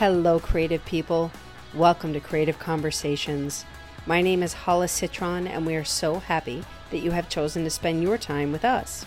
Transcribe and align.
Hello, 0.00 0.40
creative 0.40 0.82
people. 0.86 1.30
Welcome 1.74 2.14
to 2.14 2.20
Creative 2.20 2.58
Conversations. 2.58 3.66
My 4.06 4.22
name 4.22 4.42
is 4.42 4.54
Hollis 4.54 4.92
Citron, 4.92 5.46
and 5.46 5.66
we 5.66 5.76
are 5.76 5.84
so 5.84 6.20
happy 6.20 6.64
that 6.90 7.00
you 7.00 7.10
have 7.10 7.28
chosen 7.28 7.64
to 7.64 7.70
spend 7.70 8.02
your 8.02 8.16
time 8.16 8.50
with 8.50 8.64
us. 8.64 9.04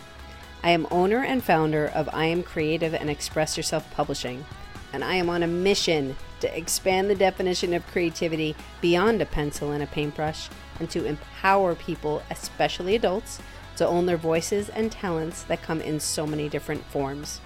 I 0.61 0.69
am 0.69 0.85
owner 0.91 1.23
and 1.23 1.43
founder 1.43 1.87
of 1.87 2.07
I 2.13 2.25
Am 2.25 2.43
Creative 2.43 2.93
and 2.93 3.09
Express 3.09 3.57
Yourself 3.57 3.91
Publishing, 3.95 4.45
and 4.93 5.03
I 5.03 5.15
am 5.15 5.31
on 5.31 5.41
a 5.41 5.47
mission 5.47 6.15
to 6.41 6.55
expand 6.55 7.09
the 7.09 7.15
definition 7.15 7.73
of 7.73 7.87
creativity 7.87 8.55
beyond 8.79 9.19
a 9.19 9.25
pencil 9.25 9.71
and 9.71 9.81
a 9.81 9.87
paintbrush 9.87 10.47
and 10.79 10.91
to 10.91 11.05
empower 11.05 11.73
people, 11.73 12.21
especially 12.29 12.93
adults, 12.93 13.39
to 13.77 13.87
own 13.87 14.05
their 14.05 14.15
voices 14.15 14.69
and 14.69 14.91
talents 14.91 15.41
that 15.45 15.63
come 15.63 15.81
in 15.81 15.99
so 15.99 16.27
many 16.27 16.47
different 16.47 16.83
forms. 16.83 17.41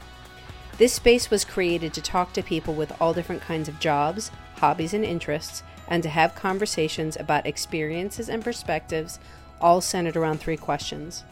This 0.77 0.93
space 0.93 1.31
was 1.31 1.43
created 1.43 1.93
to 1.93 2.01
talk 2.01 2.33
to 2.33 2.43
people 2.43 2.75
with 2.75 2.93
all 3.01 3.13
different 3.13 3.41
kinds 3.41 3.67
of 3.67 3.79
jobs, 3.79 4.29
hobbies, 4.57 4.93
and 4.93 5.03
interests, 5.03 5.63
and 5.87 6.03
to 6.03 6.09
have 6.09 6.35
conversations 6.35 7.17
about 7.17 7.47
experiences 7.47 8.29
and 8.29 8.43
perspectives, 8.43 9.19
all 9.59 9.81
centered 9.81 10.15
around 10.15 10.39
three 10.39 10.57
questions 10.57 11.23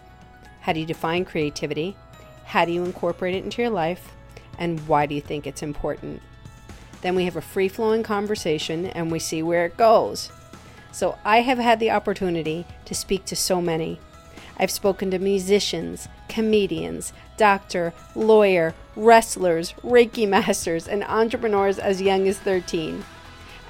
How 0.61 0.73
do 0.73 0.79
you 0.79 0.85
define 0.85 1.25
creativity? 1.25 1.95
How 2.45 2.65
do 2.65 2.71
you 2.71 2.83
incorporate 2.85 3.35
it 3.35 3.43
into 3.43 3.61
your 3.61 3.69
life? 3.69 4.13
And 4.57 4.79
why 4.87 5.05
do 5.05 5.13
you 5.13 5.21
think 5.21 5.45
it's 5.45 5.61
important? 5.61 6.23
Then 7.01 7.13
we 7.13 7.25
have 7.25 7.35
a 7.35 7.41
free 7.41 7.67
flowing 7.67 8.01
conversation 8.01 8.87
and 8.87 9.11
we 9.11 9.19
see 9.19 9.43
where 9.43 9.65
it 9.65 9.77
goes. 9.77 10.31
So 10.91 11.19
I 11.23 11.41
have 11.41 11.59
had 11.59 11.79
the 11.79 11.91
opportunity 11.91 12.65
to 12.85 12.95
speak 12.95 13.25
to 13.25 13.35
so 13.35 13.61
many. 13.61 13.99
I've 14.57 14.71
spoken 14.71 15.11
to 15.11 15.19
musicians, 15.19 16.07
comedians, 16.29 17.13
doctor, 17.37 17.93
lawyer, 18.15 18.73
wrestlers, 18.95 19.73
Reiki 19.83 20.27
masters, 20.29 20.87
and 20.87 21.03
entrepreneurs 21.03 21.79
as 21.79 22.01
young 22.01 22.27
as 22.27 22.39
13. 22.39 23.03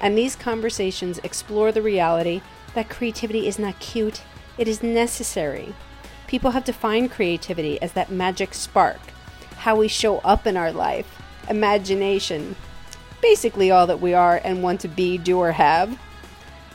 And 0.00 0.16
these 0.16 0.36
conversations 0.36 1.18
explore 1.18 1.72
the 1.72 1.82
reality 1.82 2.42
that 2.74 2.90
creativity 2.90 3.46
is 3.46 3.58
not 3.58 3.80
cute, 3.80 4.22
it 4.58 4.68
is 4.68 4.82
necessary. 4.82 5.74
People 6.26 6.50
have 6.50 6.64
defined 6.64 7.10
creativity 7.10 7.80
as 7.80 7.92
that 7.92 8.10
magic 8.10 8.52
spark, 8.52 9.00
how 9.56 9.76
we 9.76 9.88
show 9.88 10.18
up 10.18 10.46
in 10.46 10.56
our 10.56 10.72
life, 10.72 11.20
imagination, 11.48 12.56
basically 13.22 13.70
all 13.70 13.86
that 13.86 14.00
we 14.00 14.12
are 14.12 14.40
and 14.44 14.62
want 14.62 14.80
to 14.80 14.88
be, 14.88 15.18
do, 15.18 15.38
or 15.38 15.52
have. 15.52 15.98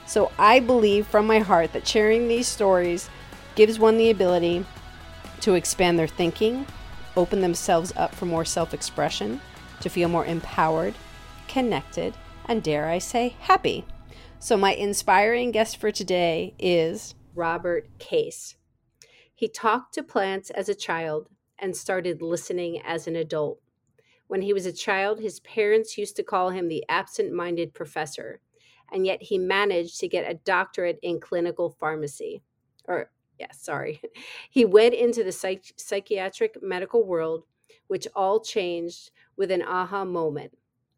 So 0.06 0.32
I 0.38 0.60
believe 0.60 1.08
from 1.08 1.28
my 1.28 1.40
heart 1.40 1.74
that 1.74 1.88
sharing 1.88 2.28
these 2.28 2.48
stories 2.48 3.10
gives 3.56 3.80
one 3.80 3.98
the 3.98 4.10
ability 4.10 4.66
to 5.42 5.56
expand 5.56 5.98
their 5.98 6.08
thinking, 6.08 6.66
open 7.18 7.42
themselves 7.42 7.94
up 7.96 8.14
for 8.16 8.26
more 8.26 8.46
self 8.46 8.74
expression, 8.74 9.42
to 9.82 9.90
feel 9.90 10.10
more 10.10 10.26
empowered, 10.26 10.94
connected, 11.48 12.14
and 12.46 12.64
dare 12.64 12.88
I 12.88 13.00
say, 13.00 13.36
happy. 13.40 13.86
So, 14.40 14.58
my 14.58 14.74
inspiring 14.74 15.52
guest 15.52 15.78
for 15.78 15.92
today 15.92 16.54
is 16.58 17.16
Robert 17.36 17.88
Case. 18.00 18.56
He 19.34 19.48
talked 19.48 19.94
to 19.96 20.04
plants 20.04 20.50
as 20.50 20.70
a 20.70 20.76
child 20.76 21.30
and 21.60 21.76
started 21.76 22.22
listening 22.22 22.82
as 22.84 23.08
an 23.08 23.16
adult. 23.16 23.60
When 24.28 24.42
he 24.42 24.54
was 24.54 24.66
a 24.66 24.74
child, 24.74 25.20
his 25.20 25.40
parents 25.42 25.98
used 25.98 26.16
to 26.16 26.24
call 26.24 26.50
him 26.50 26.68
the 26.68 26.86
absent 26.88 27.34
minded 27.34 27.74
professor, 27.74 28.40
and 28.92 29.06
yet 29.06 29.24
he 29.24 29.38
managed 29.38 30.00
to 30.00 30.08
get 30.08 30.30
a 30.30 30.36
doctorate 30.36 31.00
in 31.02 31.20
clinical 31.20 31.70
pharmacy, 31.70 32.42
or 32.88 33.12
yeah, 33.42 33.52
sorry. 33.52 34.00
He 34.52 34.66
went 34.66 34.94
into 34.94 35.24
the 35.24 35.32
psych- 35.32 35.74
psychiatric 35.78 36.62
medical 36.62 37.04
world, 37.04 37.44
which 37.88 38.08
all 38.16 38.40
changed 38.40 39.12
with 39.36 39.50
an 39.50 39.64
aha 39.64 40.06
moment 40.06 40.52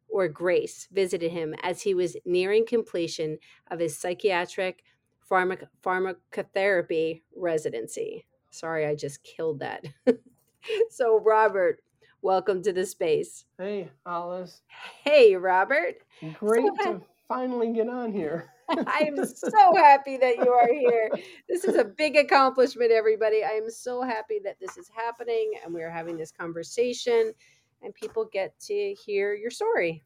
or 0.09 0.27
grace 0.27 0.87
visited 0.91 1.31
him 1.31 1.55
as 1.63 1.81
he 1.81 1.93
was 1.93 2.17
nearing 2.25 2.65
completion 2.65 3.37
of 3.71 3.79
his 3.79 3.97
psychiatric 3.97 4.83
pharmac- 5.29 5.67
pharmacotherapy 5.83 7.21
residency. 7.35 8.25
Sorry, 8.51 8.85
I 8.85 8.95
just 8.95 9.23
killed 9.23 9.59
that. 9.59 9.85
so, 10.89 11.19
Robert, 11.19 11.81
welcome 12.21 12.61
to 12.63 12.73
the 12.73 12.85
space. 12.85 13.45
Hey, 13.57 13.89
Alice. 14.05 14.61
Hey, 15.03 15.35
Robert. 15.35 15.95
Great 16.39 16.65
so, 16.81 16.93
to 16.93 17.01
finally 17.29 17.71
get 17.71 17.87
on 17.87 18.11
here. 18.11 18.52
I 18.87 19.05
am 19.07 19.25
so 19.25 19.75
happy 19.75 20.17
that 20.17 20.37
you 20.37 20.49
are 20.49 20.71
here. 20.71 21.11
This 21.47 21.63
is 21.63 21.75
a 21.75 21.83
big 21.83 22.15
accomplishment, 22.15 22.91
everybody. 22.91 23.43
I 23.43 23.51
am 23.51 23.69
so 23.69 24.01
happy 24.01 24.39
that 24.43 24.59
this 24.59 24.77
is 24.77 24.89
happening 24.93 25.53
and 25.63 25.73
we 25.73 25.81
are 25.83 25.89
having 25.89 26.17
this 26.17 26.31
conversation 26.31 27.33
and 27.81 27.93
people 27.93 28.29
get 28.31 28.57
to 28.61 28.95
hear 29.05 29.35
your 29.35 29.51
story. 29.51 30.03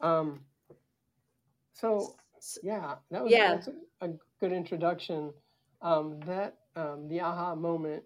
Um, 0.00 0.40
so 1.72 2.14
yeah, 2.62 2.96
that 3.10 3.24
was, 3.24 3.32
yeah. 3.32 3.60
a, 4.00 4.06
a 4.06 4.12
good 4.40 4.52
introduction. 4.52 5.32
Um, 5.82 6.20
that 6.26 6.56
um, 6.74 7.06
the 7.08 7.20
aha 7.20 7.54
moment 7.54 8.02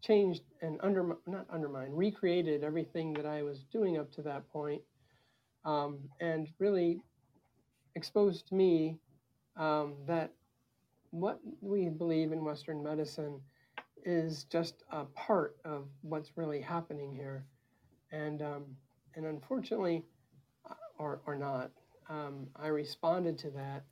changed 0.00 0.42
and 0.62 0.78
under 0.82 1.16
not 1.26 1.46
undermined, 1.50 1.96
recreated 1.96 2.62
everything 2.62 3.12
that 3.14 3.26
I 3.26 3.42
was 3.42 3.64
doing 3.72 3.98
up 3.98 4.12
to 4.12 4.22
that 4.22 4.48
point, 4.48 4.82
um, 5.64 5.98
and 6.20 6.48
really 6.58 7.00
exposed 7.98 8.46
to 8.46 8.54
me 8.54 8.96
um, 9.56 9.94
that 10.06 10.32
what 11.10 11.40
we 11.60 11.88
believe 11.88 12.32
in 12.32 12.44
Western 12.44 12.82
medicine 12.82 13.40
is 14.04 14.44
just 14.44 14.84
a 14.92 15.04
part 15.06 15.56
of 15.64 15.88
what's 16.02 16.36
really 16.36 16.60
happening 16.60 17.12
here, 17.12 17.44
and 18.12 18.40
um, 18.40 18.64
and 19.16 19.26
unfortunately, 19.26 20.04
uh, 20.70 20.74
or 20.98 21.20
or 21.26 21.36
not, 21.36 21.72
um, 22.08 22.46
I 22.54 22.68
responded 22.68 23.36
to 23.38 23.50
that 23.50 23.82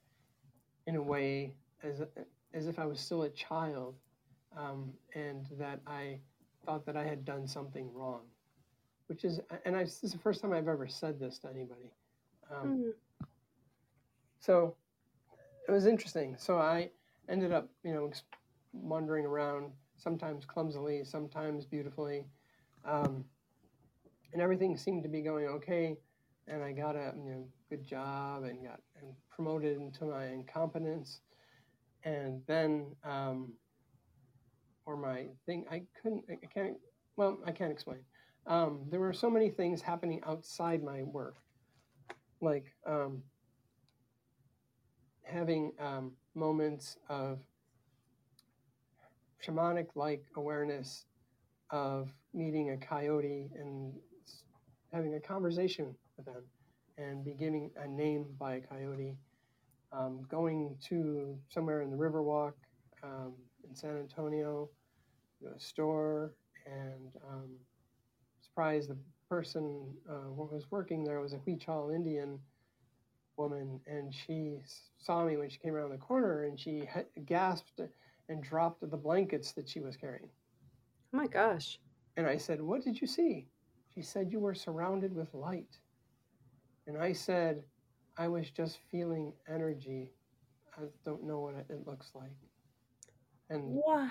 in 0.87 0.94
a 0.94 1.03
way 1.03 1.53
as 1.83 2.03
as 2.55 2.69
if 2.69 2.78
I 2.78 2.87
was 2.87 3.00
still 3.00 3.25
a 3.25 3.31
child, 3.31 3.97
um, 4.56 4.93
and 5.15 5.47
that 5.59 5.81
I 5.84 6.21
thought 6.65 6.87
that 6.87 6.97
I 6.97 7.05
had 7.05 7.25
done 7.25 7.47
something 7.49 7.93
wrong, 7.93 8.21
which 9.09 9.25
is 9.25 9.41
and 9.65 9.75
I, 9.75 9.83
this 9.83 10.05
is 10.05 10.12
the 10.12 10.19
first 10.19 10.43
time 10.43 10.53
I've 10.53 10.69
ever 10.69 10.87
said 10.87 11.19
this 11.19 11.41
to 11.41 11.49
anybody. 11.49 11.91
Um, 12.55 12.69
mm-hmm. 12.69 12.91
So 14.47 14.77
it 15.67 15.73
was 15.73 15.87
interesting. 15.87 16.37
So 16.39 16.59
I 16.59 16.91
ended 17.29 17.51
up, 17.51 17.69
you 17.83 17.93
know, 17.93 18.12
wandering 18.73 19.27
around, 19.27 19.73
sometimes 19.97 20.45
clumsily, 20.45 21.05
sometimes 21.05 21.65
beautifully, 21.67 22.27
um, 22.85 23.25
and 24.33 24.41
everything 24.41 24.77
seemed 24.77 25.03
to 25.03 25.09
be 25.09 25.21
going 25.21 25.47
okay. 25.47 25.97
And 26.47 26.62
I 26.62 26.71
got 26.71 26.95
a 26.95 27.12
you 27.17 27.31
know 27.33 27.49
good 27.69 27.85
job 27.85 28.45
and 28.45 28.62
got 28.62 28.81
and 29.01 29.12
promoted 29.31 29.79
into 29.79 30.05
my 30.05 30.27
incompetence, 30.27 31.23
and 32.05 32.41
then 32.47 32.95
um, 33.03 33.53
or 34.85 34.97
my 34.97 35.27
thing 35.45 35.65
I 35.69 35.83
couldn't 36.01 36.25
I 36.31 36.47
can't 36.47 36.77
well 37.17 37.39
I 37.45 37.51
can't 37.51 37.73
explain. 37.73 38.05
Um, 38.47 38.83
there 38.91 39.01
were 39.01 39.12
so 39.12 39.29
many 39.29 39.51
things 39.51 39.83
happening 39.83 40.21
outside 40.25 40.85
my 40.85 41.03
work, 41.03 41.35
like 42.41 42.67
um, 42.87 43.25
having 45.26 45.72
um, 45.81 46.12
moments 46.34 46.97
of 47.09 47.41
shamanic 49.44 49.88
like 49.94 50.25
awareness 50.37 51.04
of 51.70 52.09
meeting 52.32 52.70
a 52.70 52.76
coyote 52.76 53.50
and 53.59 53.92
having 54.92 55.14
a 55.14 55.20
conversation 55.20 55.94
with 56.16 56.26
them 56.26 56.42
and 56.98 57.25
be 57.25 57.34
giving 57.34 57.70
a 57.82 57.87
name 57.87 58.26
by 58.38 58.54
a 58.54 58.60
coyote, 58.60 59.16
um, 59.92 60.22
going 60.31 60.76
to 60.88 61.38
somewhere 61.48 61.82
in 61.82 61.91
the 61.91 61.97
Riverwalk 61.97 62.54
um, 63.03 63.34
in 63.69 63.75
San 63.75 63.98
Antonio, 63.98 64.70
to 65.41 65.48
a 65.48 65.60
store, 65.60 66.32
and 66.64 67.12
um, 67.31 67.50
surprised 68.41 68.88
the 68.88 68.97
person 69.28 69.93
uh, 70.08 70.28
who 70.34 70.48
was 70.50 70.70
working 70.70 71.04
there 71.04 71.20
was 71.20 71.34
a 71.34 71.38
Huichol 71.38 71.94
Indian 71.94 72.38
woman, 73.37 73.81
and 73.87 74.15
she 74.15 74.59
saw 74.99 75.25
me 75.25 75.37
when 75.37 75.49
she 75.49 75.59
came 75.59 75.75
around 75.75 75.91
the 75.91 75.99
corner, 75.99 76.44
and 76.44 76.59
she 76.59 76.88
gasped 77.27 77.81
and 78.29 78.43
dropped 78.43 78.88
the 78.88 78.97
blankets 78.97 79.53
that 79.53 79.69
she 79.69 79.81
was 79.81 79.97
carrying. 79.97 80.29
Oh 81.12 81.19
my 81.19 81.27
gosh! 81.27 81.79
And 82.17 82.27
I 82.27 82.37
said, 82.37 82.61
"What 82.61 82.83
did 82.83 83.00
you 83.00 83.06
see?" 83.06 83.49
She 83.94 84.03
said, 84.03 84.33
"You 84.33 84.41
were 84.41 84.55
surrounded 84.55 85.15
with 85.15 85.33
light." 85.35 85.79
And 86.87 86.99
I 86.99 87.12
said, 87.12 87.65
"I 88.17 88.29
was 88.29 88.50
just 88.50 88.79
feeling 88.91 89.33
energy. 89.49 90.12
I 90.77 90.82
don't 91.05 91.25
know 91.25 91.41
what 91.41 91.55
it 91.55 91.87
looks 91.87 92.15
like." 92.15 92.37
And 93.50 93.75
wow! 93.75 94.11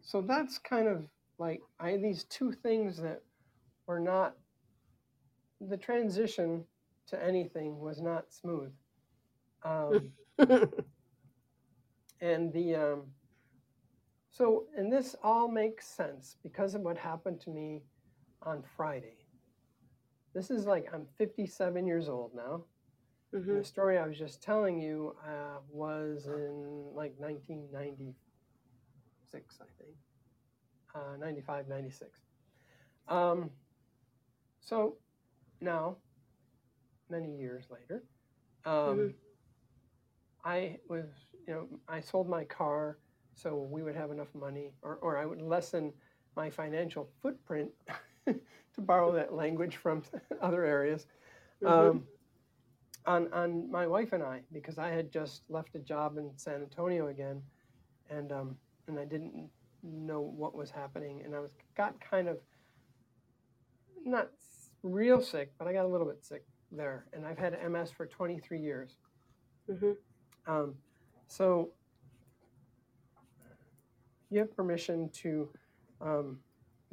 So 0.00 0.22
that's 0.22 0.58
kind 0.58 0.88
of 0.88 1.08
like 1.38 1.62
I 1.80 1.90
had 1.90 2.02
these 2.02 2.24
two 2.24 2.52
things 2.52 2.96
that 2.98 3.22
were 3.86 4.00
not 4.00 4.36
the 5.60 5.76
transition 5.76 6.64
to 7.08 7.22
anything 7.22 7.78
was 7.78 8.00
not 8.00 8.32
smooth. 8.32 8.72
Um, 9.62 10.12
and 12.20 12.52
the 12.52 12.74
um, 12.74 13.02
so 14.30 14.64
and 14.76 14.92
this 14.92 15.14
all 15.22 15.48
makes 15.48 15.86
sense 15.86 16.36
because 16.42 16.74
of 16.74 16.82
what 16.82 16.98
happened 16.98 17.40
to 17.42 17.50
me 17.50 17.82
on 18.42 18.62
Friday. 18.76 19.16
this 20.34 20.50
is 20.50 20.66
like 20.66 20.88
I'm 20.92 21.06
57 21.16 21.86
years 21.86 22.08
old 22.08 22.34
now. 22.34 22.64
Mm-hmm. 23.34 23.58
The 23.58 23.64
story 23.64 23.98
I 23.98 24.06
was 24.06 24.18
just 24.18 24.42
telling 24.42 24.80
you 24.80 25.16
uh, 25.26 25.58
was 25.70 26.26
in 26.26 26.84
like 26.94 27.14
1996, 27.18 29.58
I 29.60 29.64
think, 29.82 29.96
uh, 30.94 31.16
95, 31.18 31.68
96. 31.68 32.20
Um, 33.08 33.50
so 34.60 34.96
now, 35.60 35.96
many 37.10 37.36
years 37.36 37.64
later, 37.70 38.04
um, 38.64 39.12
Mm-hmm. 39.12 39.16
I 40.44 40.78
was, 40.88 41.06
you 41.46 41.54
know, 41.54 41.68
I 41.88 42.00
sold 42.00 42.28
my 42.28 42.44
car 42.44 42.98
so 43.34 43.56
we 43.56 43.82
would 43.82 43.96
have 43.96 44.10
enough 44.12 44.32
money, 44.34 44.72
or, 44.82 44.96
or 44.96 45.18
I 45.18 45.26
would 45.26 45.42
lessen 45.42 45.92
my 46.36 46.50
financial 46.50 47.10
footprint, 47.20 47.70
to 48.26 48.80
borrow 48.80 49.12
that 49.12 49.32
language 49.34 49.76
from 49.76 50.02
other 50.42 50.64
areas, 50.64 51.06
Mhm. 51.60 51.70
um, 51.70 52.04
on, 53.06 53.32
on 53.32 53.70
my 53.70 53.86
wife 53.86 54.12
and 54.12 54.22
I, 54.22 54.42
because 54.52 54.78
I 54.78 54.88
had 54.90 55.10
just 55.12 55.42
left 55.48 55.74
a 55.74 55.78
job 55.80 56.16
in 56.18 56.30
San 56.36 56.62
Antonio 56.62 57.08
again, 57.08 57.42
and, 58.10 58.32
um, 58.32 58.56
and 58.88 58.98
I 58.98 59.04
didn't 59.04 59.50
know 59.82 60.20
what 60.20 60.54
was 60.54 60.70
happening, 60.70 61.22
and 61.24 61.34
I 61.34 61.40
was 61.40 61.50
got 61.76 62.00
kind 62.00 62.28
of 62.28 62.38
not 64.04 64.30
real 64.82 65.20
sick, 65.20 65.52
but 65.58 65.66
I 65.68 65.72
got 65.72 65.84
a 65.84 65.88
little 65.88 66.06
bit 66.06 66.24
sick 66.24 66.44
there, 66.76 67.06
and 67.12 67.26
I've 67.26 67.38
had 67.38 67.54
MS 67.70 67.90
for 67.90 68.06
23 68.06 68.60
years. 68.60 68.96
Mhm. 69.68 69.96
Um, 70.46 70.74
so 71.28 71.70
you 74.30 74.38
have 74.40 74.54
permission 74.54 75.08
to 75.10 75.48
um, 76.00 76.38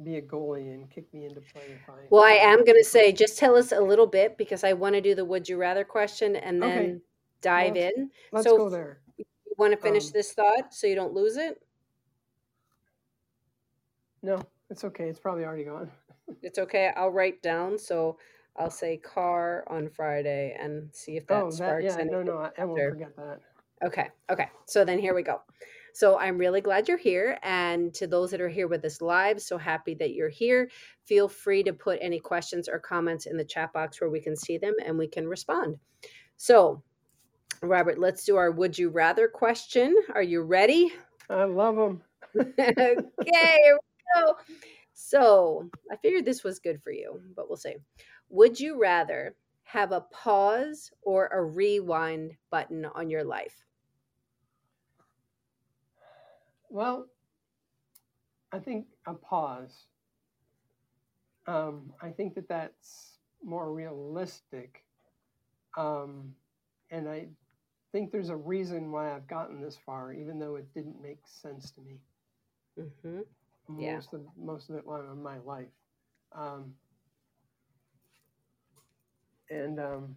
be 0.02 0.16
a 0.16 0.22
goalie 0.22 0.72
and 0.72 0.90
kick 0.90 1.12
me 1.12 1.26
into 1.26 1.40
play 1.40 1.62
if 1.74 1.88
I. 1.88 2.06
Well, 2.10 2.24
I 2.24 2.32
am 2.32 2.64
going 2.64 2.78
to 2.78 2.84
say, 2.84 3.12
just 3.12 3.38
tell 3.38 3.56
us 3.56 3.72
a 3.72 3.80
little 3.80 4.06
bit 4.06 4.36
because 4.38 4.64
I 4.64 4.72
want 4.72 4.94
to 4.94 5.00
do 5.00 5.14
the 5.14 5.24
would 5.24 5.48
you 5.48 5.56
rather 5.56 5.84
question 5.84 6.36
and 6.36 6.62
then 6.62 6.70
Okay. 6.70 7.00
dive 7.40 7.74
Well, 7.74 7.90
in. 7.96 8.10
Let's 8.32 8.46
so 8.46 8.56
go 8.56 8.70
there. 8.70 9.00
You 9.16 9.24
want 9.58 9.72
to 9.72 9.76
finish 9.76 10.06
Um, 10.06 10.12
this 10.12 10.32
thought 10.32 10.72
so 10.74 10.86
you 10.86 10.94
don't 10.94 11.14
lose 11.14 11.36
it? 11.36 11.62
No, 14.22 14.40
it's 14.70 14.84
okay. 14.84 15.08
It's 15.08 15.18
probably 15.18 15.44
already 15.44 15.64
gone. 15.64 15.90
It's 16.42 16.58
okay. 16.58 16.90
I'll 16.96 17.10
write 17.10 17.42
down. 17.42 17.78
So 17.78 18.16
I'll 18.56 18.70
say 18.70 18.98
car 18.98 19.64
on 19.68 19.88
Friday 19.88 20.56
and 20.60 20.88
see 20.92 21.16
if 21.16 21.26
that 21.28 21.42
oh, 21.42 21.46
that 21.46 21.56
sparks 21.56 21.84
yeah. 21.84 21.96
No, 21.96 22.00
anything. 22.00 22.26
no, 22.26 22.38
I, 22.38 22.50
I 22.58 22.64
won't 22.64 22.90
forget 22.90 23.16
that. 23.16 23.38
Okay. 23.84 24.08
Okay. 24.30 24.48
So 24.66 24.84
then 24.84 24.98
here 24.98 25.14
we 25.14 25.22
go. 25.22 25.40
So 25.94 26.18
I'm 26.18 26.38
really 26.38 26.60
glad 26.60 26.88
you're 26.88 26.96
here. 26.96 27.38
And 27.42 27.92
to 27.94 28.06
those 28.06 28.30
that 28.30 28.40
are 28.40 28.48
here 28.48 28.68
with 28.68 28.84
us 28.84 29.00
live, 29.00 29.40
so 29.42 29.58
happy 29.58 29.94
that 29.96 30.12
you're 30.12 30.28
here. 30.28 30.70
Feel 31.04 31.28
free 31.28 31.62
to 31.64 31.72
put 31.72 31.98
any 32.00 32.18
questions 32.18 32.68
or 32.68 32.78
comments 32.78 33.26
in 33.26 33.36
the 33.36 33.44
chat 33.44 33.72
box 33.72 34.00
where 34.00 34.10
we 34.10 34.20
can 34.20 34.36
see 34.36 34.56
them 34.58 34.74
and 34.84 34.96
we 34.96 35.08
can 35.08 35.26
respond. 35.26 35.76
So, 36.36 36.82
Robert, 37.62 37.98
let's 37.98 38.24
do 38.24 38.36
our 38.36 38.50
would 38.50 38.78
you 38.78 38.88
rather 38.88 39.28
question. 39.28 39.94
Are 40.14 40.22
you 40.22 40.42
ready? 40.42 40.92
I 41.28 41.44
love 41.44 41.76
them. 41.76 42.02
okay, 42.38 42.74
here 42.76 43.78
we 43.78 44.22
go. 44.22 44.34
So 44.94 45.68
I 45.90 45.96
figured 45.96 46.24
this 46.24 46.44
was 46.44 46.58
good 46.58 46.82
for 46.82 46.92
you, 46.92 47.20
but 47.36 47.48
we'll 47.48 47.56
see. 47.56 47.74
Would 48.32 48.58
you 48.58 48.80
rather 48.80 49.36
have 49.62 49.92
a 49.92 50.00
pause 50.00 50.92
or 51.02 51.28
a 51.28 51.44
rewind 51.44 52.36
button 52.50 52.84
on 52.84 53.10
your 53.10 53.22
life? 53.22 53.64
Well, 56.70 57.08
I 58.52 58.60
think 58.60 58.86
a 59.06 59.14
pause. 59.14 59.86
Um, 61.46 61.92
I 62.00 62.10
think 62.10 62.34
that 62.34 62.48
that's 62.48 63.18
more 63.42 63.72
realistic. 63.72 64.84
Um, 65.76 66.34
and 66.90 67.08
I 67.08 67.28
think 67.92 68.12
there's 68.12 68.30
a 68.30 68.36
reason 68.36 68.92
why 68.92 69.14
I've 69.14 69.26
gotten 69.28 69.60
this 69.60 69.76
far, 69.76 70.12
even 70.12 70.38
though 70.38 70.56
it 70.56 70.72
didn't 70.74 71.02
make 71.02 71.20
sense 71.26 71.70
to 71.72 71.80
me 71.82 72.00
hmm 72.76 73.20
Yeah. 73.76 74.02
most 74.02 74.12
of 74.14 74.22
most 74.36 74.70
of 74.70 74.76
it 74.76 74.86
while 74.86 75.10
in 75.12 75.22
my 75.22 75.38
life. 75.38 75.72
Um, 76.32 76.74
and 79.52 79.80
um, 79.80 80.16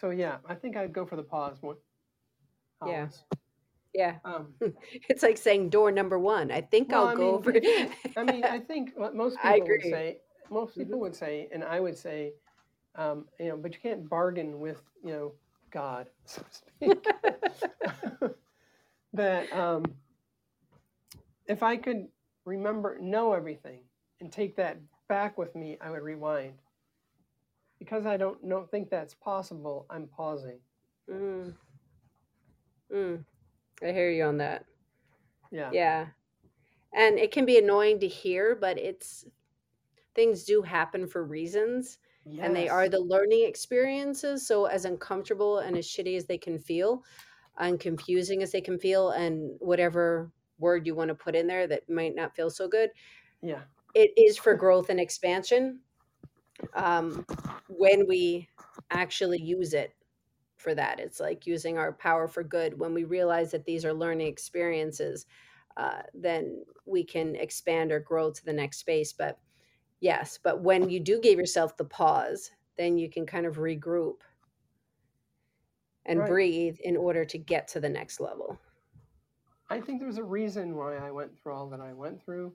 so 0.00 0.10
yeah, 0.10 0.38
I 0.46 0.54
think 0.54 0.76
I'd 0.76 0.92
go 0.92 1.06
for 1.06 1.16
the 1.16 1.22
pause 1.22 1.62
one. 1.62 1.76
Yeah. 2.84 3.08
Yeah, 3.94 4.18
Um, 4.24 4.54
it's 5.08 5.22
like 5.22 5.38
saying 5.38 5.70
door 5.70 5.92
number 5.92 6.18
one. 6.18 6.50
I 6.50 6.62
think 6.62 6.92
Well, 6.92 7.02
I'll 7.04 7.08
I 7.08 7.14
go 7.14 7.24
mean, 7.24 7.34
over. 7.34 7.52
I 8.16 8.24
mean, 8.24 8.44
I 8.44 8.58
think 8.60 8.92
what 8.96 9.14
most 9.16 9.42
people 9.42 9.66
would 9.68 9.84
say, 9.84 10.18
most 10.50 10.76
people 10.76 11.00
would 11.00 11.14
say, 11.14 11.48
and 11.52 11.64
I 11.64 11.80
would 11.80 11.96
say, 11.98 12.34
um, 12.96 13.26
you 13.38 13.48
know, 13.48 13.56
but 13.56 13.74
you 13.74 13.80
can't 13.80 14.08
bargain 14.08 14.60
with, 14.60 14.82
you 15.04 15.12
know, 15.12 15.32
God, 15.70 16.08
so 16.26 16.42
to 16.42 16.54
speak. 16.54 17.06
that 19.14 19.52
um, 19.52 19.94
if 21.46 21.62
I 21.62 21.76
could 21.76 22.08
remember, 22.44 22.98
know 23.00 23.32
everything, 23.32 23.80
and 24.20 24.32
take 24.32 24.56
that 24.56 24.78
back 25.08 25.38
with 25.38 25.54
me, 25.54 25.78
I 25.80 25.90
would 25.90 26.02
rewind. 26.02 26.54
Because 27.82 28.06
I 28.06 28.16
don't 28.16 28.42
know, 28.44 28.64
think 28.70 28.90
that's 28.90 29.12
possible, 29.14 29.86
I'm 29.90 30.06
pausing. 30.06 30.60
mm. 31.10 31.52
Mm. 32.94 33.24
I 33.82 33.86
hear 33.86 34.10
you 34.10 34.22
on 34.24 34.36
that. 34.38 34.64
Yeah. 35.50 35.70
Yeah. 35.72 36.06
And 36.94 37.18
it 37.18 37.32
can 37.32 37.44
be 37.44 37.58
annoying 37.58 37.98
to 38.00 38.06
hear, 38.08 38.54
but 38.54 38.78
it's 38.78 39.24
things 40.14 40.44
do 40.44 40.62
happen 40.62 41.06
for 41.08 41.24
reasons. 41.24 41.98
and 42.38 42.54
they 42.54 42.68
are 42.68 42.88
the 42.88 43.00
learning 43.00 43.44
experiences. 43.48 44.46
So, 44.46 44.66
as 44.66 44.84
uncomfortable 44.84 45.58
and 45.58 45.76
as 45.76 45.84
shitty 45.88 46.16
as 46.16 46.24
they 46.26 46.38
can 46.38 46.56
feel, 46.60 47.02
and 47.58 47.80
confusing 47.80 48.44
as 48.44 48.52
they 48.52 48.60
can 48.60 48.78
feel, 48.78 49.10
and 49.10 49.56
whatever 49.58 50.30
word 50.60 50.86
you 50.86 50.94
want 50.94 51.08
to 51.08 51.16
put 51.16 51.34
in 51.34 51.48
there 51.48 51.66
that 51.66 51.88
might 51.90 52.14
not 52.14 52.36
feel 52.36 52.48
so 52.48 52.68
good, 52.68 52.90
Yeah. 53.42 53.62
it 53.94 54.12
is 54.16 54.38
for 54.38 54.54
growth 54.54 54.88
and 54.88 55.00
expansion 55.00 55.80
um, 56.74 57.24
when 57.68 58.06
we 58.08 58.48
actually 58.90 59.40
use 59.40 59.74
it 59.74 59.94
for 60.56 60.74
that. 60.74 61.00
It's 61.00 61.20
like 61.20 61.46
using 61.46 61.76
our 61.76 61.92
power 61.92 62.28
for 62.28 62.42
good. 62.42 62.78
When 62.78 62.94
we 62.94 63.04
realize 63.04 63.50
that 63.50 63.64
these 63.64 63.84
are 63.84 63.92
learning 63.92 64.28
experiences, 64.28 65.26
uh, 65.76 66.02
then 66.14 66.64
we 66.86 67.04
can 67.04 67.34
expand 67.36 67.90
or 67.92 68.00
grow 68.00 68.30
to 68.30 68.44
the 68.44 68.52
next 68.52 68.78
space. 68.78 69.12
But 69.12 69.38
yes, 70.00 70.38
but 70.42 70.60
when 70.62 70.88
you 70.88 71.00
do 71.00 71.20
give 71.20 71.38
yourself 71.38 71.76
the 71.76 71.84
pause, 71.84 72.50
then 72.76 72.96
you 72.96 73.10
can 73.10 73.26
kind 73.26 73.46
of 73.46 73.56
regroup 73.56 74.16
and 76.06 76.20
Right. 76.20 76.28
breathe 76.28 76.76
in 76.84 76.96
order 76.96 77.24
to 77.24 77.38
get 77.38 77.68
to 77.68 77.80
the 77.80 77.88
next 77.88 78.20
level. 78.20 78.58
I 79.70 79.80
think 79.80 80.00
there's 80.00 80.18
a 80.18 80.24
reason 80.24 80.76
why 80.76 80.96
I 80.96 81.10
went 81.10 81.36
through 81.38 81.54
all 81.54 81.68
that 81.70 81.80
I 81.80 81.92
went 81.92 82.22
through, 82.22 82.52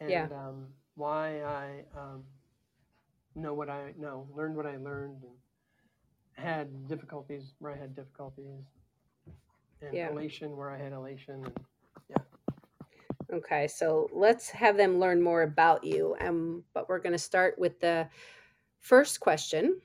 and 0.00 0.10
Yeah. 0.10 0.26
um, 0.32 0.66
why 0.96 1.42
I 1.42 1.84
um, 1.96 2.24
know 3.38 3.54
what 3.54 3.70
I 3.70 3.94
know, 3.98 4.26
learned 4.34 4.56
what 4.56 4.66
I 4.66 4.76
learned, 4.76 5.22
and 5.22 6.44
had 6.44 6.88
difficulties 6.88 7.54
where 7.58 7.72
I 7.72 7.76
had 7.76 7.94
difficulties, 7.94 8.64
and 9.80 9.94
Yeah. 9.94 10.10
elation 10.10 10.56
where 10.56 10.70
I 10.70 10.78
had 10.78 10.92
elation. 10.92 11.44
And 11.44 11.66
yeah. 12.08 12.16
Okay, 13.30 13.68
so 13.68 14.08
let's 14.12 14.50
have 14.50 14.76
them 14.76 14.98
learn 14.98 15.22
more 15.22 15.42
about 15.42 15.84
you. 15.84 16.16
Um, 16.20 16.64
but 16.74 16.88
we're 16.88 16.98
going 16.98 17.12
to 17.12 17.18
start 17.18 17.58
with 17.58 17.80
the 17.80 18.08
first 18.80 19.20
question, 19.20 19.80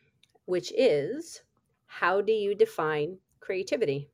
which 0.46 0.72
is 0.78 1.42
How 1.86 2.22
do 2.22 2.34
you 2.34 2.56
define 2.56 3.20
creativity? 3.40 4.10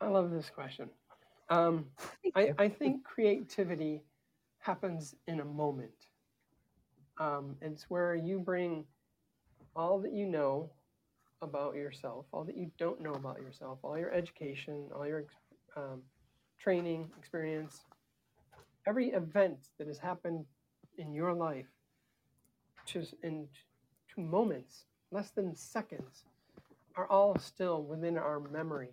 I 0.00 0.08
love 0.08 0.30
this 0.30 0.48
question. 0.50 0.88
Um, 1.48 1.86
I. 2.36 2.54
I 2.58 2.68
think 2.68 3.04
creativity 3.04 4.02
happens 4.58 5.14
in 5.26 5.40
a 5.40 5.44
moment. 5.44 6.03
Um, 7.18 7.56
it's 7.60 7.84
where 7.90 8.14
you 8.14 8.38
bring 8.40 8.84
all 9.76 10.00
that 10.00 10.12
you 10.12 10.26
know 10.26 10.70
about 11.42 11.74
yourself, 11.74 12.26
all 12.32 12.44
that 12.44 12.56
you 12.56 12.70
don't 12.78 13.00
know 13.00 13.12
about 13.12 13.40
yourself, 13.40 13.78
all 13.82 13.98
your 13.98 14.12
education, 14.12 14.88
all 14.94 15.06
your 15.06 15.24
um, 15.76 16.02
training 16.58 17.10
experience, 17.18 17.82
every 18.86 19.08
event 19.10 19.68
that 19.78 19.86
has 19.86 19.98
happened 19.98 20.44
in 20.98 21.12
your 21.12 21.32
life, 21.32 21.66
just 22.86 23.14
in 23.22 23.48
two 24.14 24.22
moments, 24.22 24.86
less 25.10 25.30
than 25.30 25.54
seconds, 25.54 26.24
are 26.96 27.06
all 27.08 27.36
still 27.38 27.82
within 27.82 28.16
our 28.16 28.40
memory 28.40 28.90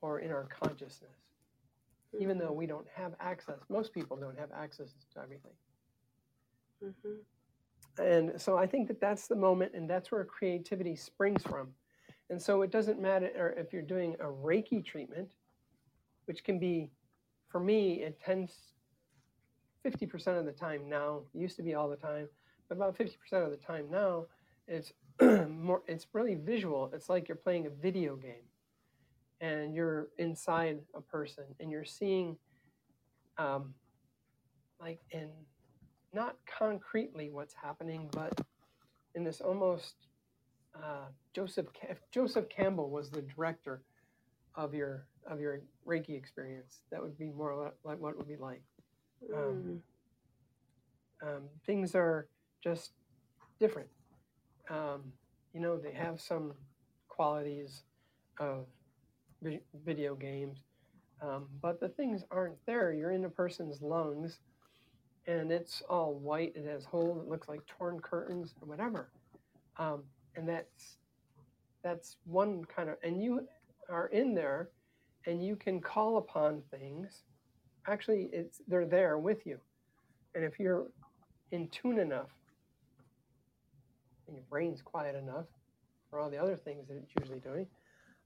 or 0.00 0.20
in 0.20 0.30
our 0.30 0.44
consciousness 0.44 1.22
even 2.18 2.38
though 2.38 2.52
we 2.52 2.66
don't 2.66 2.86
have 2.94 3.14
access. 3.20 3.58
Most 3.68 3.92
people 3.92 4.16
don't 4.16 4.38
have 4.38 4.50
access 4.52 4.92
to 5.14 5.20
everything. 5.20 5.52
Mhm. 6.82 7.24
And 7.98 8.40
so 8.40 8.56
I 8.56 8.66
think 8.66 8.88
that 8.88 9.00
that's 9.00 9.26
the 9.26 9.36
moment, 9.36 9.72
and 9.74 9.88
that's 9.88 10.10
where 10.10 10.24
creativity 10.24 10.96
springs 10.96 11.42
from. 11.42 11.68
And 12.30 12.40
so 12.40 12.62
it 12.62 12.70
doesn't 12.70 13.00
matter 13.00 13.54
if 13.58 13.72
you're 13.72 13.82
doing 13.82 14.14
a 14.20 14.24
Reiki 14.24 14.84
treatment, 14.84 15.32
which 16.24 16.44
can 16.44 16.58
be, 16.58 16.90
for 17.48 17.60
me, 17.60 18.02
it 18.02 18.18
tends 18.20 18.54
50% 19.84 20.38
of 20.38 20.46
the 20.46 20.52
time 20.52 20.88
now, 20.88 21.22
used 21.34 21.56
to 21.56 21.62
be 21.62 21.74
all 21.74 21.88
the 21.88 21.96
time, 21.96 22.28
but 22.68 22.76
about 22.76 22.96
50% 22.96 23.10
of 23.32 23.50
the 23.50 23.58
time 23.58 23.86
now, 23.90 24.26
it's 24.66 24.92
more 25.48 25.82
it's 25.86 26.06
really 26.12 26.34
visual 26.34 26.90
it's 26.94 27.08
like 27.08 27.28
you're 27.28 27.36
playing 27.36 27.66
a 27.66 27.70
video 27.70 28.16
game 28.16 28.46
and 29.40 29.74
you're 29.74 30.08
inside 30.18 30.78
a 30.94 31.00
person 31.00 31.44
and 31.60 31.70
you're 31.70 31.84
seeing 31.84 32.36
um, 33.38 33.74
like 34.80 35.00
in 35.10 35.30
not 36.12 36.36
concretely 36.46 37.30
what's 37.30 37.54
happening 37.54 38.08
but 38.12 38.40
in 39.14 39.24
this 39.24 39.40
almost 39.40 39.94
uh, 40.76 41.06
joseph 41.34 41.66
if 41.88 41.98
joseph 42.10 42.48
campbell 42.48 42.90
was 42.90 43.10
the 43.10 43.22
director 43.22 43.82
of 44.54 44.74
your 44.74 45.06
of 45.26 45.40
your 45.40 45.60
reiki 45.86 46.16
experience 46.16 46.82
that 46.90 47.00
would 47.00 47.16
be 47.18 47.30
more 47.30 47.72
like 47.84 47.98
what 47.98 48.10
it 48.10 48.18
would 48.18 48.28
be 48.28 48.36
like 48.36 48.62
um, 49.34 49.80
mm. 51.24 51.28
um, 51.28 51.42
things 51.64 51.94
are 51.94 52.28
just 52.62 52.92
different 53.60 53.88
um, 54.70 55.02
you 55.54 55.60
know 55.60 55.76
they 55.76 55.92
have 55.92 56.20
some 56.20 56.52
qualities 57.08 57.82
of 58.38 58.66
video 59.84 60.14
games. 60.14 60.58
Um, 61.20 61.46
but 61.60 61.80
the 61.80 61.88
things 61.88 62.24
aren't 62.30 62.64
there. 62.66 62.92
You're 62.92 63.12
in 63.12 63.24
a 63.24 63.30
person's 63.30 63.80
lungs 63.80 64.40
and 65.26 65.52
it's 65.52 65.82
all 65.88 66.14
white. 66.14 66.52
It 66.56 66.66
has 66.66 66.84
holes. 66.84 67.22
It 67.22 67.28
looks 67.28 67.48
like 67.48 67.64
torn 67.66 68.00
curtains 68.00 68.54
or 68.60 68.68
whatever. 68.68 69.10
Um, 69.76 70.02
and 70.36 70.48
that's 70.48 70.96
that's 71.82 72.16
one 72.24 72.64
kind 72.64 72.88
of 72.88 72.96
and 73.02 73.22
you 73.22 73.46
are 73.88 74.06
in 74.08 74.34
there 74.34 74.70
and 75.26 75.44
you 75.44 75.56
can 75.56 75.80
call 75.80 76.18
upon 76.18 76.62
things 76.70 77.24
actually 77.88 78.28
it's 78.32 78.60
they're 78.68 78.86
there 78.86 79.18
with 79.18 79.44
you 79.44 79.58
and 80.34 80.44
if 80.44 80.60
you're 80.60 80.86
in 81.50 81.68
tune 81.68 81.98
enough 81.98 82.30
and 84.28 84.36
your 84.36 84.44
brain's 84.48 84.80
quiet 84.80 85.16
enough 85.16 85.46
for 86.08 86.20
all 86.20 86.30
the 86.30 86.38
other 86.38 86.56
things 86.56 86.86
that 86.86 86.96
it's 86.96 87.10
usually 87.18 87.40
doing 87.40 87.66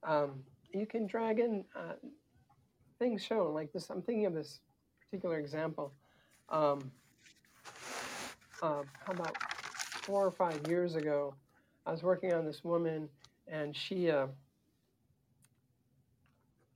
um, 0.07 0.43
you 0.73 0.87
can 0.87 1.07
drag 1.07 1.39
in 1.39 1.65
uh, 1.75 1.95
things 2.99 3.23
shown 3.23 3.55
like 3.55 3.73
this. 3.73 3.91
I'm 3.91 4.03
thinking 4.03 4.27
of 4.27 4.35
this 4.35 4.61
particular 5.01 5.39
example. 5.39 5.93
Um, 6.49 6.91
uh, 8.63 8.83
how 9.05 9.13
about 9.13 9.37
four 10.03 10.25
or 10.25 10.31
five 10.31 10.61
years 10.69 10.95
ago, 10.95 11.35
I 11.85 11.93
was 11.93 12.03
working 12.03 12.33
on 12.33 12.47
this 12.47 12.63
woman, 12.65 13.09
and 13.49 13.77
she 13.77 14.11
uh, 14.11 14.29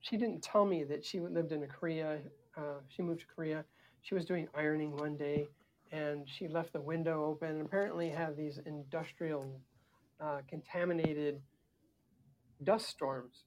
she 0.01 0.17
didn't 0.17 0.41
tell 0.41 0.65
me 0.65 0.83
that 0.83 1.05
she 1.05 1.19
lived 1.19 1.51
in 1.51 1.65
Korea. 1.67 2.19
Uh, 2.57 2.79
she 2.89 3.01
moved 3.01 3.21
to 3.21 3.27
Korea. 3.27 3.63
She 4.01 4.13
was 4.13 4.25
doing 4.25 4.47
ironing 4.53 4.95
one 4.97 5.15
day, 5.15 5.47
and 5.91 6.27
she 6.27 6.47
left 6.47 6.73
the 6.73 6.81
window 6.81 7.23
open. 7.25 7.49
And 7.49 7.61
apparently, 7.61 8.09
had 8.09 8.35
these 8.35 8.59
industrial 8.65 9.61
uh, 10.19 10.39
contaminated 10.47 11.41
dust 12.63 12.87
storms 12.89 13.45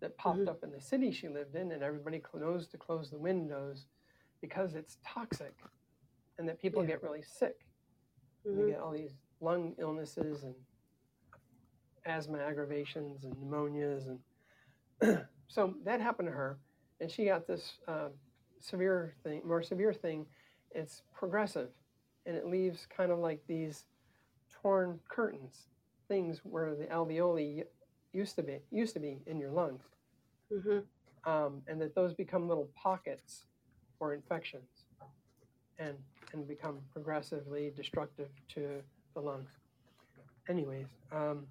that 0.00 0.16
popped 0.16 0.38
mm-hmm. 0.38 0.48
up 0.48 0.62
in 0.62 0.70
the 0.70 0.80
city 0.80 1.12
she 1.12 1.28
lived 1.28 1.54
in, 1.54 1.72
and 1.72 1.82
everybody 1.82 2.22
knows 2.34 2.66
to 2.68 2.78
close 2.78 3.10
the 3.10 3.18
windows 3.18 3.86
because 4.40 4.74
it's 4.74 4.98
toxic 5.06 5.54
and 6.38 6.48
that 6.48 6.60
people 6.60 6.82
yeah. 6.82 6.90
get 6.90 7.02
really 7.02 7.22
sick. 7.22 7.66
Mm-hmm. 8.46 8.60
You 8.60 8.70
get 8.70 8.80
all 8.80 8.92
these 8.92 9.14
lung 9.40 9.74
illnesses 9.78 10.44
and 10.44 10.54
asthma 12.06 12.38
aggravations 12.38 13.24
and 13.24 13.34
pneumonias. 13.36 14.06
And 14.08 15.24
so 15.48 15.74
that 15.84 16.00
happened 16.00 16.28
to 16.28 16.32
her. 16.32 16.58
And 17.00 17.10
she 17.10 17.26
got 17.26 17.46
this 17.46 17.74
uh, 17.86 18.08
severe 18.60 19.14
thing, 19.22 19.42
more 19.44 19.62
severe 19.62 19.92
thing. 19.92 20.26
It's 20.72 21.02
progressive 21.14 21.68
and 22.28 22.36
it 22.36 22.46
leaves 22.46 22.86
kind 22.94 23.10
of 23.10 23.18
like 23.18 23.40
these 23.48 23.86
torn 24.62 25.00
curtains, 25.08 25.68
things 26.08 26.40
where 26.44 26.74
the 26.74 26.84
alveoli 26.84 27.64
used 28.12 28.36
to 28.36 28.42
be 28.42 28.58
used 28.70 28.94
to 28.94 29.00
be 29.00 29.18
in 29.26 29.38
your 29.38 29.50
lungs, 29.50 29.82
mm-hmm. 30.52 31.30
um, 31.30 31.62
and 31.66 31.80
that 31.80 31.94
those 31.94 32.14
become 32.14 32.46
little 32.46 32.68
pockets 32.74 33.44
for 33.98 34.14
infections, 34.14 34.84
and 35.78 35.96
and 36.32 36.46
become 36.46 36.78
progressively 36.92 37.72
destructive 37.74 38.28
to 38.54 38.82
the 39.14 39.20
lungs. 39.20 39.50
Anyways, 40.48 40.86
um, 41.12 41.46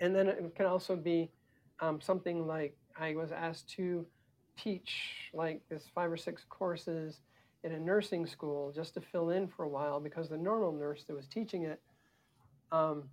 and 0.00 0.14
then 0.14 0.28
it 0.28 0.54
can 0.54 0.66
also 0.66 0.96
be 0.96 1.30
um, 1.80 2.00
something 2.00 2.46
like 2.46 2.76
I 2.98 3.14
was 3.14 3.32
asked 3.32 3.68
to 3.70 4.06
teach 4.56 5.30
like 5.32 5.60
this 5.68 5.84
five 5.94 6.10
or 6.10 6.16
six 6.16 6.44
courses 6.48 7.20
in 7.64 7.72
a 7.72 7.78
nursing 7.80 8.26
school 8.26 8.72
just 8.72 8.94
to 8.94 9.00
fill 9.00 9.30
in 9.30 9.48
for 9.48 9.64
a 9.64 9.68
while 9.68 9.98
because 9.98 10.28
the 10.28 10.36
normal 10.36 10.70
nurse 10.72 11.04
that 11.04 11.16
was 11.16 11.26
teaching 11.26 11.64
it 11.64 11.80
um, 12.70 13.04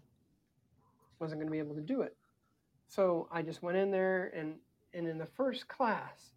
wasn't 1.20 1.40
going 1.40 1.48
to 1.48 1.51
be 1.51 1.60
able 1.60 1.75
to 1.75 1.82
do 1.82 2.01
it. 2.01 2.16
So 2.90 3.28
I 3.32 3.42
just 3.42 3.63
went 3.63 3.78
in 3.78 3.92
there 3.92 4.32
and, 4.36 4.56
and 4.94 5.08
in 5.08 5.18
the 5.18 5.25
first 5.25 5.68
class, 5.68 6.34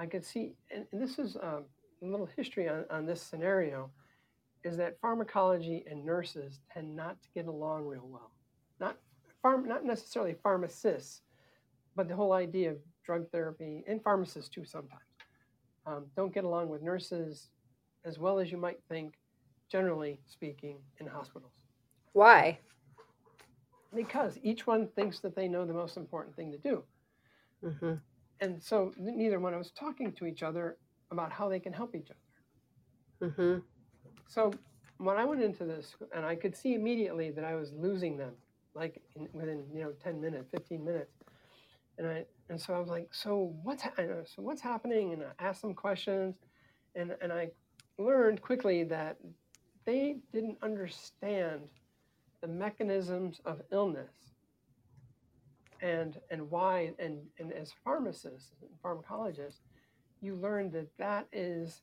I 0.00 0.06
could 0.06 0.24
see, 0.24 0.54
and, 0.74 0.86
and 0.92 1.00
this 1.00 1.18
is 1.18 1.36
um, 1.36 1.64
a 2.02 2.06
little 2.06 2.28
history 2.36 2.68
on, 2.68 2.84
on 2.90 3.06
this 3.06 3.20
scenario, 3.20 3.90
is 4.64 4.76
that 4.78 4.98
pharmacology 5.00 5.84
and 5.88 6.04
nurses 6.04 6.60
tend 6.72 6.96
not 6.96 7.20
to 7.22 7.28
get 7.34 7.46
along 7.46 7.86
real 7.86 8.08
well. 8.08 8.32
Not, 8.80 8.96
pharm, 9.44 9.66
not 9.66 9.84
necessarily 9.84 10.34
pharmacists, 10.42 11.20
but 11.94 12.08
the 12.08 12.16
whole 12.16 12.32
idea 12.32 12.72
of 12.72 12.78
drug 13.04 13.30
therapy, 13.30 13.84
and 13.86 14.02
pharmacists 14.02 14.50
too 14.50 14.64
sometimes, 14.64 15.02
um, 15.86 16.06
don't 16.16 16.34
get 16.34 16.44
along 16.44 16.68
with 16.70 16.82
nurses 16.82 17.50
as 18.04 18.18
well 18.18 18.38
as 18.38 18.50
you 18.50 18.56
might 18.56 18.80
think, 18.88 19.14
generally 19.70 20.18
speaking, 20.26 20.78
in 20.98 21.06
hospitals. 21.06 21.52
Why? 22.12 22.58
because 23.94 24.38
each 24.42 24.66
one 24.66 24.88
thinks 24.88 25.20
that 25.20 25.34
they 25.34 25.48
know 25.48 25.64
the 25.64 25.74
most 25.74 25.96
important 25.96 26.36
thing 26.36 26.52
to 26.52 26.58
do. 26.58 26.82
Mm-hmm. 27.64 27.94
And 28.40 28.62
so 28.62 28.92
neither 28.98 29.38
one 29.38 29.56
was 29.56 29.70
talking 29.70 30.12
to 30.12 30.26
each 30.26 30.42
other 30.42 30.78
about 31.10 31.30
how 31.30 31.48
they 31.48 31.60
can 31.60 31.72
help 31.72 31.94
each 31.94 32.10
other. 32.10 33.30
Mm-hmm. 33.30 33.58
So 34.26 34.52
when 34.98 35.16
I 35.16 35.24
went 35.24 35.42
into 35.42 35.64
this, 35.64 35.94
and 36.14 36.24
I 36.24 36.34
could 36.34 36.56
see 36.56 36.74
immediately 36.74 37.30
that 37.32 37.44
I 37.44 37.54
was 37.54 37.72
losing 37.72 38.16
them, 38.16 38.32
like 38.74 39.02
in, 39.16 39.28
within 39.32 39.64
you 39.74 39.82
know 39.82 39.92
ten 40.02 40.20
minutes, 40.20 40.48
fifteen 40.50 40.84
minutes, 40.84 41.12
and 41.98 42.06
I 42.06 42.24
and 42.48 42.60
so 42.60 42.74
I 42.74 42.78
was 42.78 42.88
like, 42.88 43.12
so 43.12 43.54
what's 43.62 43.82
ha- 43.82 43.92
so 43.96 44.42
what's 44.42 44.62
happening? 44.62 45.12
And 45.12 45.22
I 45.22 45.44
asked 45.44 45.62
them 45.62 45.74
questions, 45.74 46.36
and 46.94 47.14
and 47.20 47.32
I 47.32 47.50
learned 47.98 48.40
quickly 48.40 48.84
that 48.84 49.18
they 49.84 50.16
didn't 50.32 50.58
understand 50.62 51.68
the 52.40 52.48
mechanisms 52.48 53.40
of 53.44 53.60
illness 53.70 54.29
and 55.82 56.18
and 56.30 56.50
why 56.50 56.92
and 56.98 57.18
and 57.38 57.52
as 57.52 57.72
pharmacists 57.84 58.52
and 58.60 58.70
pharmacologists 58.84 59.60
you 60.20 60.34
learn 60.36 60.70
that 60.70 60.88
that 60.98 61.26
is 61.32 61.82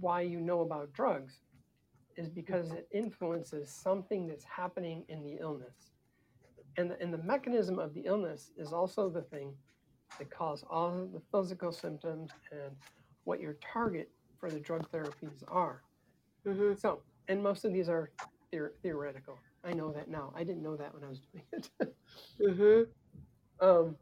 why 0.00 0.20
you 0.20 0.40
know 0.40 0.60
about 0.60 0.92
drugs 0.92 1.40
is 2.16 2.28
because 2.28 2.70
it 2.72 2.86
influences 2.92 3.68
something 3.70 4.26
that's 4.26 4.44
happening 4.44 5.04
in 5.08 5.22
the 5.24 5.38
illness 5.40 5.92
and 6.76 6.90
the, 6.90 7.00
and 7.00 7.12
the 7.12 7.18
mechanism 7.18 7.78
of 7.78 7.92
the 7.94 8.02
illness 8.02 8.50
is 8.56 8.72
also 8.72 9.08
the 9.08 9.22
thing 9.22 9.52
that 10.18 10.30
causes 10.30 10.64
all 10.70 11.08
the 11.12 11.20
physical 11.32 11.72
symptoms 11.72 12.30
and 12.50 12.76
what 13.24 13.40
your 13.40 13.56
target 13.60 14.10
for 14.38 14.50
the 14.50 14.60
drug 14.60 14.88
therapies 14.90 15.42
are 15.48 15.82
mm-hmm. 16.46 16.74
so 16.78 17.00
and 17.28 17.42
most 17.42 17.64
of 17.64 17.72
these 17.72 17.88
are 17.88 18.10
theor- 18.52 18.72
theoretical 18.82 19.38
I 19.64 19.72
know 19.72 19.92
that 19.92 20.08
now. 20.08 20.32
I 20.34 20.44
didn't 20.44 20.62
know 20.62 20.76
that 20.76 20.92
when 20.92 21.04
I 21.04 21.08
was 21.08 21.20
doing 21.20 21.44
it. 21.52 21.70
mm-hmm. 22.40 22.90
Um, 23.62 23.96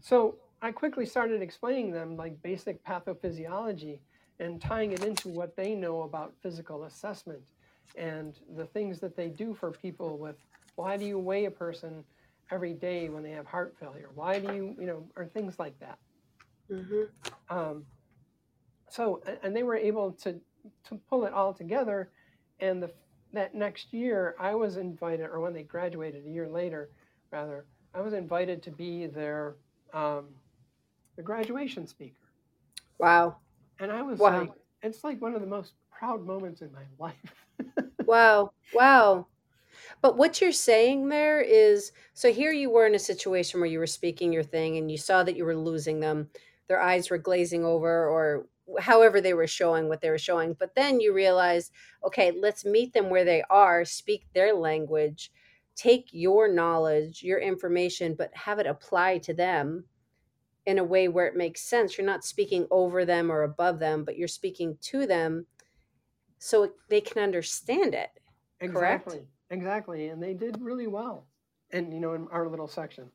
so 0.00 0.36
I 0.60 0.72
quickly 0.72 1.06
started 1.06 1.40
explaining 1.40 1.92
them 1.92 2.16
like 2.16 2.42
basic 2.42 2.84
pathophysiology 2.84 4.00
and 4.38 4.60
tying 4.60 4.92
it 4.92 5.04
into 5.04 5.28
what 5.28 5.56
they 5.56 5.74
know 5.74 6.02
about 6.02 6.34
physical 6.42 6.84
assessment 6.84 7.40
and 7.96 8.38
the 8.56 8.66
things 8.66 9.00
that 9.00 9.16
they 9.16 9.28
do 9.28 9.54
for 9.54 9.70
people 9.70 10.18
with 10.18 10.36
why 10.74 10.96
do 10.98 11.06
you 11.06 11.18
weigh 11.18 11.46
a 11.46 11.50
person 11.50 12.04
every 12.50 12.74
day 12.74 13.08
when 13.08 13.22
they 13.22 13.30
have 13.30 13.46
heart 13.46 13.74
failure? 13.80 14.10
Why 14.14 14.38
do 14.38 14.54
you, 14.54 14.76
you 14.78 14.86
know, 14.86 15.04
or 15.16 15.26
things 15.26 15.58
like 15.58 15.78
that. 15.80 15.98
Mm-hmm. 16.70 17.56
Um, 17.56 17.84
so, 18.90 19.22
and 19.42 19.54
they 19.54 19.62
were 19.62 19.76
able 19.76 20.12
to, 20.12 20.32
to 20.88 21.00
pull 21.08 21.24
it 21.24 21.32
all 21.32 21.54
together. 21.54 22.10
And 22.60 22.82
the 22.82 22.90
that 23.32 23.54
next 23.54 23.92
year, 23.92 24.34
I 24.38 24.54
was 24.54 24.76
invited, 24.76 25.26
or 25.26 25.40
when 25.40 25.52
they 25.52 25.62
graduated 25.62 26.24
a 26.26 26.30
year 26.30 26.48
later, 26.48 26.90
rather, 27.30 27.66
I 27.96 28.00
was 28.00 28.12
invited 28.12 28.62
to 28.64 28.70
be 28.70 29.06
their 29.06 29.56
um, 29.94 30.26
the 31.16 31.22
graduation 31.22 31.86
speaker. 31.86 32.14
Wow. 32.98 33.36
And 33.80 33.90
I 33.90 34.02
was 34.02 34.18
wow. 34.18 34.40
like, 34.40 34.52
it's 34.82 35.02
like 35.02 35.20
one 35.20 35.34
of 35.34 35.40
the 35.40 35.46
most 35.46 35.72
proud 35.90 36.26
moments 36.26 36.60
in 36.60 36.70
my 36.72 36.82
life. 36.98 37.46
wow. 38.06 38.52
Wow. 38.74 39.26
But 40.02 40.18
what 40.18 40.40
you're 40.40 40.52
saying 40.52 41.08
there 41.08 41.40
is 41.40 41.92
so 42.12 42.32
here 42.32 42.52
you 42.52 42.70
were 42.70 42.86
in 42.86 42.94
a 42.94 42.98
situation 42.98 43.60
where 43.60 43.68
you 43.68 43.78
were 43.78 43.86
speaking 43.86 44.32
your 44.32 44.42
thing 44.42 44.76
and 44.76 44.90
you 44.90 44.98
saw 44.98 45.22
that 45.22 45.36
you 45.36 45.44
were 45.44 45.56
losing 45.56 46.00
them. 46.00 46.28
Their 46.68 46.80
eyes 46.80 47.10
were 47.10 47.18
glazing 47.18 47.64
over 47.64 48.08
or 48.08 48.46
however 48.80 49.20
they 49.20 49.34
were 49.34 49.46
showing 49.46 49.88
what 49.88 50.00
they 50.00 50.10
were 50.10 50.18
showing 50.18 50.52
but 50.58 50.74
then 50.74 50.98
you 50.98 51.14
realize 51.14 51.70
okay 52.04 52.32
let's 52.32 52.64
meet 52.64 52.92
them 52.92 53.08
where 53.08 53.24
they 53.24 53.42
are 53.48 53.84
speak 53.84 54.26
their 54.34 54.52
language 54.52 55.30
take 55.76 56.08
your 56.10 56.52
knowledge 56.52 57.22
your 57.22 57.38
information 57.38 58.14
but 58.16 58.30
have 58.34 58.58
it 58.58 58.66
apply 58.66 59.18
to 59.18 59.34
them 59.34 59.84
in 60.66 60.78
a 60.78 60.84
way 60.84 61.06
where 61.06 61.26
it 61.26 61.36
makes 61.36 61.60
sense 61.62 61.96
you're 61.96 62.06
not 62.06 62.24
speaking 62.24 62.66
over 62.70 63.04
them 63.04 63.30
or 63.30 63.42
above 63.42 63.78
them 63.78 64.04
but 64.04 64.16
you're 64.16 64.26
speaking 64.26 64.76
to 64.80 65.06
them 65.06 65.46
so 66.38 66.70
they 66.88 67.00
can 67.00 67.22
understand 67.22 67.94
it 67.94 68.10
exactly 68.60 69.18
correct? 69.18 69.28
exactly 69.50 70.08
and 70.08 70.22
they 70.22 70.34
did 70.34 70.56
really 70.60 70.86
well 70.86 71.26
and 71.72 71.92
you 71.92 72.00
know 72.00 72.14
in 72.14 72.26
our 72.32 72.48
little 72.48 72.68
section 72.68 73.10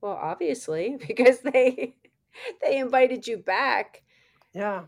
well 0.00 0.18
obviously 0.20 0.96
because 1.06 1.40
they 1.40 1.94
they 2.62 2.78
invited 2.78 3.26
you 3.26 3.36
back 3.36 4.02
yeah. 4.52 4.82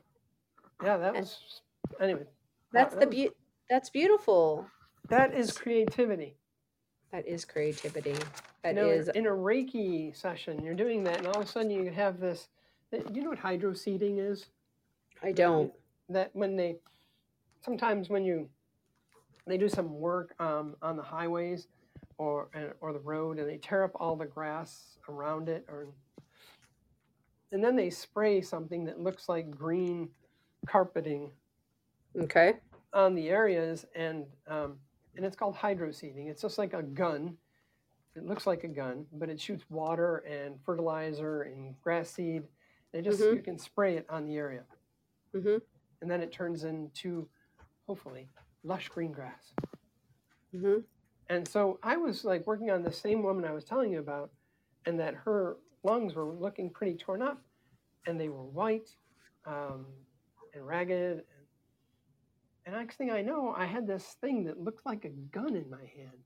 Yeah, 0.83 0.97
that 0.99 1.15
was 1.15 1.61
anyway. 2.01 2.25
That's 2.73 2.95
the 2.95 3.07
be- 3.07 3.31
that's 3.71 3.91
beautiful. 3.91 4.67
That 5.09 5.35
is 5.35 5.53
creativity. 5.53 6.37
That 7.15 7.29
is 7.29 7.45
creativity. 7.45 8.17
That 8.65 8.75
you 8.75 8.83
know, 8.83 8.91
is 8.91 9.07
in 9.07 9.27
a 9.27 9.31
Reiki 9.31 10.17
session, 10.17 10.65
you're 10.65 10.75
doing 10.75 11.05
that, 11.05 11.19
and 11.19 11.29
all 11.29 11.37
of 11.37 11.45
a 11.45 11.47
sudden 11.47 11.71
you 11.71 11.89
have 11.93 12.19
this. 12.19 12.49
You 12.91 13.23
know 13.23 13.29
what 13.29 13.39
hydro 13.39 13.73
seeding 13.73 14.19
is? 14.19 14.47
I 15.23 15.31
don't. 15.31 15.73
That 16.09 16.31
when 16.33 16.57
they, 16.57 16.79
sometimes 17.65 18.09
when 18.09 18.25
you, 18.25 18.49
they 19.47 19.57
do 19.57 19.69
some 19.69 20.01
work 20.01 20.35
um, 20.41 20.75
on 20.83 20.97
the 20.97 21.05
highways, 21.05 21.69
or 22.19 22.49
or 22.81 22.93
the 22.93 22.99
road, 22.99 23.39
and 23.39 23.49
they 23.49 23.59
tear 23.59 23.85
up 23.85 23.93
all 23.95 24.17
the 24.17 24.27
grass 24.27 24.99
around 25.09 25.49
it, 25.49 25.65
or 25.69 25.87
and 27.53 27.63
then 27.63 27.77
they 27.77 27.91
spray 27.91 28.41
something 28.41 28.85
that 28.87 28.99
looks 28.99 29.29
like 29.29 29.53
green 29.53 30.09
carpeting 30.67 31.31
okay 32.21 32.55
on 32.93 33.15
the 33.15 33.29
areas 33.29 33.87
and 33.95 34.25
um, 34.49 34.79
and 35.17 35.25
it's 35.25 35.37
called 35.37 35.55
hydro 35.55 35.91
seeding 35.91 36.29
it's 36.29 36.43
just 36.43 36.59
like 36.59 36.75
a 36.75 36.83
gun 36.83 37.37
it 38.17 38.25
looks 38.25 38.47
like 38.47 38.65
a 38.65 38.69
gun 38.69 39.07
but 39.13 39.29
it 39.29 39.41
shoots 39.41 39.65
water 39.71 40.19
and 40.19 40.57
fertilizer 40.65 41.43
and 41.43 41.75
grass 41.83 42.11
seed 42.11 42.43
and 42.93 43.05
just 43.05 43.21
mm-hmm. 43.21 43.37
you 43.37 43.43
can 43.43 43.59
spray 43.59 43.97
it 43.97 44.07
on 44.09 44.27
the 44.27 44.37
area 44.37 44.63
mm-hmm. 45.35 45.57
and 46.01 46.11
then 46.11 46.21
it 46.21 46.33
turns 46.33 46.65
into 46.65 47.29
hopefully 47.87 48.29
lush 48.63 48.89
green 48.89 49.13
grass 49.13 49.53
mm-hmm. 50.55 50.79
and 51.29 51.47
so 51.47 51.79
i 51.83 51.97
was 51.97 52.25
like 52.25 52.47
working 52.47 52.71
on 52.71 52.83
the 52.83 52.93
same 52.93 53.23
woman 53.23 53.45
i 53.45 53.53
was 53.53 53.65
telling 53.65 53.93
you 53.93 53.99
about 53.99 54.31
and 54.87 54.99
that 54.99 55.15
her 55.15 55.57
lungs 55.85 56.15
were 56.15 56.33
looking 56.33 56.71
pretty 56.71 56.95
torn 56.95 57.23
up, 57.23 57.41
and 58.07 58.21
they 58.21 58.29
were 58.29 58.45
white 58.45 58.89
um, 59.47 59.87
and 60.55 60.67
ragged. 60.67 61.23
And, 62.67 62.75
next 62.75 62.97
thing 62.97 63.11
I 63.11 63.23
know, 63.23 63.55
I 63.57 63.67
had 63.67 63.87
this 63.87 64.17
thing 64.21 64.45
that 64.45 64.61
looked 64.61 64.87
like 64.87 65.05
a 65.05 65.11
gun 65.11 65.55
in 65.55 65.69
my 65.71 65.85
hand. 65.97 66.19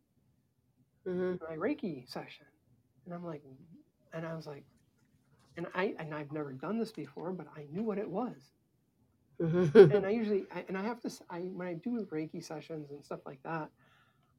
Mm-hmm. 1.07 1.45
My 1.49 1.57
Reiki 1.57 2.09
session, 2.09 2.47
and 3.05 3.15
I'm 3.15 3.25
like, 3.25 3.43
and 4.13 4.27
I 4.27 4.35
was 4.35 4.47
like, 4.47 4.65
and 5.57 5.67
I 5.75 5.95
and 5.99 6.15
I've 6.15 6.33
never 6.33 6.53
done 6.53 6.79
this 6.79 6.93
before, 6.93 7.33
but 7.33 7.47
I 7.57 7.65
knew 7.73 7.83
what 7.83 7.99
it 7.99 8.09
was. 8.09 8.37
Mm-hmm. 9.41 9.79
and 9.79 10.07
I 10.07 10.11
usually, 10.21 10.45
I, 10.55 10.65
and 10.69 10.77
I 10.77 10.83
have 10.83 11.01
to, 11.03 11.11
I 11.31 11.41
when 11.41 11.67
I 11.67 11.75
do 11.75 12.07
Reiki 12.13 12.45
sessions 12.45 12.91
and 12.91 13.03
stuff 13.03 13.21
like 13.25 13.43
that, 13.45 13.71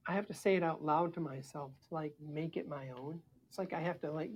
I 0.08 0.14
have 0.14 0.28
to 0.28 0.34
say 0.34 0.56
it 0.56 0.64
out 0.64 0.84
loud 0.84 1.14
to 1.16 1.20
myself 1.20 1.72
to 1.88 1.94
like 1.94 2.14
make 2.20 2.58
it 2.58 2.68
my 2.68 2.90
own. 2.98 3.20
It's 3.48 3.58
like 3.58 3.74
I 3.74 3.80
have 3.80 4.00
to 4.02 4.12
like 4.12 4.32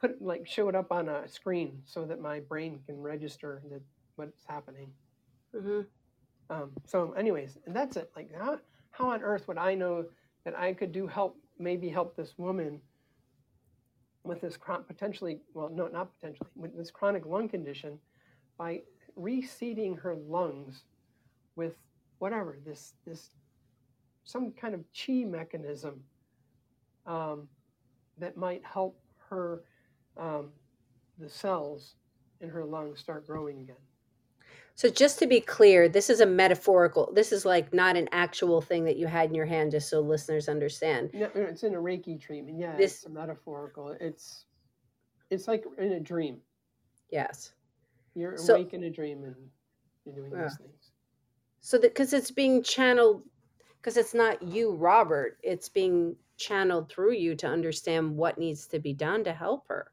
put 0.00 0.20
like 0.20 0.46
show 0.46 0.68
it 0.68 0.74
up 0.74 0.92
on 0.92 1.08
a 1.08 1.28
screen 1.28 1.80
so 1.84 2.04
that 2.04 2.20
my 2.20 2.40
brain 2.40 2.80
can 2.86 3.00
register 3.00 3.62
that 3.70 3.82
what's 4.16 4.44
happening. 4.46 4.90
Mm-hmm. 5.54 5.80
Um, 6.50 6.70
so, 6.86 7.12
anyways, 7.12 7.58
and 7.66 7.74
that's 7.74 7.96
it. 7.96 8.10
Like, 8.16 8.30
how 8.36 8.58
how 8.90 9.10
on 9.10 9.22
earth 9.22 9.48
would 9.48 9.58
I 9.58 9.74
know 9.74 10.04
that 10.44 10.58
I 10.58 10.72
could 10.72 10.92
do 10.92 11.06
help? 11.06 11.36
Maybe 11.58 11.88
help 11.88 12.16
this 12.16 12.34
woman 12.38 12.80
with 14.24 14.40
this 14.40 14.58
potentially 14.86 15.40
well, 15.54 15.70
no, 15.72 15.88
not 15.88 16.14
potentially 16.14 16.48
with 16.56 16.76
this 16.76 16.90
chronic 16.90 17.26
lung 17.26 17.48
condition 17.48 17.98
by 18.58 18.82
reseeding 19.18 19.98
her 20.00 20.14
lungs 20.14 20.84
with 21.56 21.74
whatever 22.18 22.58
this 22.64 22.94
this 23.06 23.30
some 24.24 24.52
kind 24.52 24.74
of 24.74 24.84
chi 24.96 25.24
mechanism 25.24 26.00
um, 27.06 27.48
that 28.18 28.36
might 28.36 28.64
help 28.64 28.98
her 29.28 29.64
um, 30.16 30.50
the 31.18 31.28
cells 31.28 31.96
in 32.40 32.48
her 32.48 32.64
lungs 32.64 33.00
start 33.00 33.26
growing 33.26 33.60
again. 33.60 33.76
So 34.74 34.88
just 34.88 35.18
to 35.18 35.26
be 35.26 35.40
clear, 35.40 35.88
this 35.88 36.08
is 36.08 36.20
a 36.20 36.26
metaphorical. 36.26 37.12
This 37.12 37.30
is 37.30 37.44
like 37.44 37.72
not 37.74 37.96
an 37.96 38.08
actual 38.10 38.60
thing 38.60 38.84
that 38.84 38.96
you 38.96 39.06
had 39.06 39.28
in 39.28 39.34
your 39.34 39.46
hand, 39.46 39.70
just 39.70 39.88
so 39.88 40.00
listeners 40.00 40.48
understand. 40.48 41.10
No, 41.12 41.30
it's 41.34 41.62
in 41.62 41.74
a 41.74 41.78
Reiki 41.78 42.20
treatment. 42.20 42.58
Yeah, 42.58 42.76
this, 42.76 43.04
it's 43.04 43.08
metaphorical. 43.12 43.96
It's 44.00 44.46
it's 45.30 45.46
like 45.46 45.64
in 45.78 45.92
a 45.92 46.00
dream. 46.00 46.38
Yes. 47.10 47.52
You're 48.14 48.36
so, 48.36 48.54
awake 48.54 48.74
in 48.74 48.84
a 48.84 48.90
dream 48.90 49.24
and 49.24 49.36
you're 50.04 50.14
doing 50.14 50.30
these 50.30 50.56
things. 50.56 50.90
So 51.60 51.78
that 51.78 51.94
because 51.94 52.12
it's 52.12 52.30
being 52.30 52.62
channeled, 52.62 53.22
because 53.80 53.96
it's 53.96 54.14
not 54.14 54.42
you, 54.42 54.72
Robert. 54.72 55.38
It's 55.42 55.68
being 55.68 56.16
channeled 56.36 56.90
through 56.90 57.12
you 57.12 57.34
to 57.36 57.46
understand 57.46 58.16
what 58.16 58.38
needs 58.38 58.66
to 58.68 58.78
be 58.78 58.92
done 58.92 59.22
to 59.24 59.32
help 59.32 59.68
her. 59.68 59.92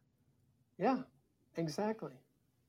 Yeah, 0.77 0.99
exactly. 1.57 2.13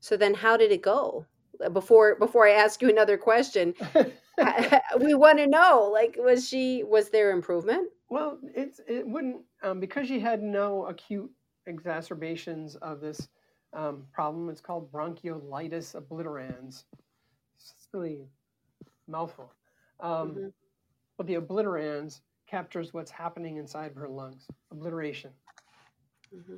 So 0.01 0.17
then 0.17 0.33
how 0.33 0.57
did 0.57 0.71
it 0.71 0.81
go? 0.81 1.25
Before 1.69 2.15
before 2.15 2.47
I 2.47 2.51
ask 2.51 2.81
you 2.81 2.89
another 2.89 3.17
question, 3.17 3.73
we 4.99 5.13
want 5.13 5.37
to 5.37 5.47
know 5.47 5.89
like 5.91 6.15
was 6.19 6.47
she 6.47 6.83
was 6.83 7.09
there 7.09 7.31
improvement? 7.31 7.89
Well, 8.09 8.39
it's 8.55 8.79
it 8.87 9.07
wouldn't 9.07 9.41
um, 9.63 9.79
because 9.79 10.07
she 10.07 10.19
had 10.19 10.41
no 10.41 10.85
acute 10.87 11.29
exacerbations 11.67 12.75
of 12.77 12.99
this 13.01 13.27
um, 13.73 14.03
problem. 14.11 14.49
It's 14.49 14.61
called 14.61 14.91
bronchiolitis 14.91 15.95
obliterans. 15.95 16.83
It's 17.55 17.87
really 17.93 18.25
mouthful. 19.07 19.53
Um, 19.99 20.31
mm-hmm. 20.31 20.47
But 21.17 21.27
the 21.27 21.35
obliterans 21.35 22.21
captures 22.47 22.93
what's 22.93 23.11
happening 23.11 23.57
inside 23.57 23.91
of 23.91 23.95
her 23.97 24.09
lungs. 24.09 24.47
Obliteration. 24.71 25.31
Mm-hmm. 26.35 26.57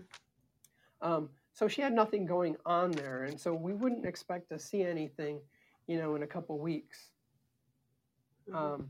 Um, 1.01 1.29
so 1.53 1.67
she 1.67 1.81
had 1.81 1.93
nothing 1.93 2.25
going 2.25 2.57
on 2.65 2.91
there, 2.91 3.23
and 3.23 3.39
so 3.39 3.53
we 3.53 3.73
wouldn't 3.73 4.05
expect 4.05 4.49
to 4.49 4.59
see 4.59 4.83
anything, 4.83 5.39
you 5.87 5.97
know, 5.97 6.15
in 6.15 6.23
a 6.23 6.27
couple 6.27 6.57
weeks. 6.57 7.11
Mm-hmm. 8.49 8.57
Um, 8.57 8.89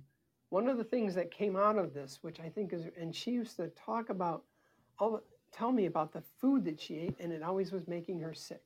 one 0.50 0.70
of 0.70 0.78
the 0.78 0.84
things 0.84 1.14
that 1.16 1.30
came 1.30 1.56
out 1.56 1.78
of 1.78 1.94
this, 1.94 2.20
which 2.22 2.40
I 2.40 2.48
think 2.48 2.74
is, 2.74 2.86
and 3.00 3.14
she 3.14 3.32
used 3.32 3.58
to 3.58 3.68
talk 3.70 4.10
about, 4.10 4.44
all 4.98 5.22
tell 5.52 5.72
me 5.72 5.86
about 5.88 6.14
the 6.14 6.22
food 6.40 6.64
that 6.66 6.80
she 6.80 6.96
ate, 6.98 7.16
and 7.20 7.34
it 7.34 7.44
always 7.44 7.72
was 7.72 7.88
making 7.88 8.20
her 8.22 8.34
sick. 8.34 8.64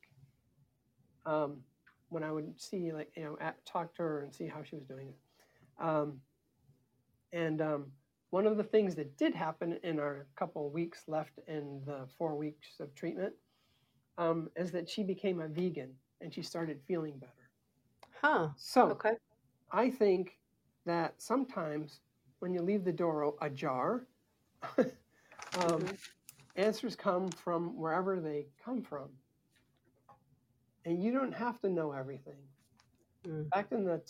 Um, 1.25 1.57
when 2.10 2.23
I 2.23 2.31
would 2.31 2.60
see, 2.60 2.93
like, 2.93 3.12
you 3.17 3.23
know, 3.23 3.38
at, 3.41 3.65
talk 3.65 3.93
to 3.95 4.03
her 4.03 4.21
and 4.21 4.33
see 4.33 4.47
how 4.47 4.63
she 4.63 4.75
was 4.75 4.86
doing 4.86 5.10
it. 5.10 5.83
Um, 5.83 6.21
and 7.33 7.62
um, 7.62 7.88
one 8.29 8.45
of 8.45 8.55
the 8.57 8.63
things 8.63 8.95
that 8.95 9.17
did 9.17 9.36
happen 9.36 9.77
in 9.83 9.99
our 9.99 10.27
couple 10.38 10.69
weeks 10.69 11.03
left 11.07 11.39
in 11.47 11.81
the 11.86 12.07
four 12.17 12.36
weeks 12.36 12.79
of 12.79 12.93
treatment 12.95 13.33
um, 14.17 14.49
is 14.56 14.71
that 14.71 14.89
she 14.89 15.03
became 15.03 15.41
a 15.41 15.47
vegan 15.47 15.91
and 16.21 16.34
she 16.34 16.41
started 16.41 16.80
feeling 16.88 17.17
better. 17.17 17.32
Huh. 18.21 18.49
So 18.58 18.89
okay. 18.89 19.13
I 19.71 19.89
think 19.89 20.38
that 20.86 21.13
sometimes 21.21 21.99
when 22.39 22.53
you 22.53 22.62
leave 22.62 22.84
the 22.84 22.91
door 22.91 23.34
ajar, 23.41 24.08
um, 24.77 24.86
mm-hmm. 25.53 25.95
answers 26.56 26.95
come 26.95 27.30
from 27.30 27.77
wherever 27.77 28.19
they 28.19 28.47
come 28.63 28.82
from. 28.82 29.10
And 30.86 31.03
you 31.03 31.12
don't 31.12 31.34
have 31.34 31.60
to 31.62 31.69
know 31.69 31.91
everything. 31.91 32.39
Mm. 33.27 33.49
Back 33.49 33.67
in 33.71 33.84
the 33.84 34.01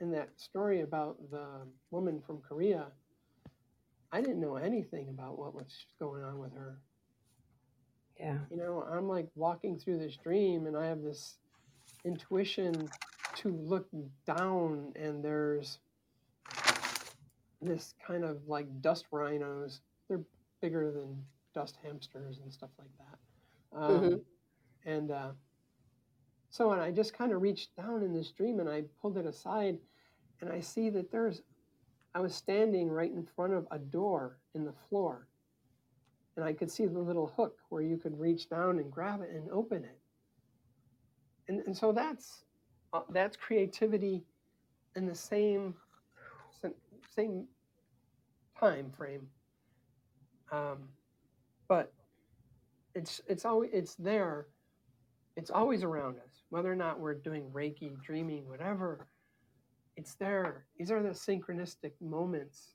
in 0.00 0.10
that 0.10 0.28
story 0.36 0.82
about 0.82 1.16
the 1.30 1.46
woman 1.90 2.20
from 2.20 2.40
Korea, 2.40 2.88
I 4.12 4.20
didn't 4.20 4.40
know 4.40 4.56
anything 4.56 5.08
about 5.08 5.38
what 5.38 5.54
was 5.54 5.86
going 5.98 6.22
on 6.22 6.38
with 6.38 6.52
her. 6.54 6.78
Yeah. 8.18 8.38
You 8.50 8.56
know, 8.56 8.84
I'm 8.90 9.08
like 9.08 9.28
walking 9.34 9.78
through 9.78 9.98
this 9.98 10.16
dream 10.16 10.66
and 10.66 10.76
I 10.76 10.86
have 10.86 11.02
this 11.02 11.38
intuition 12.04 12.88
to 13.36 13.50
look 13.50 13.88
down 14.26 14.92
and 14.94 15.24
there's 15.24 15.78
this 17.60 17.94
kind 18.06 18.24
of 18.24 18.46
like 18.46 18.66
dust 18.80 19.06
rhinos. 19.10 19.80
They're 20.08 20.20
bigger 20.60 20.92
than 20.92 21.24
dust 21.54 21.78
hamsters 21.82 22.38
and 22.42 22.52
stuff 22.52 22.70
like 22.78 22.90
that. 22.98 23.78
Um, 23.78 24.00
mm-hmm. 24.00 24.90
And 24.90 25.10
uh, 25.10 25.30
so 26.50 26.70
and 26.70 26.80
I 26.80 26.90
just 26.90 27.16
kind 27.16 27.32
of 27.32 27.42
reached 27.42 27.74
down 27.76 28.02
in 28.02 28.12
this 28.12 28.30
dream 28.30 28.60
and 28.60 28.68
I 28.68 28.84
pulled 29.00 29.18
it 29.18 29.26
aside 29.26 29.78
and 30.40 30.52
I 30.52 30.60
see 30.60 30.90
that 30.90 31.10
there's, 31.10 31.42
I 32.14 32.20
was 32.20 32.34
standing 32.34 32.90
right 32.90 33.10
in 33.10 33.26
front 33.34 33.54
of 33.54 33.66
a 33.70 33.78
door 33.78 34.38
in 34.54 34.64
the 34.64 34.74
floor 34.88 35.26
and 36.36 36.44
I 36.44 36.52
could 36.52 36.70
see 36.70 36.86
the 36.86 37.00
little 37.00 37.32
hook 37.36 37.58
where 37.70 37.82
you 37.82 37.98
could 37.98 38.18
reach 38.18 38.48
down 38.48 38.78
and 38.78 38.90
grab 38.90 39.22
it 39.22 39.30
and 39.34 39.50
open 39.50 39.84
it. 39.84 39.98
and, 41.48 41.62
and 41.66 41.76
so 41.76 41.92
that's 41.92 42.44
uh, 42.92 43.02
that's 43.10 43.36
creativity 43.36 44.24
in 44.96 45.06
the 45.06 45.14
same 45.14 45.74
same 47.14 47.46
time 48.58 48.90
frame. 48.90 49.28
Um, 50.52 50.88
but 51.68 51.92
it's 52.94 53.20
it's 53.28 53.44
always 53.44 53.70
it's 53.72 53.94
there. 53.96 54.48
It's 55.36 55.50
always 55.50 55.84
around 55.84 56.18
us, 56.18 56.44
whether 56.50 56.72
or 56.72 56.76
not 56.76 57.00
we're 57.00 57.14
doing 57.14 57.50
Reiki, 57.52 58.00
dreaming, 58.02 58.48
whatever. 58.48 59.08
It's 59.96 60.14
there. 60.16 60.66
These 60.78 60.90
are 60.90 61.02
the 61.02 61.10
synchronistic 61.10 61.92
moments 62.00 62.74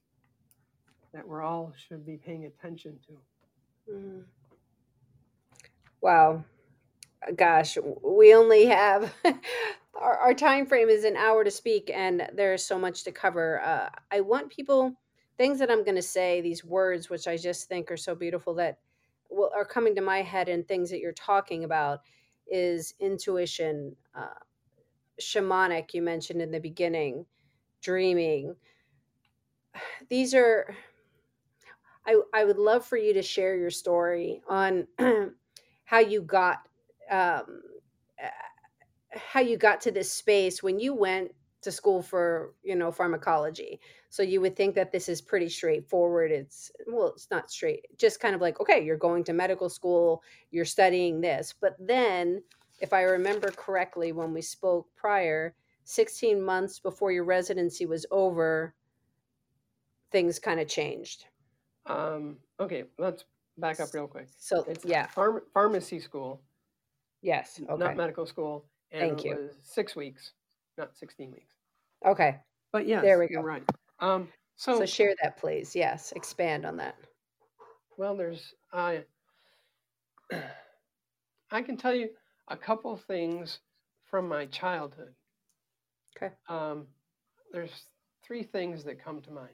that 1.14 1.28
we're 1.28 1.44
all 1.44 1.74
should 1.78 2.06
be 2.06 2.18
paying 2.18 2.46
attention 2.46 3.00
to. 3.08 3.29
Mm. 3.90 4.26
Wow, 6.02 6.44
gosh, 7.36 7.78
we 8.04 8.34
only 8.34 8.66
have 8.68 9.14
our, 9.96 10.18
our 10.18 10.34
time 10.34 10.66
frame 10.66 10.90
is 10.90 11.04
an 11.04 11.18
hour 11.18 11.44
to 11.44 11.52
speak, 11.52 11.92
and 11.94 12.28
there's 12.34 12.64
so 12.66 12.80
much 12.80 13.04
to 13.06 13.12
cover. 13.12 13.62
Uh, 13.62 13.90
I 14.12 14.22
want 14.22 14.50
people 14.50 14.94
things 15.38 15.60
that 15.60 15.72
I'm 15.72 15.84
going 15.86 15.96
to 15.96 16.02
say, 16.02 16.42
these 16.42 16.66
words, 16.66 17.10
which 17.10 17.28
I 17.28 17.38
just 17.38 17.70
think 17.70 17.92
are 17.92 17.98
so 17.98 18.16
beautiful 18.16 18.54
that 18.56 18.80
will, 19.30 19.52
are 19.56 19.66
coming 19.66 19.96
to 19.96 20.02
my 20.02 20.22
head, 20.22 20.50
and 20.50 20.68
things 20.68 20.90
that 20.92 21.00
you're 21.00 21.14
talking 21.14 21.64
about 21.64 22.02
is 22.52 22.94
intuition, 23.00 23.96
uh, 24.16 24.28
shamanic. 25.22 25.94
You 25.94 26.02
mentioned 26.02 26.42
in 26.42 26.52
the 26.52 26.60
beginning, 26.60 27.26
dreaming. 27.82 28.56
These 30.10 30.34
are. 30.34 30.76
I, 32.10 32.16
I 32.34 32.44
would 32.44 32.58
love 32.58 32.84
for 32.86 32.98
you 32.98 33.14
to 33.14 33.22
share 33.22 33.56
your 33.56 33.70
story 33.70 34.42
on 34.48 34.88
how 35.86 36.00
you 36.00 36.22
got 36.22 36.68
um, 37.12 37.62
how 39.12 39.42
you 39.42 39.58
got 39.58 39.82
to 39.82 39.92
this 39.92 40.12
space 40.12 40.64
when 40.64 40.80
you 40.80 40.94
went 40.94 41.32
to 41.62 41.72
school 41.72 42.02
for 42.02 42.54
you 42.64 42.76
know 42.76 42.92
pharmacology. 42.92 43.80
So 44.10 44.24
you 44.24 44.42
would 44.42 44.56
think 44.56 44.74
that 44.76 44.92
this 44.92 45.08
is 45.08 45.22
pretty 45.22 45.50
straightforward. 45.50 46.32
It's 46.32 46.72
well 46.88 47.10
it's 47.10 47.30
not 47.30 47.52
straight 47.52 47.86
just 47.98 48.20
kind 48.20 48.34
of 48.34 48.42
like 48.42 48.60
okay 48.60 48.84
you're 48.84 48.98
going 48.98 49.24
to 49.26 49.34
medical 49.34 49.70
school 49.70 50.24
you're 50.50 50.66
studying 50.66 51.22
this. 51.22 51.54
But 51.60 51.76
then 51.80 52.42
if 52.82 52.94
i 52.94 53.02
remember 53.02 53.52
correctly 53.52 54.12
when 54.12 54.34
we 54.34 54.42
spoke 54.42 54.88
prior 54.96 55.54
16 55.84 56.42
months 56.42 56.80
before 56.80 57.12
your 57.12 57.26
residency 57.26 57.86
was 57.86 58.06
over 58.12 58.74
things 60.12 60.40
kind 60.40 60.60
of 60.60 60.68
changed 60.68 61.26
um, 61.86 62.38
okay 62.60 62.84
let's 62.98 63.26
back 63.58 63.80
up 63.80 63.94
real 63.94 64.08
quick 64.08 64.28
so 64.38 64.64
it's 64.68 64.86
yeah 64.86 65.08
pharm- 65.08 65.42
pharmacy 65.54 66.00
school 66.00 66.42
Yes. 67.22 67.60
Okay. 67.62 67.84
Not 67.84 67.98
medical 67.98 68.26
school. 68.26 68.66
And 68.92 69.02
Thank 69.02 69.20
it 69.20 69.26
you. 69.26 69.36
Was 69.36 69.52
six 69.64 69.96
weeks, 69.96 70.34
not 70.78 70.96
16 70.98 71.32
weeks. 71.32 71.54
Okay. 72.06 72.38
But 72.72 72.88
yeah, 72.88 73.02
there 73.02 73.20
we 73.20 73.28
go. 73.28 73.42
Right. 73.42 73.64
Um, 74.00 74.30
so, 74.56 74.80
so 74.80 74.86
share 74.86 75.14
that, 75.22 75.38
please. 75.38 75.76
Yes. 75.76 76.12
Expand 76.16 76.66
on 76.66 76.78
that. 76.78 76.96
Well, 77.98 78.16
there's, 78.16 78.54
I, 78.72 79.04
I 81.52 81.62
can 81.62 81.78
tell 81.78 81.94
you 81.94 82.10
a 82.48 82.58
couple 82.58 82.96
things 82.96 83.60
from 84.06 84.28
my 84.28 84.46
childhood. 84.48 85.14
Okay. 86.18 86.34
Um, 86.48 86.88
there's 87.52 87.84
three 88.24 88.44
things 88.44 88.84
that 88.86 89.04
come 89.04 89.22
to 89.22 89.32
mind. 89.32 89.50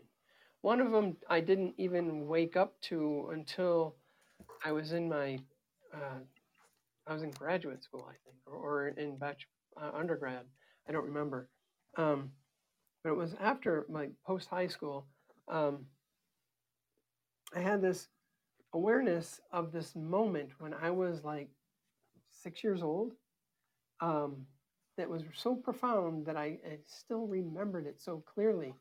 One 0.66 0.82
of 0.82 0.92
them 0.92 1.16
I 1.30 1.42
didn't 1.42 1.76
even 1.78 2.26
wake 2.26 2.58
up 2.58 2.74
to 2.90 3.30
until 3.32 3.98
I 4.66 4.72
was 4.72 4.94
in 4.94 5.08
my 5.08 5.38
uh, 5.94 6.18
I 7.06 7.14
was 7.14 7.22
in 7.22 7.30
graduate 7.30 7.84
school, 7.84 8.08
I 8.10 8.16
think, 8.26 8.38
or, 8.48 8.56
or 8.56 8.88
in 8.88 9.20
uh, 9.22 9.92
undergrad. 9.94 10.46
I 10.90 10.92
don't 10.92 11.06
remember. 11.06 11.50
Um, 11.98 12.32
but 13.04 13.12
it 13.12 13.16
was 13.16 13.36
after 13.40 13.86
my 13.92 14.08
post 14.26 14.50
high 14.50 14.66
school. 14.66 15.06
Um, 15.48 15.86
I 17.56 17.60
had 17.60 17.80
this 17.80 18.08
awareness 18.74 19.40
of 19.52 19.72
this 19.72 19.96
moment 19.96 20.50
when 20.58 20.74
I 20.74 20.90
was 20.90 21.24
like 21.24 21.50
six 22.32 22.64
years 22.64 22.82
old 22.82 23.14
um, 24.02 24.48
that 24.98 25.08
was 25.08 25.22
so 25.36 25.54
profound 25.54 26.26
that 26.26 26.38
I, 26.38 26.58
I, 26.66 26.80
still 26.88 27.28
remembered 27.28 27.86
it 27.86 28.02
so 28.02 28.24
clearly. 28.34 28.74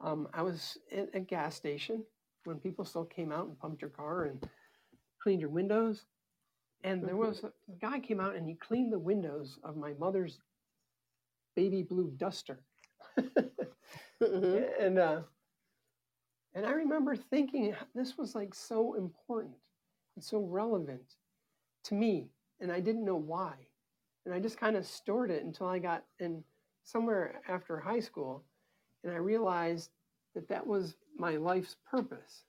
Um, 0.00 0.28
I 0.34 0.42
was 0.42 0.78
at 0.92 1.08
a 1.14 1.20
gas 1.20 1.54
station 1.54 2.04
when 2.44 2.58
people 2.58 2.84
still 2.84 3.04
came 3.04 3.32
out 3.32 3.46
and 3.46 3.58
pumped 3.58 3.82
your 3.82 3.90
car 3.90 4.24
and 4.24 4.46
cleaned 5.22 5.40
your 5.40 5.50
windows. 5.50 6.04
And 6.84 7.02
there 7.02 7.16
was 7.16 7.42
a 7.42 7.50
guy 7.80 7.98
came 7.98 8.20
out 8.20 8.36
and 8.36 8.46
he 8.46 8.54
cleaned 8.54 8.92
the 8.92 8.98
windows 8.98 9.58
of 9.64 9.76
my 9.76 9.94
mother's 9.98 10.38
baby 11.56 11.82
blue 11.82 12.12
duster. 12.16 12.60
mm-hmm. 13.18 14.64
And 14.80 14.98
uh, 14.98 15.20
and 16.54 16.64
I 16.64 16.70
remember 16.70 17.16
thinking 17.16 17.74
this 17.94 18.16
was 18.16 18.34
like 18.34 18.54
so 18.54 18.94
important 18.94 19.56
and 20.14 20.24
so 20.24 20.38
relevant 20.38 21.16
to 21.84 21.94
me, 21.94 22.30
and 22.60 22.72
I 22.72 22.80
didn't 22.80 23.04
know 23.04 23.16
why. 23.16 23.52
And 24.24 24.34
I 24.34 24.40
just 24.40 24.58
kind 24.58 24.74
of 24.76 24.86
stored 24.86 25.30
it 25.30 25.44
until 25.44 25.66
I 25.66 25.78
got 25.78 26.04
in 26.18 26.42
somewhere 26.82 27.42
after 27.46 27.78
high 27.78 28.00
school, 28.00 28.44
and 29.06 29.14
I 29.14 29.18
realized 29.18 29.90
that 30.34 30.48
that 30.48 30.66
was 30.66 30.96
my 31.16 31.36
life's 31.36 31.76
purpose. 31.88 32.42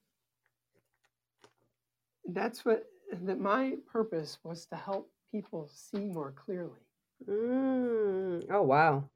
That's 2.25 2.65
what 2.65 2.85
that 3.13 3.39
my 3.39 3.75
purpose 3.91 4.39
was 4.43 4.65
to 4.65 4.75
help 4.75 5.09
people 5.31 5.69
see 5.71 6.05
more 6.05 6.33
clearly. 6.33 6.81
Mm. 7.29 8.45
Oh, 8.51 8.63
wow. 8.63 9.09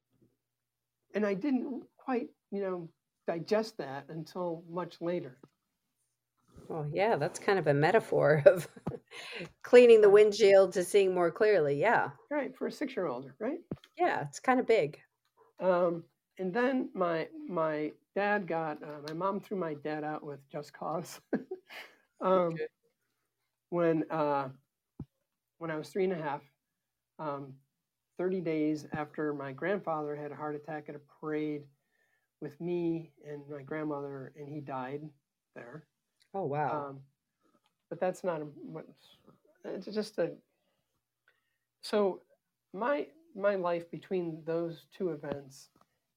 And 1.14 1.26
I 1.26 1.34
didn't 1.34 1.84
quite, 1.98 2.30
you 2.52 2.62
know, 2.62 2.90
digest 3.28 3.78
that 3.80 4.06
until 4.10 4.64
much 4.70 5.02
later. 5.02 5.38
Well, 6.70 6.88
yeah, 6.94 7.18
that's 7.18 7.40
kind 7.40 7.60
of 7.60 7.68
a 7.68 7.74
metaphor 7.74 8.44
of 8.46 8.68
cleaning 9.64 10.00
the 10.00 10.10
windshield 10.10 10.74
to 10.74 10.84
seeing 10.84 11.14
more 11.14 11.32
clearly. 11.32 11.80
Yeah. 11.80 12.12
Right. 12.30 12.56
For 12.56 12.68
a 12.68 12.72
six 12.72 12.96
year 12.96 13.08
old, 13.08 13.30
right? 13.40 13.60
Yeah, 13.98 14.22
it's 14.22 14.40
kind 14.40 14.60
of 14.60 14.68
big. 14.68 15.00
Um, 15.60 16.06
and 16.42 16.54
then 16.54 16.90
my 16.94 17.28
my 17.48 17.92
dad 18.16 18.48
got 18.48 18.84
uh, 18.84 19.00
my 19.08 19.14
mom 19.14 19.40
threw 19.40 19.58
my 19.58 19.76
dad 19.76 20.04
out 20.04 20.26
with 20.26 20.40
just 20.52 20.74
cause. 20.74 21.22
um, 22.22 22.54
okay 22.54 22.68
when 23.72 24.04
uh, 24.12 24.50
when 25.58 25.72
I 25.72 25.78
was 25.78 25.90
three 25.90 26.04
and 26.04 26.14
a 26.14 26.22
half, 26.22 26.42
um, 27.18 27.54
30 28.18 28.42
days 28.42 28.86
after 28.94 29.34
my 29.34 29.52
grandfather 29.52 30.16
had 30.16 30.32
a 30.32 30.36
heart 30.36 30.56
attack 30.56 30.86
at 30.90 30.96
a 30.96 31.00
parade 31.20 31.64
with 32.42 32.60
me 32.60 33.12
and 33.28 33.42
my 33.50 33.64
grandmother, 33.64 34.34
and 34.38 34.48
he 34.50 34.60
died 34.60 35.02
there. 35.56 35.86
Oh 36.34 36.46
wow! 36.46 36.90
Um, 36.90 37.00
but 37.90 38.00
that's 38.00 38.24
not 38.24 38.42
a, 38.42 38.48
it's 39.66 39.88
just 39.88 40.18
a. 40.20 40.32
So 41.82 42.22
my 42.74 43.08
my 43.36 43.56
life 43.56 43.90
between 43.90 44.42
those 44.46 44.86
two 44.96 45.10
events 45.10 45.70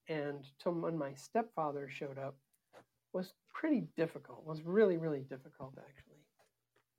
and 0.07 0.45
till 0.61 0.73
when 0.73 0.97
my 0.97 1.13
stepfather 1.13 1.89
showed 1.89 2.17
up 2.17 2.35
was 3.13 3.33
pretty 3.53 3.87
difficult. 3.95 4.45
Was 4.45 4.61
really 4.63 4.97
really 4.97 5.21
difficult 5.21 5.77
actually. 5.77 6.15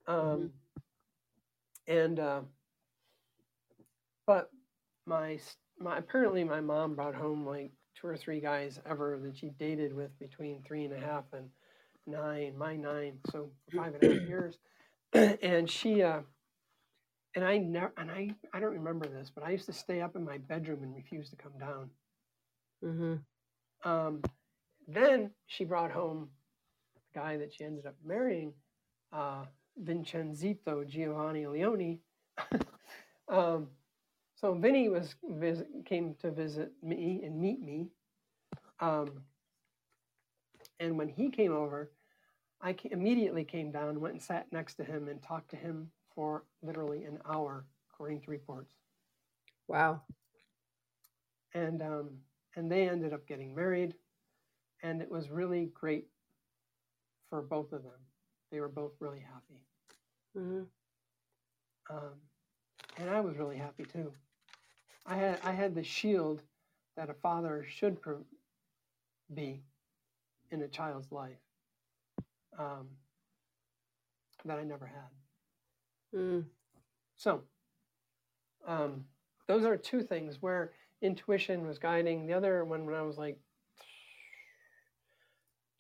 Mm-hmm. 0.09 0.33
Um, 0.33 0.51
and 1.87 2.19
uh, 2.19 2.40
but 4.27 4.51
my 5.07 5.38
my 5.79 5.99
apparently 5.99 6.45
my 6.45 6.61
mom 6.61 6.95
brought 6.95 7.14
home 7.14 7.47
like 7.47 7.73
two 8.01 8.07
or 8.07 8.16
three 8.16 8.40
guys 8.40 8.81
ever 8.88 9.19
that 9.23 9.37
she 9.37 9.51
dated 9.51 9.95
with 9.95 10.16
between 10.19 10.62
three 10.62 10.85
and 10.85 10.92
a 10.92 10.99
half 10.99 11.25
and 11.33 11.49
nine, 12.07 12.57
my 12.57 12.77
nine, 12.77 13.19
so 13.31 13.51
five 13.75 13.95
and 13.95 14.03
a 14.03 14.19
half 14.19 14.29
years, 14.29 14.59
and 15.12 15.69
she 15.71 16.03
uh, 16.03 16.21
and 17.35 17.45
I 17.45 17.59
never 17.59 17.92
and 17.97 18.11
I 18.11 18.31
I 18.53 18.61
don't 18.61 18.73
remember 18.75 19.07
this, 19.07 19.31
but 19.33 19.45
I 19.45 19.51
used 19.51 19.66
to 19.66 19.73
stay 19.73 20.01
up 20.01 20.16
in 20.16 20.25
my 20.25 20.38
bedroom 20.38 20.83
and 20.83 20.95
refuse 20.95 21.31
to 21.31 21.37
come 21.37 21.53
down. 21.59 21.90
Mm-hmm. 22.85 23.89
Um, 23.89 24.23
then 24.89 25.31
she 25.47 25.65
brought 25.65 25.91
home 25.91 26.29
the 26.95 27.21
guy 27.21 27.37
that 27.37 27.53
she 27.53 27.65
ended 27.65 27.87
up 27.87 27.97
marrying. 28.05 28.53
Uh, 29.12 29.45
Vincenzito 29.83 30.87
Giovanni 30.87 31.47
Leone. 31.47 31.99
um, 33.29 33.69
so 34.35 34.55
Vinny 34.55 34.89
was 34.89 35.15
visit, 35.29 35.69
came 35.85 36.15
to 36.21 36.31
visit 36.31 36.73
me 36.83 37.23
and 37.25 37.41
meet 37.41 37.61
me. 37.61 37.89
Um, 38.81 39.23
and 40.79 40.99
when 40.99 41.09
he 41.09 41.31
came 41.31 41.53
over, 41.53 41.91
I 42.61 42.75
immediately 42.91 43.45
came 43.45 43.71
down, 43.71 44.01
went 44.01 44.15
and 44.15 44.23
sat 44.23 44.47
next 44.53 44.75
to 44.77 44.85
him, 44.85 45.09
and 45.09 45.23
talked 45.23 45.51
to 45.51 45.57
him 45.57 45.91
for 46.15 46.45
literally 46.62 47.05
an 47.05 47.19
hour, 47.29 47.65
according 47.91 48.21
to 48.23 48.31
reports. 48.31 48.75
Wow. 49.69 50.03
And 51.55 51.83
um, 51.83 52.11
and 52.57 52.71
they 52.71 52.88
ended 52.88 53.12
up 53.12 53.27
getting 53.27 53.55
married, 53.55 53.95
and 54.83 55.01
it 55.01 55.11
was 55.11 55.31
really 55.31 55.71
great 55.75 56.07
for 57.31 57.42
both 57.42 57.73
of 57.73 57.83
them. 57.83 57.92
They 58.51 58.61
were 58.61 58.69
both 58.69 58.92
really 59.01 59.21
happy. 59.21 59.62
Mm-hmm. 60.37 60.62
Um, 61.90 62.14
and 62.99 63.11
I 63.11 63.21
was 63.21 63.37
really 63.37 63.57
happy 63.57 63.85
too. 63.85 64.12
I 65.05 65.16
had 65.16 65.38
I 65.45 65.53
had 65.53 65.75
the 65.75 65.85
shield 65.85 66.42
that 66.97 67.11
a 67.11 67.14
father 67.14 67.64
should 67.69 67.99
be 69.35 69.62
in 70.51 70.62
a 70.62 70.69
child's 70.69 71.12
life 71.12 71.38
um, 72.59 72.88
that 74.45 74.59
I 74.59 74.64
never 74.64 74.87
had. 74.87 76.19
Mm. 76.19 76.45
So, 77.16 77.42
um, 78.66 79.05
those 79.47 79.64
are 79.64 79.77
two 79.77 80.03
things 80.03 80.40
where 80.40 80.73
intuition 81.03 81.67
was 81.67 81.79
guiding. 81.79 82.27
The 82.27 82.35
other 82.35 82.65
one, 82.65 82.87
when 82.87 82.95
I 82.95 83.03
was 83.03 83.19
like 83.19 83.39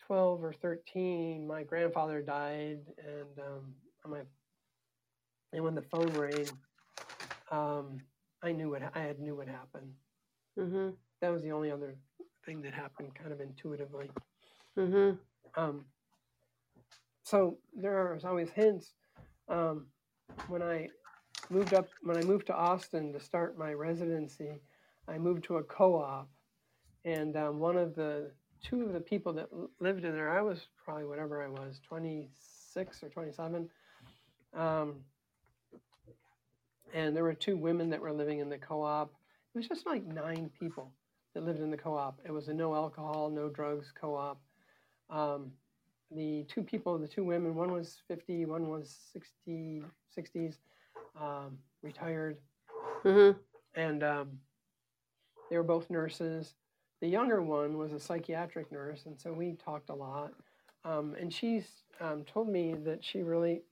12 0.06 0.44
or 0.44 0.52
13, 0.52 1.46
my 1.46 1.62
grandfather 1.62 2.22
died, 2.22 2.80
and 2.98 3.38
um, 3.38 3.74
my, 4.06 4.20
and 5.52 5.64
when 5.64 5.74
the 5.74 5.82
phone 5.82 6.12
rang, 6.12 6.48
um, 7.50 8.00
I 8.42 8.52
knew 8.52 8.70
what 8.70 8.82
I 8.94 9.00
had 9.00 9.18
knew 9.18 9.36
what 9.36 9.48
happened. 9.48 9.92
Mm-hmm. 10.58 10.90
That 11.20 11.32
was 11.32 11.42
the 11.42 11.52
only 11.52 11.70
other 11.70 11.96
thing 12.44 12.62
that 12.62 12.72
happened, 12.72 13.14
kind 13.14 13.32
of 13.32 13.40
intuitively. 13.40 14.10
Mm-hmm. 14.78 15.16
Um, 15.60 15.84
so 17.24 17.58
there 17.74 17.94
are 17.94 18.18
always 18.24 18.50
hints. 18.50 18.92
Um, 19.48 19.86
when 20.48 20.62
I 20.62 20.88
moved 21.50 21.74
up, 21.74 21.88
when 22.02 22.16
I 22.16 22.22
moved 22.22 22.46
to 22.46 22.54
Austin 22.54 23.12
to 23.12 23.20
start 23.20 23.58
my 23.58 23.72
residency, 23.72 24.60
I 25.08 25.18
moved 25.18 25.44
to 25.44 25.56
a 25.56 25.62
co-op, 25.62 26.28
and 27.04 27.36
um, 27.36 27.58
one 27.58 27.76
of 27.76 27.94
the 27.94 28.30
two 28.62 28.82
of 28.82 28.92
the 28.92 29.00
people 29.00 29.32
that 29.34 29.48
lived 29.80 30.04
in 30.04 30.12
there, 30.12 30.30
I 30.30 30.42
was 30.42 30.66
probably 30.82 31.04
whatever 31.04 31.42
I 31.42 31.48
was, 31.48 31.80
26 31.86 33.02
or 33.02 33.08
27. 33.08 33.68
Um, 34.54 34.96
and 36.94 37.14
there 37.14 37.22
were 37.22 37.34
two 37.34 37.56
women 37.56 37.90
that 37.90 38.00
were 38.00 38.12
living 38.12 38.40
in 38.40 38.48
the 38.48 38.58
co-op. 38.58 39.12
It 39.54 39.58
was 39.58 39.68
just 39.68 39.86
like 39.86 40.04
nine 40.04 40.50
people 40.58 40.92
that 41.34 41.44
lived 41.44 41.60
in 41.60 41.70
the 41.70 41.76
co-op. 41.76 42.18
It 42.24 42.32
was 42.32 42.48
a 42.48 42.54
no 42.54 42.74
alcohol, 42.74 43.30
no 43.30 43.48
drugs 43.48 43.92
co-op. 43.98 44.40
Um, 45.10 45.52
the 46.10 46.44
two 46.48 46.62
people, 46.62 46.98
the 46.98 47.08
two 47.08 47.24
women, 47.24 47.54
one 47.54 47.72
was 47.72 47.98
50, 48.08 48.46
one 48.46 48.68
was 48.68 48.96
60, 49.12 49.82
60s, 50.16 50.56
um, 51.20 51.58
retired. 51.82 52.38
Mm-hmm. 53.04 53.38
And 53.74 54.02
um, 54.02 54.38
they 55.50 55.56
were 55.56 55.62
both 55.62 55.90
nurses. 55.90 56.54
The 57.00 57.08
younger 57.08 57.42
one 57.42 57.76
was 57.76 57.92
a 57.92 58.00
psychiatric 58.00 58.72
nurse, 58.72 59.06
and 59.06 59.18
so 59.18 59.32
we 59.32 59.52
talked 59.52 59.90
a 59.90 59.94
lot. 59.94 60.32
Um, 60.84 61.14
and 61.20 61.32
she's 61.32 61.66
um, 62.00 62.24
told 62.24 62.48
me 62.48 62.74
that 62.84 63.04
she 63.04 63.22
really 63.22 63.62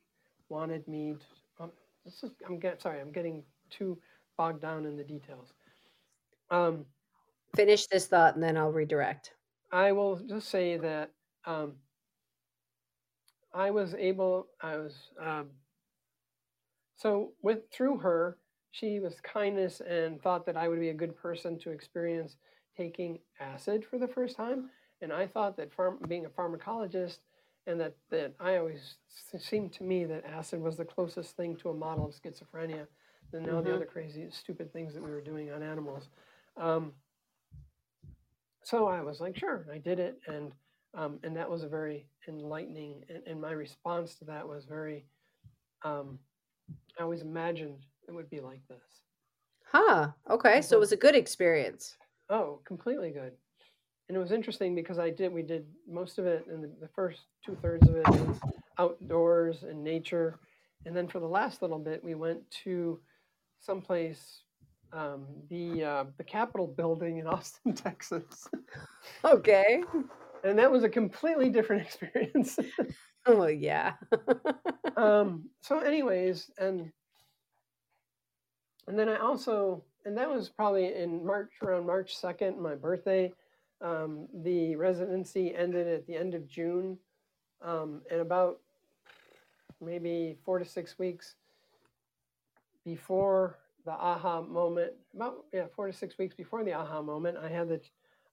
wanted 0.49 0.87
me 0.89 1.15
to. 1.59 1.65
Um, 1.65 1.71
this 2.05 2.23
is, 2.23 2.33
I'm 2.47 2.59
get, 2.59 2.83
sorry, 2.83 3.01
I'm 3.01 3.13
getting 3.13 3.43
too 3.71 3.99
bogged 4.37 4.61
down 4.61 4.85
in 4.85 4.97
the 4.97 5.05
details. 5.05 5.53
Um, 6.51 6.85
Finish 7.57 7.87
this 7.87 8.07
thought, 8.07 8.35
and 8.35 8.43
then 8.43 8.57
I'll 8.57 8.73
redirect. 8.73 9.33
I 9.71 9.93
will 9.93 10.17
just 10.17 10.49
say 10.51 10.77
that 10.77 11.11
um, 11.47 11.75
I 13.53 13.71
was 13.71 13.95
able. 13.95 14.49
I 14.61 14.77
was 14.77 14.95
um, 15.21 15.51
so 16.97 17.33
with 17.43 17.71
through 17.73 17.99
her, 17.99 18.39
she 18.75 18.99
was 18.99 19.15
kindness 19.21 19.81
and 19.89 20.21
thought 20.21 20.45
that 20.47 20.57
I 20.57 20.67
would 20.67 20.81
be 20.81 20.89
a 20.89 20.95
good 20.95 21.17
person 21.17 21.57
to 21.61 21.71
experience 21.71 22.37
taking 22.77 23.21
acid 23.39 23.85
for 23.89 24.01
the 24.01 24.09
first 24.09 24.37
time. 24.37 24.69
And 25.01 25.13
I 25.13 25.29
thought 25.29 25.57
that 25.59 25.75
pharm- 25.77 26.09
being 26.09 26.27
a 26.27 26.29
pharmacologist 26.29 27.19
and 27.69 27.81
that, 27.81 27.95
that 28.11 28.35
I 28.41 28.57
always 28.57 28.97
seemed 29.39 29.73
to 29.75 29.85
me 29.85 30.05
that 30.07 30.25
acid 30.27 30.61
was 30.61 30.77
the 30.77 30.85
closest 30.85 31.37
thing 31.37 31.55
to 31.59 31.71
a 31.71 31.75
model 31.75 32.09
of 32.09 32.15
schizophrenia 32.15 32.89
than 33.31 33.49
all 33.49 33.61
mm-hmm. 33.61 33.69
the 33.69 33.77
other 33.77 33.85
crazy, 33.85 34.27
stupid 34.31 34.73
things 34.73 34.93
that 34.95 35.03
we 35.03 35.11
were 35.11 35.21
doing 35.21 35.53
on 35.53 35.63
animals. 35.63 36.09
Um, 36.57 36.93
so 38.65 38.89
I 38.89 39.03
was 39.03 39.21
like, 39.21 39.39
sure, 39.39 39.67
I 39.73 39.79
did 39.79 40.01
it, 40.01 40.19
and 40.27 40.53
um, 40.95 41.19
and 41.23 41.37
that 41.37 41.51
was 41.51 41.65
a 41.65 41.69
very 41.69 42.07
enlightening. 42.29 43.05
And, 43.09 43.21
and, 43.27 43.41
my 43.41 43.51
response 43.51 44.15
to 44.17 44.25
that 44.27 44.47
was 44.47 44.65
very. 44.65 45.05
Um, 45.85 46.19
I 46.99 47.03
always 47.03 47.21
imagined 47.21 47.85
it 48.09 48.15
would 48.15 48.31
be 48.31 48.41
like 48.41 48.61
this. 48.69 49.03
Huh. 49.71 50.09
Okay. 50.31 50.63
So 50.63 50.77
it 50.77 50.81
was 50.81 50.93
a 50.93 50.97
good 50.97 51.15
experience. 51.15 51.97
Oh, 52.31 52.61
completely 52.65 53.11
good. 53.11 53.33
And 54.09 54.17
it 54.17 54.21
was 54.21 54.33
interesting 54.33 54.75
because 54.75 54.99
I 54.99 55.11
did, 55.11 55.33
we 55.33 55.43
did 55.43 55.67
most 55.89 56.19
of 56.19 56.27
it, 56.27 56.47
and 56.49 56.63
the, 56.63 56.71
the 56.81 56.89
first 56.89 57.23
two 57.45 57.57
thirds 57.63 57.89
of 57.89 57.97
it 57.97 58.07
was 58.07 58.39
outdoors 58.79 59.63
and 59.63 59.83
nature. 59.83 60.39
And 60.85 60.95
then 60.95 61.09
for 61.09 61.21
the 61.21 61.27
last 61.27 61.63
little 61.63 61.79
bit, 61.79 62.05
we 62.05 62.15
went 62.15 62.39
to 62.65 63.01
someplace, 63.61 64.43
um, 64.93 65.27
the 65.49 65.83
uh, 65.83 66.05
the 66.19 66.25
Capitol 66.25 66.67
building 66.67 67.19
in 67.19 67.27
Austin, 67.27 67.73
Texas. 67.73 68.47
Okay. 69.25 69.83
and 70.45 70.59
that 70.59 70.71
was 70.71 70.85
a 70.85 70.89
completely 70.89 71.49
different 71.49 71.83
experience. 71.87 72.59
oh 73.27 73.47
yeah. 73.47 73.95
um, 74.97 75.49
so, 75.63 75.79
anyways, 75.79 76.51
and 76.59 76.93
and 78.87 78.99
then 78.99 79.09
I 79.09 79.19
also, 79.19 79.83
and 80.05 80.17
that 80.17 80.29
was 80.29 80.49
probably 80.49 80.95
in 80.95 81.25
March, 81.25 81.53
around 81.63 81.87
March 81.87 82.17
2nd, 82.21 82.59
my 82.59 82.75
birthday. 82.75 83.33
Um, 83.81 84.29
the 84.43 84.77
residency 84.77 85.55
ended 85.55 85.87
at 85.87 86.07
the 86.07 86.17
end 86.17 86.35
of 86.35 86.49
June. 86.49 86.99
Um, 87.63 88.03
and 88.11 88.21
about 88.21 88.61
maybe 89.81 90.37
four 90.45 90.59
to 90.59 90.65
six 90.65 90.99
weeks 90.99 91.35
before 92.85 93.59
the 93.85 93.93
aha 93.93 94.43
moment, 94.43 94.93
about 95.15 95.45
yeah, 95.53 95.67
four 95.75 95.87
to 95.87 95.93
six 95.93 96.19
weeks 96.19 96.35
before 96.35 96.65
the 96.65 96.73
aha 96.73 97.03
moment, 97.03 97.39
I 97.39 97.49
had 97.49 97.69
the 97.69 97.81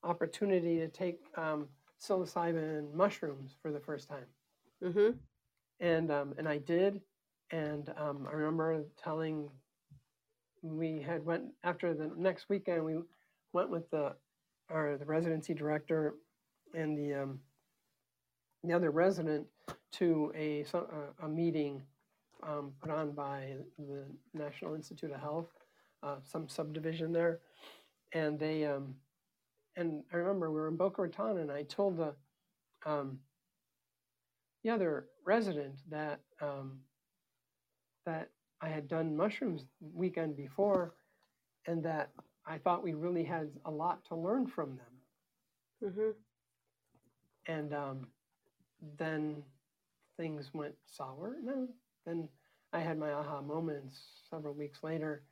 opportunity 0.03 0.77
to 0.79 0.87
take 0.87 1.19
um, 1.37 1.67
psilocybin 2.01 2.93
mushrooms 2.93 3.55
for 3.61 3.71
the 3.71 3.79
first 3.79 4.09
time. 4.09 4.25
Mm-hmm. 4.83 5.11
And 5.79 6.11
um, 6.11 6.33
and 6.37 6.47
I 6.47 6.57
did, 6.57 7.01
and 7.51 7.91
um, 7.97 8.27
I 8.29 8.35
remember 8.35 8.83
telling 9.01 9.49
we 10.61 11.01
had 11.01 11.25
went 11.25 11.45
after 11.63 11.93
the 11.93 12.11
next 12.17 12.49
weekend. 12.49 12.85
We 12.85 12.97
went 13.53 13.69
with 13.69 13.89
the 13.89 14.13
our 14.69 14.97
the 14.97 15.05
residency 15.05 15.53
director 15.53 16.15
and 16.73 16.97
the 16.97 17.23
um, 17.23 17.39
the 18.63 18.73
other 18.73 18.91
resident 18.91 19.47
to 19.93 20.31
a 20.35 20.65
a, 21.21 21.27
meeting 21.27 21.81
um, 22.43 22.73
put 22.81 22.91
on 22.91 23.11
by 23.11 23.55
the 23.77 24.05
National 24.33 24.75
Institute 24.75 25.11
of 25.11 25.19
Health, 25.19 25.49
uh, 26.03 26.17
some 26.23 26.47
subdivision 26.47 27.11
there, 27.11 27.39
and 28.13 28.39
they 28.39 28.65
um, 28.65 28.95
and 29.75 30.03
I 30.13 30.17
remember 30.17 30.51
we 30.51 30.59
were 30.59 30.67
in 30.67 30.77
Boca 30.77 31.01
Raton, 31.01 31.39
and 31.39 31.51
I 31.51 31.63
told 31.63 31.97
the 31.97 32.13
um, 32.85 33.19
the 34.63 34.69
other 34.69 35.07
resident 35.25 35.75
that 35.89 36.19
um, 36.41 36.79
that 38.05 38.29
I 38.61 38.69
had 38.69 38.87
done 38.87 39.15
mushrooms 39.15 39.65
weekend 39.93 40.35
before, 40.35 40.93
and 41.65 41.83
that 41.83 42.11
I 42.45 42.57
thought 42.57 42.83
we 42.83 42.93
really 42.93 43.23
had 43.23 43.49
a 43.65 43.71
lot 43.71 44.05
to 44.05 44.15
learn 44.15 44.47
from 44.47 44.77
them. 44.77 45.91
Mm-hmm. 45.91 47.51
And 47.51 47.73
um, 47.73 48.07
then 48.97 49.43
things 50.17 50.51
went 50.53 50.75
sour. 50.85 51.37
No, 51.43 51.67
then 52.05 52.29
I 52.73 52.79
had 52.79 52.97
my 52.97 53.11
aha 53.11 53.41
moments 53.41 53.99
several 54.29 54.53
weeks 54.53 54.83
later, 54.83 55.23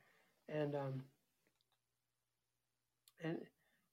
and 0.48 0.74
um, 0.74 1.02
and 3.22 3.38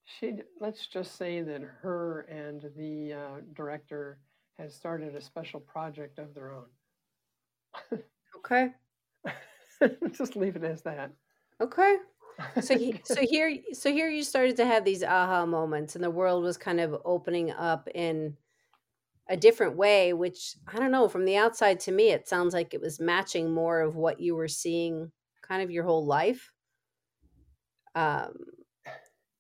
she 0.06 0.34
let's 0.60 0.88
just 0.88 1.16
say 1.18 1.42
that 1.42 1.62
her 1.82 2.22
and 2.22 2.72
the 2.76 3.14
uh, 3.14 3.42
director 3.54 4.20
has 4.58 4.74
started 4.74 5.16
a 5.16 5.22
special 5.22 5.60
project 5.60 6.18
of 6.18 6.34
their 6.34 6.52
own. 6.52 8.00
okay. 8.38 8.74
Just 10.12 10.36
leave 10.36 10.56
it 10.56 10.64
as 10.64 10.82
that. 10.84 11.12
Okay. 11.62 11.98
So 12.62 12.78
he, 12.78 13.00
so 13.04 13.22
here 13.22 13.58
so 13.74 13.92
here 13.92 14.10
you 14.10 14.24
started 14.24 14.58
to 14.58 14.66
have 14.66 14.86
these 14.86 15.04
aha 15.04 15.46
moments 15.46 15.96
and 15.96 16.04
the 16.04 16.12
world 16.12 16.44
was 16.44 16.58
kind 16.58 16.80
of 16.80 17.02
opening 17.06 17.52
up 17.52 17.88
in 17.94 18.36
a 19.30 19.36
different 19.36 19.76
way 19.76 20.14
which 20.14 20.56
I 20.68 20.78
don't 20.78 20.92
know 20.92 21.10
from 21.10 21.26
the 21.26 21.36
outside 21.36 21.80
to 21.82 21.92
me 21.92 22.10
it 22.10 22.28
sounds 22.28 22.54
like 22.54 22.74
it 22.74 22.82
was 22.82 23.00
matching 23.00 23.54
more 23.54 23.82
of 23.82 23.96
what 23.96 24.20
you 24.20 24.36
were 24.36 24.48
seeing 24.48 25.12
kind 25.42 25.62
of 25.62 25.72
your 25.72 25.84
whole 25.84 26.06
life. 26.06 26.52
Um 27.96 28.34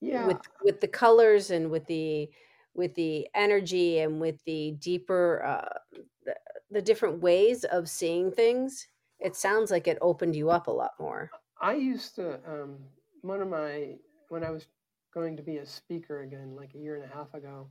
yeah. 0.02 0.28
with 0.28 0.41
with 0.63 0.82
the 0.82 0.88
colors 0.88 1.52
and 1.52 1.71
with 1.71 1.86
the 1.86 2.30
with 2.73 2.93
the 2.95 3.28
energy 3.34 4.00
and 4.00 4.19
with 4.19 4.43
the 4.45 4.76
deeper 4.80 5.43
uh 5.43 6.00
the, 6.26 6.36
the 6.71 6.82
different 6.82 7.21
ways 7.21 7.63
of 7.63 7.89
seeing 7.89 8.32
things 8.32 8.88
it 9.20 9.36
sounds 9.36 9.72
like 9.72 9.88
it 9.88 9.98
opened 10.02 10.36
you 10.36 10.50
up 10.50 10.68
a 10.68 10.72
lot 10.72 10.92
more. 11.00 11.30
I 11.60 11.74
used 11.74 12.16
to, 12.16 12.40
um, 12.48 12.78
one 13.22 13.42
of 13.42 13.48
my, 13.48 13.96
when 14.30 14.44
I 14.44 14.52
was 14.52 14.68
going 15.14 15.36
to 15.38 15.44
be 15.44 15.58
a 15.58 15.66
speaker 15.66 16.22
again, 16.22 16.56
like 16.56 16.76
a 16.76 16.78
year 16.78 16.96
and 16.96 17.04
a 17.04 17.16
half 17.16 17.34
ago, 17.34 17.68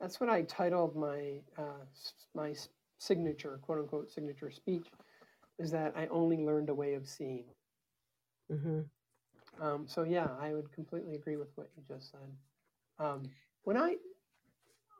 that's 0.00 0.20
what 0.20 0.28
I 0.28 0.42
titled 0.42 0.96
my, 0.96 1.40
uh, 1.56 1.84
my 2.34 2.54
signature, 2.98 3.58
quote 3.62 3.78
unquote, 3.78 4.10
signature 4.10 4.50
speech, 4.50 4.86
is 5.58 5.70
that 5.70 5.94
I 5.96 6.06
only 6.08 6.38
learned 6.38 6.68
a 6.68 6.74
way 6.74 6.94
of 6.94 7.08
seeing. 7.08 7.44
Mm-hmm. 8.50 8.80
Um, 9.60 9.86
so 9.86 10.02
yeah, 10.02 10.28
I 10.40 10.52
would 10.54 10.72
completely 10.72 11.14
agree 11.14 11.36
with 11.36 11.48
what 11.54 11.70
you 11.76 11.82
just 11.86 12.10
said. 12.10 12.20
Um, 12.98 13.22
when 13.64 13.76
I, 13.76 13.96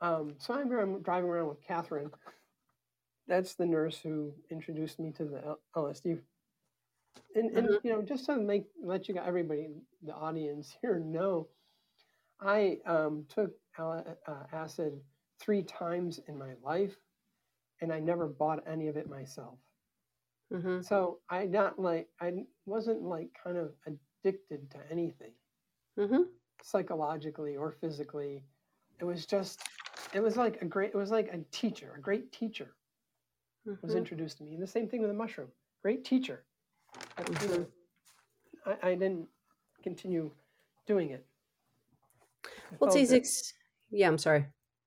um, 0.01 0.35
so 0.39 0.55
I'm, 0.55 0.71
I'm 0.73 1.03
driving 1.03 1.29
around 1.29 1.49
with 1.49 1.63
Catherine. 1.63 2.11
That's 3.29 3.55
the 3.55 3.67
nurse 3.67 3.99
who 3.99 4.35
introduced 4.51 4.99
me 4.99 5.13
to 5.13 5.25
the 5.25 5.57
LSD. 5.77 6.21
And, 7.35 7.51
and 7.57 7.69
Mhm. 7.69 7.85
you 7.85 7.93
know, 7.93 8.03
just 8.03 8.27
to 8.27 8.37
make 8.37 8.67
let 8.83 9.09
you 9.09 9.15
everybody, 9.25 9.69
the 10.03 10.15
audience 10.15 10.77
here 10.83 10.99
know, 10.99 11.49
I 12.41 12.81
um, 12.87 13.25
took 13.29 13.53
uh, 13.79 14.03
acid 14.53 15.01
three 15.41 15.63
times 15.63 16.19
in 16.29 16.37
my 16.37 16.55
life, 16.63 16.97
and 17.81 17.93
I 17.93 18.01
never 18.01 18.27
bought 18.27 18.67
any 18.67 18.89
of 18.89 18.97
it 18.97 19.09
myself. 19.09 19.59
Mm-hmm. 20.53 20.83
So 20.83 21.21
I 21.31 21.47
not 21.47 21.79
like 21.79 22.09
I 22.21 22.45
wasn't 22.67 23.03
like 23.03 23.31
kind 23.43 23.57
of 23.57 23.73
addicted 23.87 24.71
to 24.73 24.79
anything 24.91 25.33
Mm-hmm. 25.99 26.23
psychologically 26.63 27.57
or 27.57 27.71
physically. 27.71 28.45
It 29.01 29.05
was 29.05 29.27
just 29.27 29.63
it 30.13 30.21
was 30.21 30.37
like 30.37 30.61
a 30.63 30.65
great 30.65 30.91
it 30.91 30.97
was 30.97 31.11
like 31.11 31.29
a 31.33 31.39
teacher, 31.51 31.95
a 31.97 32.01
great 32.01 32.33
teacher 32.33 32.75
was 33.65 33.77
Mm-hmm. 33.79 33.97
introduced 33.99 34.39
to 34.39 34.45
me. 34.45 34.55
And 34.55 34.63
the 34.63 34.67
same 34.67 34.89
thing 34.89 35.01
with 35.01 35.11
the 35.11 35.17
mushroom. 35.17 35.49
Great 35.83 36.05
teacher. 36.05 36.45
But, 37.17 37.29
you 37.43 37.49
know, 37.49 37.55
Mhm. 37.59 37.67
I, 38.83 38.89
I 38.91 38.95
didn't 38.95 39.29
continue 39.83 40.31
doing 40.87 41.11
it. 41.11 41.27
I 42.45 42.49
Well, 42.79 42.89
it's 42.91 42.97
easy. 42.97 43.19
that- 43.21 43.53
yeah, 43.91 44.09
I'm 44.09 44.19
sorry. 44.19 44.47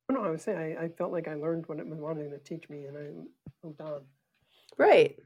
no, 0.09 0.21
I 0.23 0.29
was 0.29 0.43
saying 0.43 0.77
I, 0.77 0.83
I 0.85 0.89
felt 0.89 1.11
like 1.11 1.27
I 1.27 1.33
learned 1.35 1.67
what 1.67 1.79
it 1.79 1.87
was 1.87 1.99
wanting 1.99 2.29
to 2.31 2.37
teach 2.39 2.69
me 2.69 2.85
and 2.85 2.97
I 2.97 3.11
moved 3.63 3.81
on. 3.81 4.05
Right. 4.77 5.17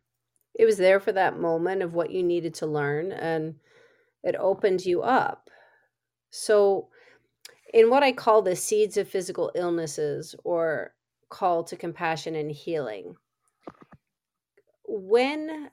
It 0.55 0.65
was 0.65 0.77
there 0.77 0.99
for 0.99 1.12
that 1.13 1.39
moment 1.39 1.81
of 1.81 1.93
what 1.93 2.12
you 2.12 2.23
needed 2.23 2.53
to 2.55 2.65
learn, 2.67 3.12
and 3.12 3.59
it 4.23 4.35
opened 4.35 4.85
you 4.85 5.01
up. 5.01 5.49
So, 6.31 6.89
in 7.73 7.89
what 7.89 8.03
I 8.03 8.12
call 8.12 8.41
the 8.41 8.55
seeds 8.55 8.97
of 8.97 9.07
physical 9.07 9.51
illnesses 9.55 10.35
or 10.43 10.95
call 11.29 11.63
to 11.65 11.77
compassion 11.77 12.35
and 12.35 12.51
healing, 12.51 13.15
when, 14.89 15.69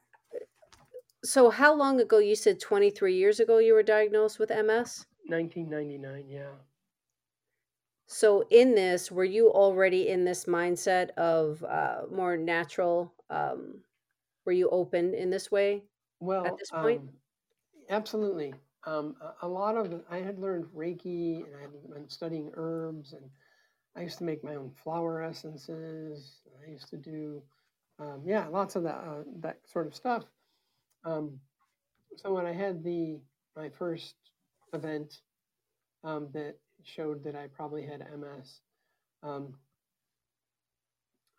so 1.25 1.51
how 1.51 1.75
long 1.75 2.01
ago 2.01 2.19
you 2.19 2.37
said 2.37 2.61
23 2.61 3.15
years 3.15 3.41
ago 3.41 3.59
you 3.59 3.75
were 3.75 3.83
diagnosed 3.83 4.39
with 4.39 4.51
MS? 4.51 5.07
1999, 5.29 6.25
yeah. 6.29 6.43
So, 8.09 8.45
in 8.51 8.75
this, 8.77 9.11
were 9.11 9.25
you 9.25 9.51
already 9.51 10.09
in 10.09 10.25
this 10.25 10.45
mindset 10.45 11.11
of 11.17 11.65
uh, 11.65 12.03
more 12.13 12.37
natural? 12.37 13.13
Um, 13.31 13.81
were 14.45 14.53
you 14.53 14.69
open 14.71 15.13
in 15.13 15.29
this 15.29 15.51
way? 15.51 15.83
Well, 16.21 16.47
at 16.47 16.57
this 16.57 16.71
point? 16.71 17.01
um, 17.01 17.09
absolutely. 17.91 18.55
Um, 18.87 19.17
a, 19.21 19.47
a 19.47 19.49
lot 19.49 19.77
of 19.77 20.03
I 20.09 20.19
had 20.19 20.39
learned 20.39 20.67
Reiki 20.67 21.45
and 21.45 21.57
I 21.59 21.63
had 21.63 21.73
been 21.93 22.09
studying 22.09 22.53
herbs 22.55 23.13
and 23.13 23.29
I 23.97 24.03
used 24.03 24.19
to 24.19 24.25
make 24.25 24.45
my 24.45 24.55
own 24.55 24.71
flower 24.71 25.23
essences. 25.23 26.43
I 26.65 26.71
used 26.71 26.89
to 26.91 26.97
do, 26.97 27.43
um, 27.99 28.23
yeah, 28.25 28.47
lots 28.49 28.77
of 28.77 28.83
that 28.83 28.97
uh, 28.97 29.23
that 29.41 29.59
sort 29.65 29.87
of 29.87 29.95
stuff. 29.95 30.25
Um, 31.05 31.39
so 32.17 32.33
when 32.33 32.47
I 32.47 32.53
had 32.53 32.83
the 32.83 33.19
my 33.57 33.71
first 33.71 34.15
event 34.73 35.21
um, 36.05 36.29
that 36.33 36.57
showed 36.83 37.25
that 37.25 37.35
I 37.35 37.47
probably 37.49 37.85
had 37.85 38.01
MS, 38.01 38.61
um, 39.23 39.55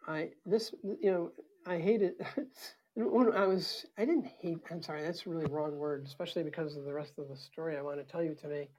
I 0.07 0.31
this 0.45 0.73
you 0.83 1.11
know 1.11 1.31
I 1.65 1.77
hated 1.77 2.13
when 2.95 3.33
I 3.33 3.45
was 3.45 3.85
I 3.97 4.05
didn't 4.05 4.27
hate 4.41 4.59
I'm 4.71 4.81
sorry 4.81 5.03
that's 5.03 5.25
a 5.25 5.29
really 5.29 5.45
wrong 5.45 5.77
word 5.77 6.05
especially 6.05 6.43
because 6.43 6.75
of 6.75 6.85
the 6.85 6.93
rest 6.93 7.13
of 7.19 7.27
the 7.27 7.35
story 7.35 7.77
I 7.77 7.81
want 7.81 7.97
to 7.97 8.11
tell 8.11 8.23
you 8.23 8.35
today. 8.35 8.69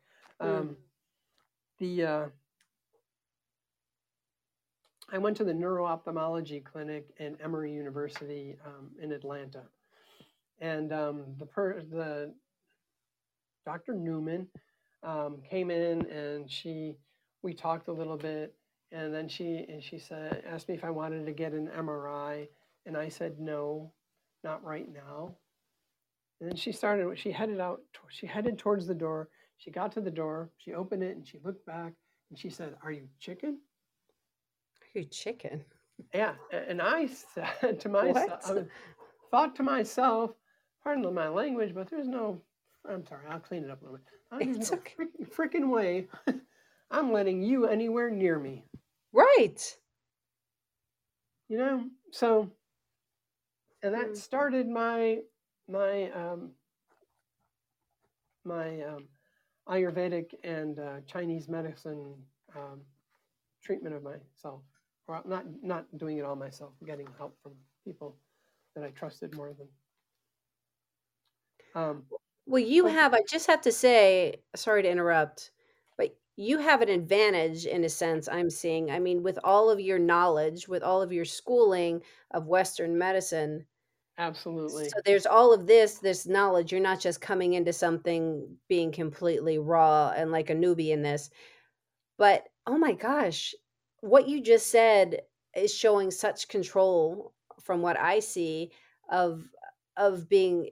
Mm. 0.43 0.61
Um, 0.61 0.77
the 1.79 2.05
uh, 2.05 2.27
I 5.11 5.19
went 5.19 5.37
to 5.39 5.45
the 5.45 5.55
neuro-ophthalmology 5.55 6.61
clinic 6.61 7.07
in 7.19 7.37
Emory 7.43 7.73
University 7.73 8.59
um, 8.67 8.91
in 9.01 9.13
Atlanta, 9.13 9.63
and 10.61 10.93
um, 10.93 11.25
the 11.39 11.47
per 11.47 11.83
the 11.83 12.35
Dr. 13.65 13.95
Newman 13.95 14.49
um, 15.03 15.39
came 15.49 15.71
in 15.71 16.07
and 16.11 16.51
she 16.51 16.97
we 17.43 17.55
talked 17.55 17.89
a 17.89 17.93
little 17.93 18.17
bit. 18.17 18.55
And 18.91 19.13
then 19.13 19.29
she 19.29 19.67
and 19.69 19.83
she 19.83 19.99
said 19.99 20.43
asked 20.47 20.69
me 20.69 20.75
if 20.75 20.85
I 20.85 20.91
wanted 20.91 21.27
to 21.27 21.33
get 21.33 21.53
an 21.53 21.69
MRI 21.77 22.49
and 22.87 22.97
I 22.97 23.09
said 23.09 23.39
no 23.39 23.93
not 24.43 24.65
right 24.65 24.91
now. 24.93 25.37
And 26.41 26.51
then 26.51 26.57
she 26.57 26.73
started 26.73 27.19
she 27.19 27.31
headed 27.31 27.61
out 27.61 27.81
she 28.09 28.27
headed 28.27 28.59
towards 28.59 28.87
the 28.87 28.95
door. 28.95 29.29
She 29.59 29.71
got 29.71 29.93
to 29.93 30.01
the 30.01 30.11
door 30.11 30.51
she 30.57 30.73
opened 30.73 31.03
it 31.03 31.17
and 31.17 31.27
she 31.27 31.39
looked 31.45 31.67
back 31.67 31.93
and 32.31 32.39
she 32.39 32.49
said 32.49 32.75
are 32.83 32.93
you 32.93 33.09
chicken 33.21 33.59
You 34.99 35.05
chicken. 35.05 35.65
yeah 36.13 36.35
and 36.51 36.83
I 36.83 37.07
said 37.07 37.79
to 37.81 37.89
myself 37.89 38.41
I 38.45 38.65
thought 39.31 39.55
to 39.57 39.63
myself 39.63 40.33
pardon 40.83 41.15
my 41.15 41.29
language 41.29 41.73
but 41.73 41.89
there's 41.89 42.09
no 42.09 42.41
I'm 42.89 43.07
sorry 43.07 43.27
I'll 43.31 43.39
clean 43.39 43.63
it 43.63 43.71
up 43.71 43.83
a 43.83 43.85
little 43.85 43.99
bit 43.99 44.45
there's 44.45 44.59
It's 44.59 44.73
no 44.73 44.79
okay. 44.79 44.95
freaking, 44.99 45.31
freaking 45.37 45.69
way 45.71 46.09
I'm 46.91 47.13
letting 47.13 47.43
you 47.43 47.67
anywhere 47.67 48.11
near 48.11 48.41
me 48.41 48.65
Right. 49.13 49.77
you 51.49 51.59
know 51.59 51.85
so 52.11 52.51
and 53.85 53.95
that 53.95 54.15
Mm. 54.15 54.17
started 54.17 54.69
my 54.69 55.19
my 55.69 56.11
um 56.11 56.51
my 58.45 58.81
um 58.83 59.05
ayurvedic 59.69 60.33
and 60.43 60.79
uh, 60.81 61.01
chinese 61.07 61.49
medicine 61.49 62.15
um, 62.57 62.81
treatment 63.63 63.95
of 63.95 64.03
myself 64.03 64.63
or 65.09 65.23
not 65.27 65.45
not 65.63 65.87
doing 65.99 66.19
it 66.19 66.25
all 66.25 66.37
myself 66.37 66.73
getting 66.87 67.09
help 67.19 67.37
from 67.43 67.53
people 67.85 68.17
that 68.75 68.85
i 68.85 68.91
trusted 68.91 69.35
more 69.35 69.53
than 69.55 69.69
um 71.75 72.05
Well, 72.47 72.63
you 72.63 72.87
Oh. 72.87 72.89
have, 72.89 73.15
I 73.15 73.21
just 73.29 73.47
have 73.47 73.61
to 73.63 73.73
say, 73.73 74.43
sorry 74.57 74.83
to 74.83 74.91
interrupt, 74.91 75.51
but 75.99 76.17
you 76.37 76.59
have 76.59 76.81
an 76.83 76.89
advantage 76.89 77.67
in 77.67 77.85
a 77.85 77.89
sense, 77.89 78.29
I'm 78.29 78.51
seeing. 78.51 78.91
I 78.91 78.99
mean, 78.99 79.23
with 79.23 79.39
all 79.45 79.71
of 79.71 79.81
your 79.81 79.99
knowledge, 79.99 80.67
with 80.69 80.83
all 80.83 81.03
of 81.03 81.13
your 81.13 81.25
schooling 81.27 82.03
of 82.31 82.47
Western 82.47 82.97
medicine, 82.99 83.67
absolutely 84.19 84.95
so 84.95 85.01
there's 85.05 85.27
all 85.27 85.53
of 85.53 85.67
this, 85.67 85.99
this 85.99 86.27
knowledge. 86.27 86.73
You're 86.73 86.81
not 86.81 87.01
just 87.01 87.21
coming 87.21 87.55
into 87.55 87.73
something 87.73 88.59
being 88.69 88.93
completely 88.93 89.59
raw 89.59 90.13
and 90.17 90.31
like 90.31 90.51
a 90.51 90.55
newbie 90.55 90.91
in 90.91 91.03
this. 91.03 91.31
But 92.19 92.49
oh 92.67 92.79
my 92.79 92.93
gosh, 92.93 93.55
what 94.01 94.29
you 94.29 94.43
just 94.43 94.69
said 94.69 95.23
is 95.57 95.75
showing 95.75 96.11
such 96.11 96.49
control 96.49 97.33
from 97.63 97.83
what 97.83 97.99
I 97.99 98.21
see 98.21 98.71
of 99.11 99.45
of 99.97 100.29
being 100.29 100.71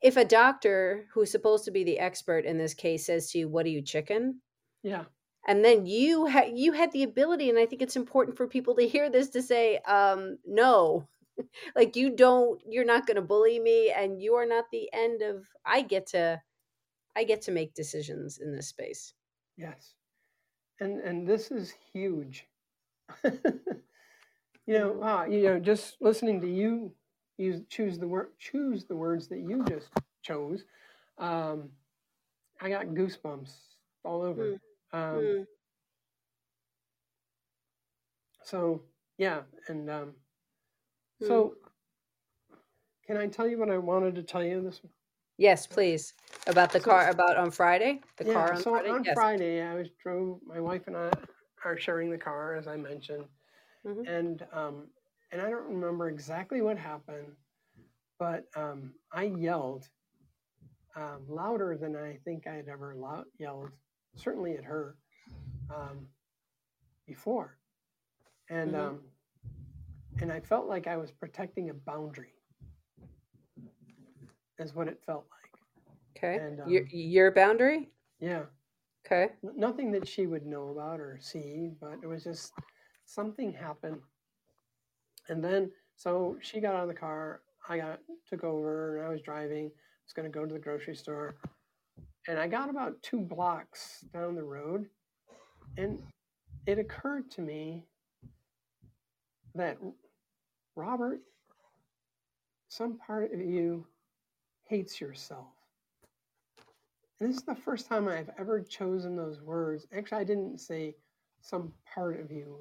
if 0.00 0.16
a 0.16 0.24
doctor 0.24 1.06
who's 1.12 1.30
supposed 1.30 1.64
to 1.66 1.70
be 1.70 1.84
the 1.84 1.98
expert 1.98 2.44
in 2.44 2.58
this 2.58 2.74
case 2.74 3.06
says 3.06 3.30
to 3.30 3.38
you, 3.38 3.48
"What 3.48 3.66
are 3.66 3.70
you 3.70 3.82
chicken?" 3.82 4.40
yeah 4.82 5.04
and 5.46 5.64
then 5.64 5.86
you 5.86 6.26
ha- 6.28 6.50
you 6.52 6.72
had 6.72 6.92
the 6.92 7.02
ability 7.02 7.50
and 7.50 7.58
I 7.58 7.66
think 7.66 7.82
it's 7.82 7.96
important 7.96 8.36
for 8.36 8.46
people 8.46 8.74
to 8.76 8.86
hear 8.88 9.10
this 9.10 9.30
to 9.30 9.42
say, 9.42 9.78
um, 9.78 10.38
"No." 10.46 11.08
like 11.74 11.96
you 11.96 12.14
don't 12.14 12.60
you're 12.68 12.84
not 12.84 13.06
going 13.06 13.16
to 13.16 13.22
bully 13.22 13.58
me 13.58 13.90
and 13.90 14.20
you 14.20 14.34
are 14.34 14.44
not 14.44 14.66
the 14.70 14.90
end 14.92 15.22
of 15.22 15.46
I 15.64 15.80
get 15.82 16.06
to 16.08 16.40
I 17.16 17.24
get 17.24 17.42
to 17.42 17.52
make 17.52 17.74
decisions 17.74 18.38
in 18.38 18.54
this 18.54 18.68
space. 18.68 19.14
yes 19.56 19.94
and 20.82 21.00
and 21.00 21.26
this 21.28 21.50
is 21.50 21.72
huge 21.92 22.46
you 23.24 23.32
know 24.68 24.92
wow 24.92 25.24
you 25.24 25.42
know 25.44 25.58
just 25.58 25.96
listening 26.00 26.40
to 26.40 26.48
you 26.48 26.92
you 27.38 27.64
choose 27.68 27.98
the 27.98 28.08
word 28.08 28.28
choose 28.38 28.84
the 28.84 28.96
words 28.96 29.28
that 29.28 29.38
you 29.40 29.64
just 29.68 29.88
chose 30.22 30.64
um 31.18 31.68
i 32.60 32.68
got 32.68 32.86
goosebumps 32.86 33.52
all 34.04 34.22
over 34.22 34.58
um 34.92 35.30
Mm. 35.30 35.46
so 38.42 38.82
yeah 39.18 39.42
and 39.68 39.88
um 39.90 40.12
Hmm. 41.20 41.26
so 41.28 41.54
can 43.06 43.16
i 43.16 43.26
tell 43.26 43.46
you 43.48 43.58
what 43.58 43.70
i 43.70 43.78
wanted 43.78 44.14
to 44.14 44.22
tell 44.22 44.42
you 44.44 44.60
this 44.62 44.80
Yes, 45.42 45.66
please. 45.66 46.14
About 46.46 46.70
the 46.72 46.78
car 46.78 47.10
about 47.10 47.36
on 47.36 47.50
Friday? 47.50 48.00
The 48.16 48.24
yeah 48.26 48.32
car 48.32 48.52
on 48.52 48.62
Friday. 48.62 48.62
so 48.62 48.70
Friday? 48.70 48.90
on 48.90 49.04
yes. 49.04 49.14
friday 49.14 49.62
i 49.62 49.74
was 49.74 49.88
drove 50.00 50.38
my 50.46 50.60
wife 50.60 50.86
and 50.86 50.96
i 50.96 51.10
are 51.64 51.76
sharing 51.76 52.10
the 52.10 52.18
car 52.18 52.54
as 52.54 52.66
i 52.68 52.76
mentioned 52.76 53.24
Mhm. 53.84 54.06
and 54.06 54.46
um, 54.52 54.86
and 55.32 55.40
I 55.40 55.50
don't 55.50 55.68
remember 55.68 56.08
exactly 56.08 56.60
what 56.62 56.76
happened, 56.78 57.32
but 58.18 58.44
um, 58.54 58.92
I 59.12 59.24
yelled 59.24 59.88
um, 60.94 61.22
louder 61.26 61.76
than 61.76 61.96
I 61.96 62.18
think 62.24 62.46
I 62.46 62.54
had 62.54 62.68
ever 62.68 62.94
lou- 62.94 63.24
yelled, 63.38 63.70
certainly 64.14 64.56
at 64.56 64.64
her 64.64 64.96
um, 65.70 66.06
before, 67.06 67.58
and 68.50 68.74
Mhm. 68.74 68.78
um, 68.78 69.00
and 70.20 70.30
I 70.30 70.38
felt 70.40 70.68
like 70.68 70.86
I 70.86 70.96
was 70.96 71.10
protecting 71.10 71.70
a 71.70 71.74
boundary, 71.74 72.34
is 74.62 74.74
what 74.74 74.88
it 74.88 75.00
felt 75.04 75.26
like. 75.30 75.52
Okay. 76.16 76.44
And 76.44 76.60
um, 76.60 76.68
your 76.68 76.84
your 76.86 77.30
boundary? 77.32 77.90
Yeah. 78.20 78.42
Okay. 79.04 79.32
Nothing 79.42 79.90
that 79.92 80.06
she 80.06 80.26
would 80.26 80.46
know 80.46 80.68
about 80.70 81.00
or 81.00 81.18
see, 81.20 81.72
but 81.80 81.98
it 82.02 82.06
was 82.06 82.24
just 82.24 82.52
something 83.04 83.52
happened. 83.52 84.00
And 85.28 85.42
then 85.42 85.70
so 85.96 86.36
she 86.40 86.60
got 86.60 86.74
out 86.74 86.82
of 86.82 86.88
the 86.88 86.94
car, 86.94 87.42
I 87.68 87.78
got 87.78 88.00
took 88.28 88.44
over 88.44 88.98
and 88.98 89.06
I 89.06 89.10
was 89.10 89.22
driving, 89.22 89.66
I 89.66 90.04
was 90.06 90.12
gonna 90.14 90.28
go 90.28 90.46
to 90.46 90.52
the 90.52 90.60
grocery 90.60 90.96
store. 90.96 91.36
And 92.28 92.38
I 92.38 92.46
got 92.46 92.70
about 92.70 93.02
two 93.02 93.20
blocks 93.20 94.04
down 94.12 94.36
the 94.36 94.44
road 94.44 94.86
and 95.76 96.00
it 96.66 96.78
occurred 96.78 97.30
to 97.32 97.40
me 97.40 97.84
that 99.54 99.78
Robert, 100.76 101.20
some 102.68 102.98
part 102.98 103.32
of 103.32 103.40
you 103.40 103.86
hates 104.66 105.00
yourself. 105.00 105.46
And 107.20 107.28
this 107.28 107.36
is 107.36 107.44
the 107.44 107.54
first 107.54 107.88
time 107.88 108.08
I've 108.08 108.30
ever 108.38 108.60
chosen 108.60 109.16
those 109.16 109.40
words. 109.40 109.86
Actually, 109.96 110.20
I 110.20 110.24
didn't 110.24 110.60
say 110.60 110.96
some 111.40 111.72
part 111.92 112.20
of 112.20 112.30
you. 112.30 112.58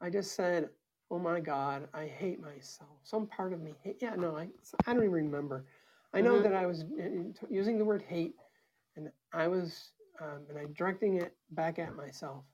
I 0.00 0.10
just 0.10 0.34
said, 0.34 0.70
oh 1.10 1.18
my 1.18 1.40
God, 1.40 1.88
I 1.92 2.06
hate 2.06 2.40
myself. 2.40 2.90
Some 3.02 3.26
part 3.26 3.52
of 3.52 3.60
me 3.60 3.74
hate. 3.82 3.96
Yeah, 4.00 4.14
no, 4.14 4.36
I, 4.36 4.48
I 4.86 4.94
don't 4.94 5.02
even 5.02 5.12
remember. 5.12 5.64
I 6.14 6.20
know 6.20 6.34
mm-hmm. 6.34 6.44
that 6.44 6.54
I 6.54 6.66
was 6.66 6.84
uh, 6.84 7.46
using 7.50 7.78
the 7.78 7.84
word 7.84 8.02
hate 8.06 8.34
and 8.96 9.10
I 9.32 9.48
was, 9.48 9.90
um, 10.20 10.40
and 10.48 10.58
I 10.58 10.64
directing 10.74 11.16
it 11.16 11.34
back 11.50 11.78
at 11.78 11.94
myself. 11.94 12.44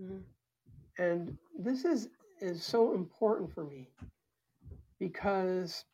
Mm-hmm. 0.00 0.18
And 0.98 1.36
this 1.58 1.84
is 1.84 2.08
is 2.40 2.62
so 2.62 2.94
important 2.94 3.52
for 3.52 3.64
me 3.64 3.88
because 4.98 5.84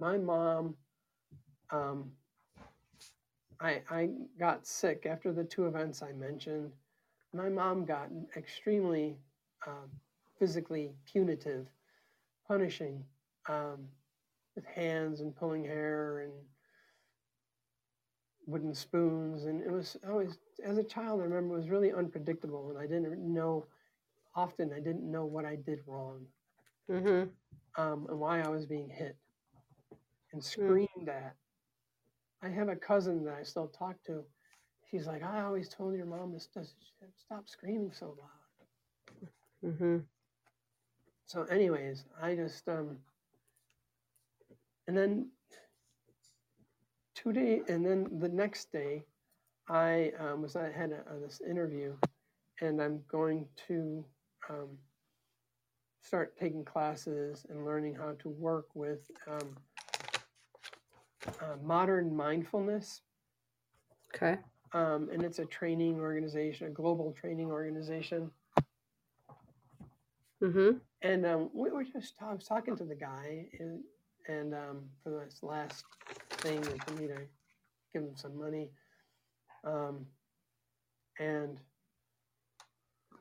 my 0.00 0.16
mom, 0.16 0.74
um, 1.70 2.10
I, 3.60 3.82
I 3.90 4.10
got 4.38 4.66
sick 4.66 5.06
after 5.08 5.32
the 5.32 5.44
two 5.44 5.66
events 5.66 6.02
I 6.02 6.12
mentioned. 6.12 6.72
My 7.34 7.48
mom 7.48 7.84
got 7.84 8.08
extremely 8.36 9.18
um, 9.66 9.90
physically 10.38 10.92
punitive, 11.04 11.66
punishing 12.48 13.04
um, 13.48 13.86
with 14.56 14.64
hands 14.64 15.20
and 15.20 15.36
pulling 15.36 15.64
hair 15.64 16.20
and 16.20 16.32
wooden 18.46 18.74
spoons. 18.74 19.44
And 19.44 19.62
it 19.62 19.70
was 19.70 19.96
always, 20.08 20.38
as 20.64 20.78
a 20.78 20.82
child, 20.82 21.20
I 21.20 21.24
remember 21.24 21.54
it 21.54 21.58
was 21.58 21.68
really 21.68 21.92
unpredictable 21.92 22.70
and 22.70 22.78
I 22.78 22.86
didn't 22.86 23.18
know 23.32 23.66
often 24.34 24.72
I 24.72 24.80
didn't 24.80 25.10
know 25.10 25.24
what 25.24 25.44
I 25.44 25.56
did 25.56 25.80
wrong 25.86 26.24
mm-hmm. 26.90 27.28
um, 27.82 28.06
and 28.08 28.18
why 28.18 28.40
I 28.40 28.48
was 28.48 28.66
being 28.66 28.88
hit 28.88 29.16
and 30.32 30.42
mm. 30.42 30.44
screamed 30.44 30.88
mm. 31.06 31.08
at. 31.08 31.34
I 32.42 32.48
have 32.48 32.68
a 32.68 32.76
cousin 32.76 33.24
that 33.24 33.34
I 33.38 33.42
still 33.42 33.68
talk 33.68 33.96
to. 34.06 34.24
She's 34.90 35.06
like, 35.06 35.22
I 35.22 35.42
always 35.42 35.68
told 35.68 35.94
your 35.94 36.06
mom 36.06 36.36
to 36.54 36.64
stop 37.16 37.48
screaming 37.48 37.92
so 37.92 38.16
loud. 38.18 39.72
Mm-hmm. 39.72 39.98
So, 41.26 41.44
anyways, 41.44 42.04
I 42.20 42.34
just, 42.34 42.68
um, 42.68 42.96
and 44.88 44.96
then 44.96 45.28
two 47.14 47.32
days, 47.32 47.62
and 47.68 47.84
then 47.84 48.08
the 48.18 48.28
next 48.28 48.72
day, 48.72 49.04
I 49.68 50.12
um, 50.18 50.42
was 50.42 50.56
I 50.56 50.72
had 50.72 50.90
a, 50.90 51.14
a, 51.14 51.20
this 51.20 51.40
interview, 51.48 51.94
and 52.60 52.82
I'm 52.82 53.02
going 53.08 53.46
to 53.68 54.04
um, 54.48 54.78
start 56.02 56.36
taking 56.36 56.64
classes 56.64 57.46
and 57.48 57.64
learning 57.64 57.94
how 57.94 58.14
to 58.20 58.28
work 58.28 58.66
with 58.74 59.10
um, 59.28 59.56
uh, 61.26 61.56
modern 61.62 62.14
mindfulness. 62.14 63.02
Okay. 64.14 64.38
Um, 64.72 65.08
and 65.12 65.22
it's 65.22 65.38
a 65.38 65.44
training 65.44 66.00
organization, 66.00 66.66
a 66.66 66.70
global 66.70 67.12
training 67.12 67.50
organization. 67.50 68.30
Mm-hmm. 70.42 70.78
And 71.02 71.26
um, 71.26 71.50
we 71.52 71.70
were 71.70 71.84
just 71.84 72.14
I 72.22 72.32
was 72.32 72.44
talking 72.44 72.76
to 72.76 72.84
the 72.84 72.94
guy, 72.94 73.46
and, 73.58 73.80
and 74.28 74.54
um, 74.54 74.82
for 75.02 75.10
this 75.10 75.42
last 75.42 75.84
thing, 76.30 76.62
for 76.62 76.92
me 76.94 77.08
to 77.08 77.16
give 77.92 78.02
him 78.02 78.16
some 78.16 78.38
money, 78.38 78.70
um, 79.64 80.06
and 81.18 81.60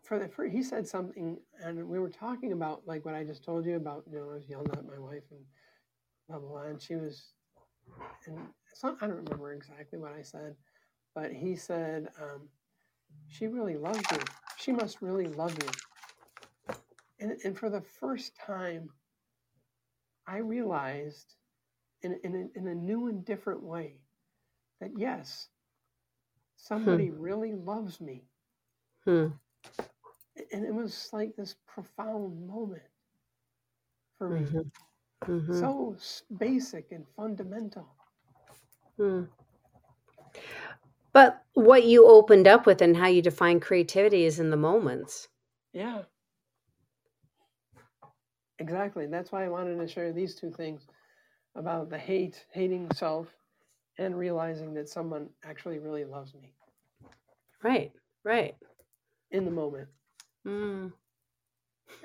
for 0.03 0.19
the 0.19 0.27
for, 0.27 0.45
he 0.45 0.63
said 0.63 0.87
something, 0.87 1.37
and 1.63 1.87
we 1.87 1.99
were 1.99 2.09
talking 2.09 2.53
about 2.53 2.87
like 2.87 3.05
what 3.05 3.15
I 3.15 3.23
just 3.23 3.43
told 3.43 3.65
you 3.65 3.75
about. 3.75 4.03
You 4.09 4.19
know, 4.19 4.29
I 4.31 4.33
was 4.35 4.49
yelling 4.49 4.71
at 4.71 4.85
my 4.85 4.97
wife 4.97 5.23
and 5.31 5.41
blah 6.29 6.39
blah 6.39 6.49
blah, 6.49 6.63
and 6.63 6.81
she 6.81 6.95
was, 6.95 7.33
and 8.25 8.37
so 8.73 8.95
I 9.01 9.07
don't 9.07 9.17
remember 9.17 9.53
exactly 9.53 9.99
what 9.99 10.13
I 10.13 10.21
said, 10.21 10.55
but 11.15 11.31
he 11.31 11.55
said, 11.55 12.09
um, 12.21 12.49
"She 13.27 13.47
really 13.47 13.77
loves 13.77 14.01
you. 14.11 14.19
She 14.57 14.71
must 14.71 15.01
really 15.01 15.27
love 15.27 15.57
you." 15.61 16.75
And 17.19 17.37
and 17.43 17.57
for 17.57 17.69
the 17.69 17.81
first 17.81 18.35
time, 18.37 18.89
I 20.27 20.37
realized, 20.37 21.35
in 22.01 22.19
in 22.23 22.35
a, 22.35 22.59
in 22.59 22.67
a 22.67 22.75
new 22.75 23.07
and 23.07 23.25
different 23.25 23.63
way, 23.63 24.01
that 24.79 24.91
yes, 24.97 25.49
somebody 26.57 27.07
hmm. 27.07 27.19
really 27.21 27.53
loves 27.53 27.99
me. 27.99 28.23
Hmm 29.05 29.27
and 30.51 30.65
it 30.65 30.73
was 30.73 31.09
like 31.11 31.35
this 31.35 31.55
profound 31.67 32.47
moment 32.47 32.81
for 34.17 34.29
me. 34.29 34.41
Mm-hmm. 34.41 34.59
Mm-hmm. 35.26 35.59
So 35.59 35.95
basic 36.38 36.91
and 36.91 37.05
fundamental. 37.15 37.88
Mm. 38.99 39.28
But 41.11 41.43
what 41.53 41.84
you 41.84 42.07
opened 42.07 42.47
up 42.47 42.65
with 42.65 42.82
and 42.82 42.95
how 42.95 43.07
you 43.07 43.22
define 43.22 43.59
creativity 43.59 44.26
is 44.26 44.39
in 44.39 44.49
the 44.49 44.57
moments. 44.57 45.28
Yeah. 45.74 46.03
Exactly. 48.59 49.07
That's 49.07 49.32
why 49.32 49.45
I 49.45 49.49
wanted 49.49 49.78
to 49.80 49.88
share 49.88 50.11
these 50.11 50.36
two 50.36 50.51
things 50.51 50.88
about 51.55 51.89
the 51.89 51.97
hate, 51.97 52.45
hating 52.51 52.89
self, 52.93 53.28
and 53.97 54.17
realizing 54.17 54.74
that 54.76 54.88
someone 54.88 55.30
actually 55.43 55.80
really 55.80 56.05
loves 56.05 56.34
me. 56.34 56.53
Right, 57.63 57.91
right. 58.24 58.55
In 59.32 59.45
the 59.45 59.51
moment. 59.51 59.88
Mm. 60.47 60.93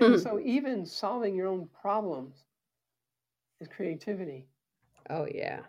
and 0.00 0.20
so 0.20 0.40
even 0.40 0.84
solving 0.86 1.36
your 1.36 1.46
own 1.46 1.68
problems 1.80 2.44
is 3.64 3.74
creativity. 3.74 4.46
Oh, 5.10 5.26
yeah. 5.32 5.60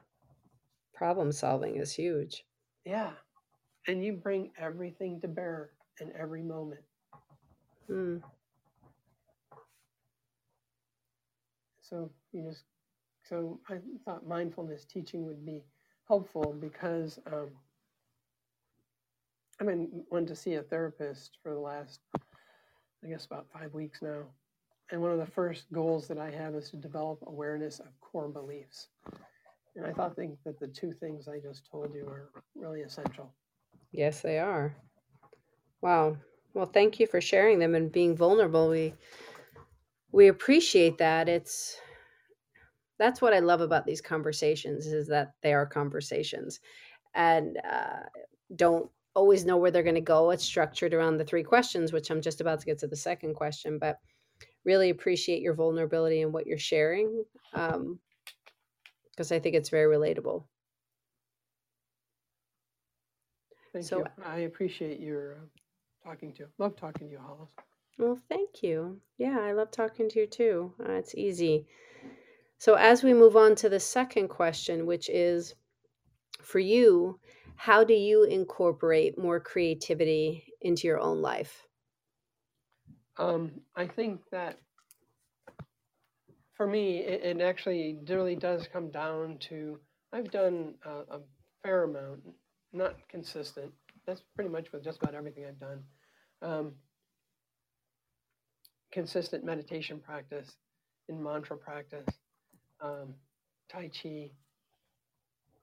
Problem 0.94 1.32
solving 1.32 1.76
is 1.76 1.94
huge. 1.94 2.46
Yeah. 2.86 3.12
And 3.88 4.04
you 4.04 4.14
bring 4.14 4.52
everything 4.58 5.20
to 5.22 5.28
bear 5.28 5.72
in 6.00 6.12
every 6.20 6.42
moment. 6.42 6.82
Mm. 7.90 8.22
So 11.82 12.10
you 12.32 12.44
just 12.50 12.64
so 13.24 13.60
I 13.70 13.76
thought 14.04 14.28
mindfulness 14.28 14.86
teaching 14.86 15.26
would 15.26 15.46
be 15.46 15.64
helpful 16.08 16.56
because 16.60 17.20
um, 17.32 17.50
I've 19.60 19.68
been 19.68 20.04
wanting 20.10 20.28
to 20.28 20.36
see 20.36 20.56
a 20.56 20.64
therapist 20.64 21.38
for 21.44 21.54
the 21.54 21.60
last 21.60 22.00
I 22.16 23.08
guess 23.08 23.26
about 23.26 23.46
five 23.54 23.74
weeks 23.74 24.02
now. 24.02 24.24
And 24.92 25.02
one 25.02 25.12
of 25.12 25.20
the 25.20 25.26
first 25.26 25.66
goals 25.72 26.08
that 26.08 26.20
I 26.20 26.30
have 26.30 26.54
is 26.56 26.70
to 26.70 26.78
develop 26.78 27.20
awareness 27.26 27.80
of 27.80 27.88
core 28.02 28.30
beliefs. 28.30 28.90
And 29.76 29.86
I 29.86 29.92
thought 29.92 30.16
think 30.16 30.38
that 30.46 30.60
the 30.60 30.68
two 30.68 30.94
things 30.94 31.28
I 31.28 31.40
just 31.40 31.70
told 31.70 31.94
you 31.94 32.08
are 32.08 32.30
really 32.56 32.82
essential. 32.82 33.34
Yes, 33.92 34.22
they 34.22 34.40
are. 34.40 34.76
Wow. 35.82 36.18
Well, 36.54 36.66
thank 36.66 37.00
you 37.00 37.08
for 37.08 37.20
sharing 37.20 37.60
them 37.60 37.76
and 37.76 37.92
being 37.92 38.16
vulnerable. 38.16 38.70
We 38.70 38.94
we 40.12 40.28
appreciate 40.28 40.98
that. 41.00 41.28
It's 41.28 41.78
that's 42.98 43.22
what 43.22 43.34
I 43.34 43.40
love 43.40 43.60
about 43.60 43.86
these 43.86 44.02
conversations 44.02 44.88
is 44.88 45.08
that 45.08 45.34
they 45.44 45.54
are 45.54 45.66
conversations, 45.66 46.62
and 47.14 47.58
uh, 47.70 48.04
don't 48.56 48.90
always 49.16 49.46
know 49.46 49.58
where 49.58 49.72
they're 49.72 49.84
going 49.84 49.96
to 49.96 50.02
go. 50.02 50.32
It's 50.32 50.44
structured 50.44 50.94
around 50.94 51.18
the 51.18 51.26
three 51.26 51.44
questions, 51.44 51.92
which 51.92 52.10
I'm 52.10 52.22
just 52.22 52.40
about 52.40 52.60
to 52.62 52.66
get 52.66 52.80
to 52.80 52.88
the 52.88 52.96
second 52.96 53.34
question, 53.34 53.78
but 53.80 54.00
really 54.66 54.90
appreciate 54.90 55.42
your 55.42 55.54
vulnerability 55.54 56.22
and 56.22 56.34
what 56.34 56.48
you're 56.48 56.58
sharing 56.58 57.24
because 57.54 57.76
um, 57.76 58.00
I 59.32 59.40
think 59.40 59.56
it's 59.56 59.70
very 59.70 59.96
relatable. 59.96 60.44
Thank 63.74 63.86
so, 63.86 64.00
you. 64.00 64.06
I 64.26 64.40
appreciate 64.40 65.00
your 65.00 65.34
uh, 65.34 66.10
talking 66.10 66.34
to. 66.34 66.48
Love 66.58 66.76
talking 66.76 67.08
to 67.08 67.14
you, 67.14 67.20
Hollis. 67.20 67.50
Well, 67.98 68.20
thank 68.30 68.64
you. 68.64 69.00
Yeah, 69.18 69.40
I 69.40 69.54
love 69.54 69.72
talking 69.72 70.10
to 70.10 70.20
you 70.22 70.28
too. 70.28 70.74
Uh, 70.80 70.94
it's 70.94 71.16
easy. 71.16 71.68
So, 72.58 72.76
as 72.76 73.04
we 73.04 73.14
move 73.14 73.36
on 73.36 73.56
to 73.56 73.70
the 73.70 73.80
second 73.80 74.30
question, 74.30 74.86
which 74.86 75.10
is 75.10 75.56
for 76.42 76.60
you, 76.60 77.20
how 77.58 77.84
do 77.84 77.94
you 77.94 78.24
incorporate 78.24 79.18
more 79.18 79.40
creativity 79.40 80.46
into 80.62 80.88
your 80.88 81.00
own 81.00 81.22
life? 81.22 81.66
Um, 83.18 83.52
I 83.76 83.88
think 83.88 84.22
that 84.32 84.58
for 86.56 86.68
me, 86.68 87.00
it, 87.00 87.24
it, 87.24 87.42
actually 87.42 87.98
really 88.08 88.36
does 88.36 88.68
come 88.72 88.90
down 88.92 89.38
to 89.50 89.80
I've 90.14 90.32
done 90.32 90.76
a, 90.86 91.16
a 91.16 91.20
fair 91.64 91.84
amount, 91.84 92.22
not 92.74 92.96
consistent. 93.10 93.72
That's 94.06 94.22
pretty 94.36 94.50
much 94.50 94.72
with 94.72 94.84
just 94.84 95.02
about 95.02 95.16
everything 95.16 95.46
I've 95.46 95.60
done. 95.60 95.84
Um, 96.42 96.74
consistent 98.92 99.44
meditation 99.44 100.00
practice, 100.00 100.56
in 101.10 101.22
mantra 101.22 101.58
practice, 101.58 102.08
um, 102.82 103.14
Tai 103.70 103.90
Chi, 103.90 104.32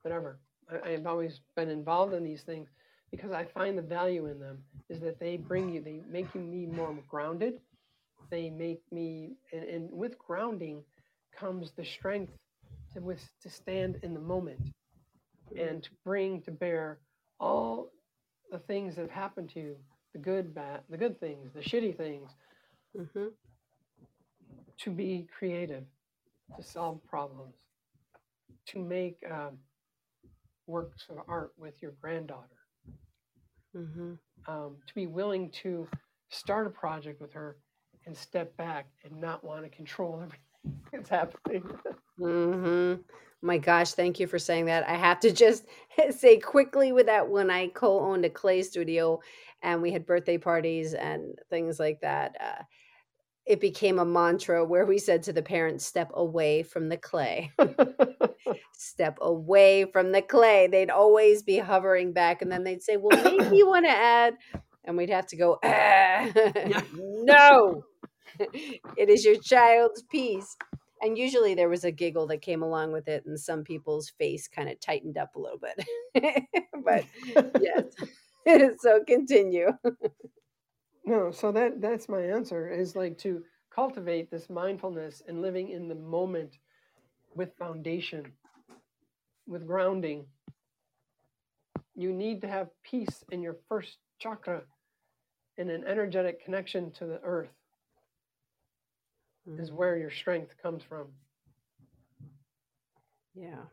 whatever. 0.01 0.39
I, 0.85 0.89
have 0.89 1.07
always 1.07 1.39
been 1.55 1.69
involved 1.69 2.13
in 2.13 2.23
these 2.23 2.43
things 2.43 2.69
because 3.13 3.31
I 3.31 3.45
find 3.45 3.77
the 3.77 3.83
value 3.83 4.25
in 4.25 4.39
them 4.39 4.57
is 4.89 4.99
that 5.01 5.19
they 5.19 5.37
bring 5.37 5.69
you, 5.69 5.81
they 5.81 6.01
make 6.09 6.33
you 6.33 6.41
me 6.41 6.65
more 6.65 6.97
grounded. 7.07 7.59
They 8.31 8.49
make 8.49 8.81
me, 8.91 9.33
and, 9.51 9.63
and 9.65 9.91
with 9.91 10.17
grounding 10.17 10.81
comes 11.37 11.73
the 11.73 11.85
strength 11.85 12.33
to 12.91 13.01
with 13.01 13.23
to 13.43 13.51
stand 13.51 13.99
in 14.01 14.15
the 14.15 14.19
moment 14.19 14.73
and 15.55 15.83
to 15.83 15.89
bring 16.03 16.41
to 16.41 16.51
bear 16.51 16.97
all 17.39 17.91
the 18.51 18.57
things 18.57 18.95
that 18.95 19.01
have 19.01 19.11
happened 19.11 19.51
to 19.51 19.59
you, 19.59 19.75
the 20.13 20.19
good, 20.19 20.55
bad, 20.55 20.81
the 20.89 20.97
good 20.97 21.19
things, 21.19 21.51
the 21.53 21.61
shitty 21.61 21.95
things, 21.95 22.31
mm-hmm. 22.97 23.27
to 24.79 24.89
be 24.89 25.27
creative, 25.37 25.83
to 26.57 26.63
solve 26.63 26.99
problems, 27.05 27.57
to 28.69 28.79
make 28.79 29.17
um, 29.29 29.59
works 30.65 31.05
of 31.11 31.17
art 31.27 31.51
with 31.59 31.79
your 31.79 31.91
granddaughter, 32.01 32.62
mm-hmm. 33.75 34.13
um, 34.47 34.75
to 34.87 34.93
be 34.93 35.07
willing 35.07 35.49
to 35.63 35.87
start 36.29 36.67
a 36.67 36.69
project 36.69 37.21
with 37.21 37.33
her 37.33 37.57
and 38.05 38.15
step 38.15 38.55
back 38.57 38.87
and 39.03 39.19
not 39.19 39.43
want 39.43 39.63
to 39.63 39.69
control 39.69 40.15
everything 40.23 40.81
that's 40.91 41.09
happening. 41.09 41.63
mm-hmm. 42.19 43.01
My 43.41 43.57
gosh, 43.57 43.91
thank 43.91 44.21
you 44.21 44.27
for 44.27 44.39
saying 44.39 44.65
that. 44.65 44.87
I 44.87 44.93
have 44.93 45.19
to 45.19 45.31
just 45.31 45.65
say 46.11 46.37
quickly 46.37 46.93
with 46.93 47.07
that 47.07 47.27
when 47.27 47.51
I 47.51 47.67
co 47.67 47.99
owned 47.99 48.25
a 48.25 48.29
clay 48.29 48.63
studio 48.63 49.19
and 49.61 49.81
we 49.81 49.91
had 49.91 50.05
birthday 50.05 50.37
parties 50.37 50.93
and 50.93 51.37
things 51.49 51.79
like 51.79 51.99
that. 52.01 52.35
Uh, 52.39 52.63
it 53.45 53.59
became 53.59 53.99
a 53.99 54.05
mantra 54.05 54.63
where 54.63 54.85
we 54.85 54.97
said 54.97 55.23
to 55.23 55.33
the 55.33 55.41
parents, 55.41 55.85
step 55.85 56.11
away 56.13 56.63
from 56.63 56.89
the 56.89 56.97
clay. 56.97 57.51
step 58.73 59.17
away 59.21 59.85
from 59.85 60.11
the 60.11 60.21
clay. 60.21 60.67
They'd 60.67 60.89
always 60.89 61.43
be 61.43 61.57
hovering 61.57 62.13
back, 62.13 62.41
and 62.41 62.51
then 62.51 62.63
they'd 62.63 62.83
say, 62.83 62.97
Well, 62.97 63.21
maybe 63.23 63.57
you 63.57 63.67
want 63.67 63.85
to 63.85 63.91
add. 63.91 64.37
And 64.85 64.97
we'd 64.97 65.09
have 65.09 65.27
to 65.27 65.37
go, 65.37 65.59
ah, 65.63 66.29
No, 66.93 67.83
it 68.39 69.09
is 69.09 69.23
your 69.23 69.39
child's 69.39 70.01
piece. 70.03 70.57
And 71.01 71.17
usually 71.17 71.53
there 71.53 71.69
was 71.69 71.83
a 71.83 71.91
giggle 71.91 72.27
that 72.27 72.41
came 72.41 72.63
along 72.63 72.91
with 72.91 73.07
it, 73.07 73.25
and 73.25 73.39
some 73.39 73.63
people's 73.63 74.09
face 74.09 74.47
kind 74.47 74.69
of 74.69 74.79
tightened 74.79 75.17
up 75.17 75.35
a 75.35 75.39
little 75.39 75.59
bit. 75.59 76.43
but 76.83 77.05
yes, 77.61 77.83
so 78.79 79.03
continue. 79.05 79.71
No, 81.05 81.31
so 81.31 81.51
that 81.51 81.81
that's 81.81 82.07
my 82.07 82.21
answer 82.21 82.69
is 82.69 82.95
like 82.95 83.17
to 83.19 83.43
cultivate 83.73 84.31
this 84.31 84.49
mindfulness 84.49 85.21
and 85.27 85.41
living 85.41 85.69
in 85.69 85.87
the 85.87 85.95
moment 85.95 86.57
with 87.35 87.57
foundation, 87.57 88.31
with 89.47 89.67
grounding. 89.67 90.25
You 91.95 92.13
need 92.13 92.41
to 92.41 92.47
have 92.47 92.69
peace 92.83 93.23
in 93.31 93.41
your 93.41 93.57
first 93.67 93.97
chakra 94.19 94.63
and 95.57 95.69
an 95.69 95.83
energetic 95.85 96.43
connection 96.43 96.91
to 96.91 97.05
the 97.05 97.19
earth 97.23 97.53
mm-hmm. 99.47 99.61
is 99.61 99.71
where 99.71 99.97
your 99.97 100.11
strength 100.11 100.55
comes 100.61 100.83
from. 100.83 101.07
Yeah 103.35 103.63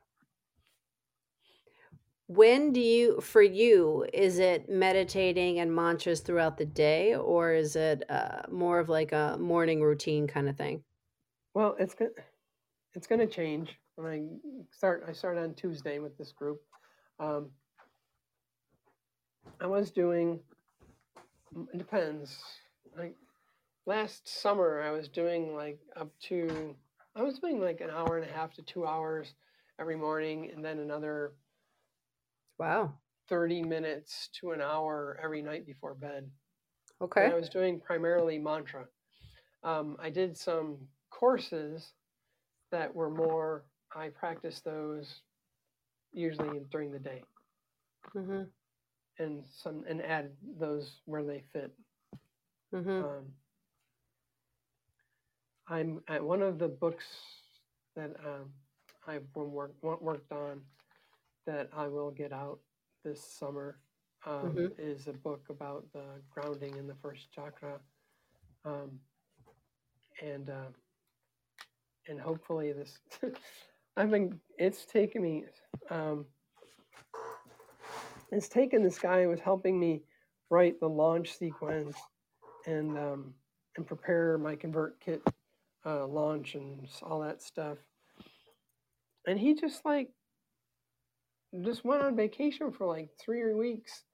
when 2.30 2.72
do 2.72 2.80
you 2.80 3.20
for 3.20 3.42
you 3.42 4.06
is 4.12 4.38
it 4.38 4.70
meditating 4.70 5.58
and 5.58 5.74
mantras 5.74 6.20
throughout 6.20 6.56
the 6.56 6.64
day 6.64 7.16
or 7.16 7.52
is 7.52 7.74
it 7.74 8.08
uh, 8.08 8.42
more 8.48 8.78
of 8.78 8.88
like 8.88 9.10
a 9.10 9.36
morning 9.40 9.82
routine 9.82 10.28
kind 10.28 10.48
of 10.48 10.56
thing? 10.56 10.80
Well 11.54 11.74
it's 11.80 11.92
good 11.92 12.12
it's 12.94 13.08
going 13.08 13.18
to 13.18 13.26
change 13.26 13.76
when 13.96 14.06
i 14.06 14.22
start 14.70 15.04
i 15.08 15.12
start 15.12 15.38
on 15.38 15.54
tuesday 15.54 15.98
with 15.98 16.16
this 16.16 16.30
group. 16.30 16.60
Um, 17.18 17.50
i 19.60 19.66
was 19.66 19.90
doing 19.90 20.38
it 21.74 21.78
depends. 21.78 22.38
Like 22.96 23.16
last 23.86 24.28
summer 24.28 24.82
i 24.82 24.92
was 24.92 25.08
doing 25.08 25.56
like 25.56 25.80
up 25.96 26.12
to 26.28 26.76
i 27.16 27.22
was 27.22 27.40
doing 27.40 27.60
like 27.60 27.80
an 27.80 27.90
hour 27.90 28.18
and 28.18 28.30
a 28.30 28.32
half 28.32 28.54
to 28.54 28.62
two 28.62 28.86
hours 28.86 29.34
every 29.80 29.96
morning 29.96 30.52
and 30.54 30.64
then 30.64 30.78
another 30.78 31.32
Wow. 32.60 32.92
30 33.30 33.62
minutes 33.62 34.28
to 34.38 34.50
an 34.50 34.60
hour 34.60 35.18
every 35.22 35.40
night 35.40 35.64
before 35.64 35.94
bed. 35.94 36.28
Okay. 37.00 37.24
And 37.24 37.32
I 37.32 37.36
was 37.36 37.48
doing 37.48 37.80
primarily 37.80 38.38
mantra. 38.38 38.84
Um, 39.64 39.96
I 39.98 40.10
did 40.10 40.36
some 40.36 40.76
courses 41.08 41.94
that 42.70 42.94
were 42.94 43.08
more, 43.08 43.64
I 43.96 44.08
practiced 44.08 44.64
those 44.66 45.22
usually 46.12 46.60
during 46.70 46.92
the 46.92 46.98
day. 46.98 47.22
Mm-hmm. 48.14 48.42
And 49.18 49.44
some 49.62 49.84
and 49.88 50.02
add 50.02 50.30
those 50.58 51.00
where 51.06 51.24
they 51.24 51.42
fit. 51.54 51.72
Mm-hmm. 52.74 52.90
Um, 52.90 53.24
I'm 55.66 56.00
at 56.08 56.22
one 56.22 56.42
of 56.42 56.58
the 56.58 56.68
books 56.68 57.04
that 57.96 58.10
um, 58.24 58.50
I've 59.06 59.32
been 59.32 59.50
work, 59.50 59.72
worked 59.82 60.30
on 60.32 60.60
that 61.46 61.68
I 61.76 61.88
will 61.88 62.10
get 62.10 62.32
out 62.32 62.58
this 63.04 63.22
summer 63.22 63.78
um, 64.26 64.50
mm-hmm. 64.50 64.66
is 64.78 65.06
a 65.08 65.12
book 65.12 65.46
about 65.48 65.84
the 65.92 66.04
grounding 66.30 66.76
in 66.76 66.86
the 66.86 66.94
first 67.02 67.32
chakra, 67.32 67.80
um, 68.64 68.98
and 70.22 70.50
uh, 70.50 70.70
and 72.08 72.20
hopefully 72.20 72.72
this. 72.72 72.98
I've 73.96 74.10
been. 74.10 74.38
It's 74.58 74.84
taken 74.84 75.22
me. 75.22 75.44
Um, 75.88 76.26
it's 78.30 78.48
taken 78.48 78.82
this 78.82 78.98
guy 78.98 79.22
who 79.22 79.28
was 79.28 79.40
helping 79.40 79.80
me 79.80 80.02
write 80.50 80.78
the 80.80 80.88
launch 80.88 81.36
sequence 81.36 81.96
and 82.66 82.98
um, 82.98 83.34
and 83.76 83.86
prepare 83.86 84.36
my 84.36 84.54
ConvertKit 84.54 85.20
uh, 85.86 86.06
launch 86.06 86.54
and 86.54 86.86
all 87.02 87.20
that 87.20 87.42
stuff. 87.42 87.78
And 89.26 89.38
he 89.38 89.54
just 89.54 89.84
like 89.84 90.10
just 91.62 91.84
went 91.84 92.02
on 92.02 92.16
vacation 92.16 92.70
for 92.70 92.86
like 92.86 93.08
three 93.18 93.52
weeks, 93.54 94.04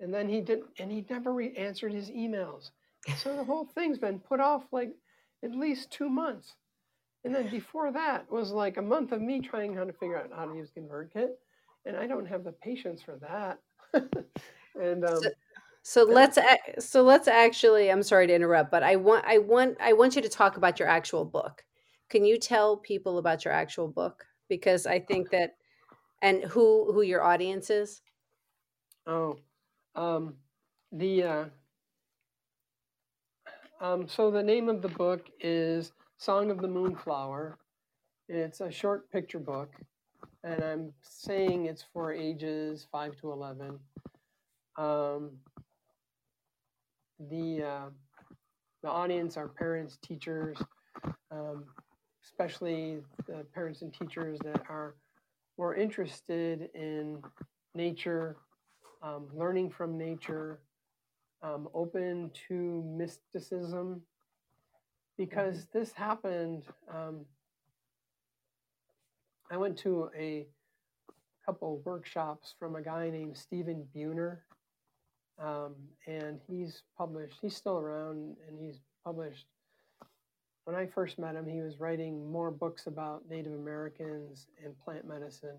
and 0.00 0.12
then 0.12 0.28
he 0.28 0.40
didn't, 0.40 0.66
and 0.78 0.90
he 0.90 1.04
never 1.08 1.32
re- 1.32 1.54
answered 1.56 1.92
his 1.92 2.10
emails. 2.10 2.70
So 3.18 3.36
the 3.36 3.44
whole 3.44 3.66
thing's 3.66 3.98
been 3.98 4.18
put 4.18 4.40
off 4.40 4.64
like 4.72 4.92
at 5.44 5.52
least 5.52 5.90
two 5.90 6.08
months. 6.08 6.54
And 7.24 7.34
then 7.34 7.50
before 7.50 7.92
that 7.92 8.30
was 8.30 8.52
like 8.52 8.76
a 8.76 8.82
month 8.82 9.12
of 9.12 9.20
me 9.20 9.40
trying 9.40 9.74
how 9.74 9.84
to 9.84 9.92
figure 9.92 10.16
out 10.16 10.30
how 10.34 10.44
to 10.44 10.54
use 10.54 10.70
ConvertKit, 10.76 11.30
and 11.84 11.96
I 11.96 12.06
don't 12.06 12.26
have 12.26 12.44
the 12.44 12.52
patience 12.52 13.02
for 13.02 13.16
that. 13.16 13.58
and 14.80 15.04
um, 15.04 15.22
so, 15.22 15.30
so 15.82 16.04
let's 16.04 16.38
so 16.78 17.02
let's 17.02 17.26
actually. 17.26 17.90
I'm 17.90 18.04
sorry 18.04 18.28
to 18.28 18.34
interrupt, 18.34 18.70
but 18.70 18.84
I 18.84 18.94
want 18.96 19.24
I 19.26 19.38
want 19.38 19.76
I 19.80 19.92
want 19.92 20.14
you 20.14 20.22
to 20.22 20.28
talk 20.28 20.56
about 20.56 20.78
your 20.78 20.88
actual 20.88 21.24
book. 21.24 21.64
Can 22.08 22.24
you 22.24 22.38
tell 22.38 22.76
people 22.76 23.18
about 23.18 23.44
your 23.44 23.52
actual 23.52 23.88
book? 23.88 24.24
Because 24.48 24.86
I 24.86 25.00
think 25.00 25.30
that 25.30 25.56
and 26.22 26.42
who 26.44 26.92
who 26.92 27.02
your 27.02 27.22
audience 27.22 27.70
is? 27.70 28.02
Oh, 29.06 29.36
um, 29.94 30.34
the 30.92 31.22
uh, 31.22 31.44
um, 33.80 34.08
so 34.08 34.30
the 34.30 34.42
name 34.42 34.68
of 34.68 34.82
the 34.82 34.88
book 34.88 35.28
is 35.40 35.92
Song 36.16 36.50
of 36.50 36.58
the 36.58 36.68
Moonflower. 36.68 37.58
It's 38.28 38.60
a 38.60 38.70
short 38.70 39.10
picture 39.10 39.38
book, 39.38 39.70
and 40.42 40.62
I'm 40.62 40.92
saying 41.02 41.66
it's 41.66 41.84
for 41.92 42.12
ages 42.12 42.86
five 42.90 43.16
to 43.20 43.32
eleven. 43.32 43.78
Um, 44.76 45.32
the 47.30 47.62
uh, 47.62 47.90
the 48.82 48.88
audience 48.88 49.36
are 49.36 49.48
parents, 49.48 49.98
teachers, 50.02 50.58
um, 51.30 51.64
especially 52.24 52.98
the 53.26 53.44
parents 53.54 53.82
and 53.82 53.92
teachers 53.92 54.38
that 54.44 54.62
are 54.68 54.94
more 55.58 55.74
interested 55.74 56.68
in 56.74 57.22
nature, 57.74 58.36
um, 59.02 59.28
learning 59.32 59.70
from 59.70 59.96
nature, 59.96 60.60
um, 61.42 61.68
open 61.74 62.30
to 62.48 62.82
mysticism, 62.86 64.02
because 65.16 65.58
mm-hmm. 65.58 65.78
this 65.78 65.92
happened. 65.92 66.64
Um, 66.92 67.24
I 69.50 69.56
went 69.56 69.78
to 69.78 70.10
a 70.18 70.46
couple 71.44 71.80
workshops 71.84 72.54
from 72.58 72.76
a 72.76 72.82
guy 72.82 73.10
named 73.10 73.36
Stephen 73.36 73.86
Buhner, 73.94 74.38
um, 75.38 75.74
and 76.06 76.40
he's 76.48 76.82
published. 76.98 77.38
He's 77.40 77.56
still 77.56 77.78
around, 77.78 78.36
and 78.48 78.58
he's 78.58 78.80
published 79.04 79.46
when 80.66 80.74
I 80.74 80.84
first 80.84 81.16
met 81.16 81.36
him, 81.36 81.46
he 81.46 81.62
was 81.62 81.78
writing 81.78 82.30
more 82.30 82.50
books 82.50 82.88
about 82.88 83.22
Native 83.30 83.52
Americans 83.52 84.48
and 84.62 84.78
plant 84.80 85.06
medicine. 85.06 85.58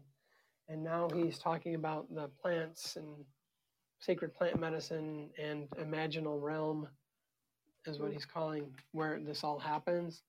and 0.68 0.84
now 0.84 1.08
he's 1.16 1.40
talking 1.40 1.76
about 1.76 2.14
the 2.14 2.30
plants 2.42 2.98
and 2.98 3.24
sacred 4.00 4.36
plant 4.36 4.60
medicine 4.60 5.30
and 5.42 5.70
imaginal 5.80 6.42
realm 6.42 6.90
is 7.86 8.00
what 8.00 8.12
he's 8.12 8.26
calling 8.26 8.66
where 8.92 9.18
this 9.22 9.46
all 9.46 9.58
happens. 9.58 10.24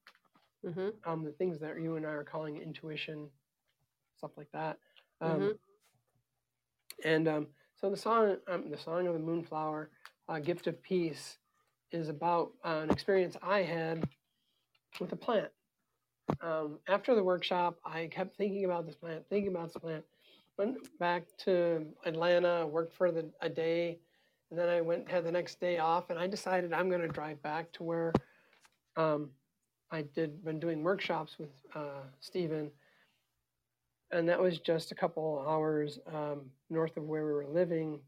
Mm-hmm. 0.64 0.90
Um, 1.04 1.24
the 1.24 1.32
things 1.32 1.58
that 1.58 1.80
you 1.80 1.96
and 1.96 2.06
I 2.06 2.10
are 2.10 2.22
calling 2.22 2.62
intuition, 2.62 3.28
stuff 4.16 4.30
like 4.36 4.50
that. 4.52 4.78
Um, 5.20 5.30
mm-hmm. 5.30 5.48
And 7.04 7.26
um, 7.26 7.46
so 7.74 7.90
the 7.90 7.96
song, 7.96 8.36
um, 8.46 8.70
the 8.70 8.78
song 8.78 9.08
of 9.08 9.14
the 9.14 9.18
moonflower, 9.18 9.90
uh, 10.28 10.38
gift 10.38 10.68
of 10.68 10.80
peace, 10.84 11.38
is 11.90 12.08
about 12.08 12.52
uh, 12.64 12.80
an 12.84 12.90
experience 12.90 13.36
I 13.42 13.62
had 13.62 14.04
with 15.00 15.12
a 15.12 15.16
plant. 15.16 15.48
Um, 16.40 16.78
after 16.88 17.14
the 17.14 17.22
workshop, 17.22 17.78
I 17.84 18.06
kept 18.06 18.36
thinking 18.36 18.64
about 18.64 18.86
this 18.86 18.96
plant, 18.96 19.24
thinking 19.28 19.50
about 19.50 19.72
this 19.72 19.80
plant. 19.80 20.04
Went 20.58 20.76
back 20.98 21.24
to 21.44 21.86
Atlanta, 22.04 22.66
worked 22.66 22.94
for 22.94 23.10
the, 23.10 23.30
a 23.40 23.48
day, 23.48 23.98
and 24.50 24.58
then 24.58 24.68
I 24.68 24.80
went 24.80 25.08
had 25.08 25.24
the 25.24 25.32
next 25.32 25.60
day 25.60 25.78
off, 25.78 26.10
and 26.10 26.18
I 26.18 26.26
decided 26.26 26.72
I'm 26.72 26.88
going 26.88 27.00
to 27.00 27.08
drive 27.08 27.40
back 27.42 27.72
to 27.72 27.82
where 27.82 28.12
um, 28.96 29.30
I 29.90 30.02
did 30.02 30.44
been 30.44 30.58
doing 30.58 30.82
workshops 30.82 31.38
with 31.38 31.50
uh, 31.74 32.02
Stephen, 32.20 32.70
and 34.10 34.28
that 34.28 34.40
was 34.40 34.58
just 34.58 34.90
a 34.90 34.94
couple 34.94 35.44
hours 35.48 35.98
um, 36.12 36.50
north 36.70 36.96
of 36.96 37.04
where 37.04 37.24
we 37.24 37.32
were 37.32 37.46
living, 37.46 38.00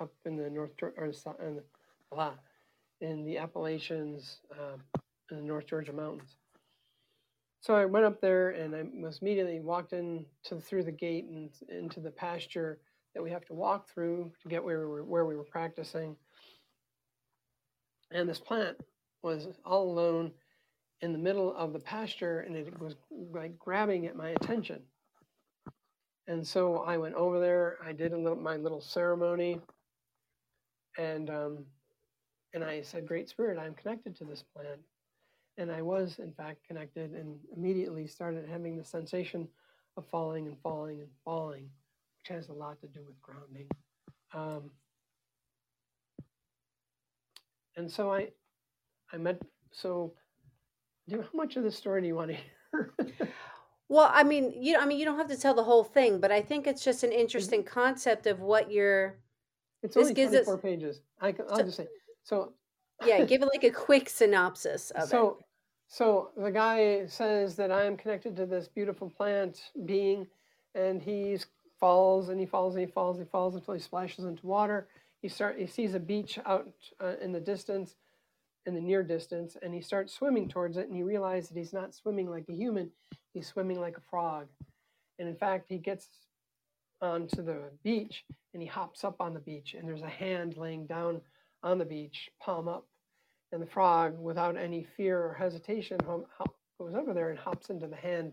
up 0.00 0.10
in 0.24 0.36
the 0.36 0.50
north 0.50 0.70
or 0.82 1.12
in 1.46 1.56
the, 1.56 2.32
in 3.00 3.24
the 3.24 3.38
Appalachians, 3.38 4.38
uh, 4.52 4.76
in 5.30 5.36
the 5.38 5.42
North 5.42 5.66
Georgia 5.66 5.92
mountains. 5.92 6.36
So 7.60 7.74
I 7.74 7.86
went 7.86 8.04
up 8.04 8.20
there 8.20 8.50
and 8.50 8.74
I 8.74 8.84
was 8.94 9.20
immediately 9.22 9.58
walked 9.60 9.94
in 9.94 10.26
to 10.44 10.60
through 10.60 10.84
the 10.84 10.92
gate 10.92 11.24
and 11.24 11.50
into 11.70 12.00
the 12.00 12.10
pasture 12.10 12.78
that 13.14 13.22
we 13.22 13.30
have 13.30 13.46
to 13.46 13.54
walk 13.54 13.88
through 13.88 14.30
to 14.42 14.48
get 14.48 14.62
where 14.62 14.80
we 14.80 14.86
were 14.86 15.04
where 15.04 15.24
we 15.24 15.36
were 15.36 15.44
practicing. 15.44 16.16
And 18.12 18.28
this 18.28 18.38
plant 18.38 18.76
was 19.22 19.48
all 19.64 19.90
alone 19.90 20.32
in 21.00 21.12
the 21.12 21.18
middle 21.18 21.54
of 21.56 21.72
the 21.72 21.78
pasture 21.78 22.40
and 22.40 22.54
it 22.54 22.78
was 22.78 22.96
like 23.32 23.58
grabbing 23.58 24.06
at 24.06 24.16
my 24.16 24.30
attention. 24.30 24.82
And 26.26 26.46
so 26.46 26.78
I 26.78 26.96
went 26.98 27.14
over 27.14 27.40
there, 27.40 27.78
I 27.84 27.92
did 27.92 28.12
a 28.12 28.18
little 28.18 28.36
my 28.36 28.56
little 28.56 28.80
ceremony 28.80 29.60
and 30.98 31.30
um, 31.30 31.64
and 32.52 32.62
I 32.62 32.82
said, 32.82 33.06
Great 33.06 33.28
Spirit, 33.28 33.58
I'm 33.58 33.74
connected 33.74 34.16
to 34.16 34.24
this 34.24 34.44
plant. 34.54 34.80
And 35.56 35.70
I 35.70 35.82
was, 35.82 36.18
in 36.18 36.32
fact, 36.32 36.66
connected 36.66 37.12
and 37.12 37.38
immediately 37.56 38.06
started 38.06 38.48
having 38.48 38.76
the 38.76 38.84
sensation 38.84 39.48
of 39.96 40.04
falling 40.06 40.46
and 40.46 40.58
falling 40.62 41.00
and 41.00 41.10
falling, 41.24 41.70
which 42.20 42.36
has 42.36 42.48
a 42.48 42.52
lot 42.52 42.80
to 42.80 42.88
do 42.88 43.00
with 43.06 43.20
grounding. 43.22 43.68
Um, 44.32 44.70
and 47.76 47.90
so 47.90 48.12
I, 48.12 48.30
I 49.12 49.16
met, 49.16 49.40
so 49.70 50.14
do 51.08 51.16
you, 51.16 51.22
how 51.22 51.28
much 51.34 51.56
of 51.56 51.64
the 51.64 51.70
story 51.70 52.00
do 52.00 52.06
you 52.06 52.14
want 52.16 52.30
to 52.30 52.36
hear? 52.36 52.94
well, 53.88 54.10
I 54.12 54.24
mean, 54.24 54.52
you 54.56 54.78
I 54.78 54.86
mean, 54.86 54.98
you 54.98 55.04
don't 55.04 55.18
have 55.18 55.28
to 55.28 55.36
tell 55.36 55.54
the 55.54 55.64
whole 55.64 55.84
thing, 55.84 56.18
but 56.18 56.32
I 56.32 56.40
think 56.40 56.66
it's 56.66 56.82
just 56.82 57.04
an 57.04 57.12
interesting 57.12 57.62
concept 57.62 58.26
of 58.26 58.40
what 58.40 58.70
you're. 58.70 59.18
It's 59.82 59.96
only 59.96 60.14
24 60.14 60.54
us, 60.54 60.60
pages. 60.60 61.00
I, 61.20 61.30
will 61.32 61.56
so, 61.56 61.62
just 61.62 61.76
say, 61.76 61.86
so 62.22 62.52
yeah, 63.04 63.24
give 63.24 63.42
it 63.42 63.48
like 63.52 63.64
a 63.64 63.70
quick 63.70 64.08
synopsis 64.08 64.90
of 64.92 65.08
so, 65.08 65.08
it. 65.08 65.10
So 65.10 65.43
the 66.36 66.50
guy 66.52 67.06
says 67.06 67.56
that 67.56 67.70
I 67.70 67.84
am 67.84 67.96
connected 67.96 68.36
to 68.36 68.46
this 68.46 68.68
beautiful 68.68 69.10
plant 69.10 69.70
being, 69.84 70.26
and 70.74 71.00
he 71.00 71.38
falls 71.78 72.28
and 72.28 72.40
he 72.40 72.46
falls 72.46 72.74
and 72.74 72.86
he 72.86 72.90
falls 72.90 73.16
and 73.18 73.26
he 73.26 73.30
falls 73.30 73.54
until 73.54 73.74
he 73.74 73.80
splashes 73.80 74.24
into 74.24 74.46
water. 74.46 74.88
He 75.22 75.28
start 75.28 75.58
he 75.58 75.66
sees 75.66 75.94
a 75.94 76.00
beach 76.00 76.38
out 76.46 76.72
uh, 77.00 77.14
in 77.20 77.32
the 77.32 77.40
distance, 77.40 77.96
in 78.66 78.74
the 78.74 78.80
near 78.80 79.02
distance, 79.02 79.56
and 79.62 79.74
he 79.74 79.80
starts 79.80 80.12
swimming 80.12 80.48
towards 80.48 80.76
it. 80.76 80.86
And 80.86 80.96
he 80.96 81.02
realizes 81.02 81.50
that 81.50 81.58
he's 81.58 81.72
not 81.72 81.94
swimming 81.94 82.28
like 82.28 82.46
a 82.48 82.54
human; 82.54 82.90
he's 83.32 83.46
swimming 83.46 83.80
like 83.80 83.96
a 83.96 84.10
frog. 84.10 84.48
And 85.18 85.28
in 85.28 85.36
fact, 85.36 85.68
he 85.68 85.78
gets 85.78 86.08
onto 87.00 87.42
the 87.42 87.70
beach 87.82 88.24
and 88.52 88.62
he 88.62 88.68
hops 88.68 89.04
up 89.04 89.16
on 89.20 89.34
the 89.34 89.40
beach, 89.40 89.74
and 89.74 89.88
there's 89.88 90.02
a 90.02 90.08
hand 90.08 90.56
laying 90.56 90.86
down 90.86 91.20
on 91.62 91.78
the 91.78 91.84
beach, 91.84 92.30
palm 92.40 92.68
up. 92.68 92.86
And 93.52 93.62
the 93.62 93.66
frog, 93.66 94.18
without 94.18 94.56
any 94.56 94.84
fear 94.96 95.20
or 95.20 95.34
hesitation, 95.34 95.98
goes 95.98 96.94
over 96.94 97.14
there 97.14 97.30
and 97.30 97.38
hops 97.38 97.70
into 97.70 97.86
the 97.86 97.96
hand, 97.96 98.32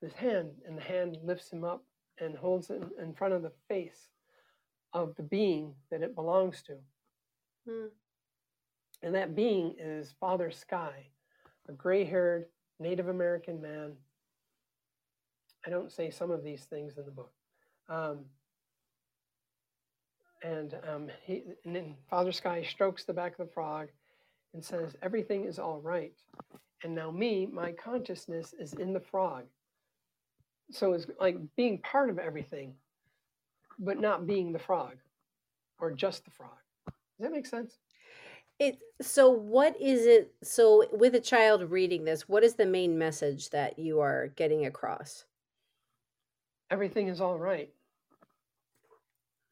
this 0.00 0.14
hand, 0.14 0.50
and 0.66 0.76
the 0.76 0.82
hand 0.82 1.18
lifts 1.22 1.50
him 1.50 1.64
up 1.64 1.84
and 2.18 2.36
holds 2.36 2.70
it 2.70 2.82
in 3.00 3.14
front 3.14 3.34
of 3.34 3.42
the 3.42 3.52
face 3.68 4.08
of 4.92 5.14
the 5.16 5.22
being 5.22 5.74
that 5.90 6.02
it 6.02 6.14
belongs 6.14 6.62
to. 6.62 6.76
Hmm. 7.68 7.86
And 9.02 9.14
that 9.14 9.34
being 9.34 9.74
is 9.78 10.14
Father 10.20 10.50
Sky, 10.50 11.06
a 11.68 11.72
gray 11.72 12.04
haired 12.04 12.46
Native 12.78 13.08
American 13.08 13.60
man. 13.60 13.92
I 15.66 15.70
don't 15.70 15.92
say 15.92 16.10
some 16.10 16.30
of 16.30 16.42
these 16.42 16.64
things 16.64 16.98
in 16.98 17.04
the 17.04 17.10
book. 17.10 17.32
Um, 17.88 18.24
and, 20.42 20.76
um, 20.88 21.08
he, 21.24 21.42
and 21.64 21.74
then 21.74 21.94
Father 22.10 22.32
Sky 22.32 22.62
strokes 22.62 23.04
the 23.04 23.12
back 23.12 23.38
of 23.38 23.46
the 23.46 23.52
frog 23.52 23.88
and 24.54 24.64
says, 24.64 24.96
Everything 25.02 25.44
is 25.44 25.58
all 25.58 25.80
right. 25.80 26.12
And 26.82 26.94
now, 26.94 27.10
me, 27.10 27.46
my 27.46 27.72
consciousness 27.72 28.54
is 28.58 28.72
in 28.74 28.92
the 28.92 29.00
frog. 29.00 29.44
So 30.70 30.94
it's 30.94 31.06
like 31.20 31.36
being 31.56 31.78
part 31.78 32.10
of 32.10 32.18
everything, 32.18 32.74
but 33.78 34.00
not 34.00 34.26
being 34.26 34.52
the 34.52 34.58
frog 34.58 34.96
or 35.78 35.92
just 35.92 36.24
the 36.24 36.30
frog. 36.30 36.50
Does 36.86 36.94
that 37.20 37.32
make 37.32 37.46
sense? 37.46 37.78
It 38.58 38.78
so 39.00 39.28
what 39.28 39.80
is 39.80 40.06
it 40.06 40.34
so 40.42 40.84
with 40.92 41.14
a 41.14 41.20
child 41.20 41.70
reading 41.70 42.04
this, 42.04 42.28
what 42.28 42.44
is 42.44 42.54
the 42.54 42.66
main 42.66 42.98
message 42.98 43.50
that 43.50 43.78
you 43.78 44.00
are 44.00 44.28
getting 44.36 44.66
across? 44.66 45.24
Everything 46.70 47.08
is 47.08 47.20
all 47.20 47.38
right. 47.38 47.70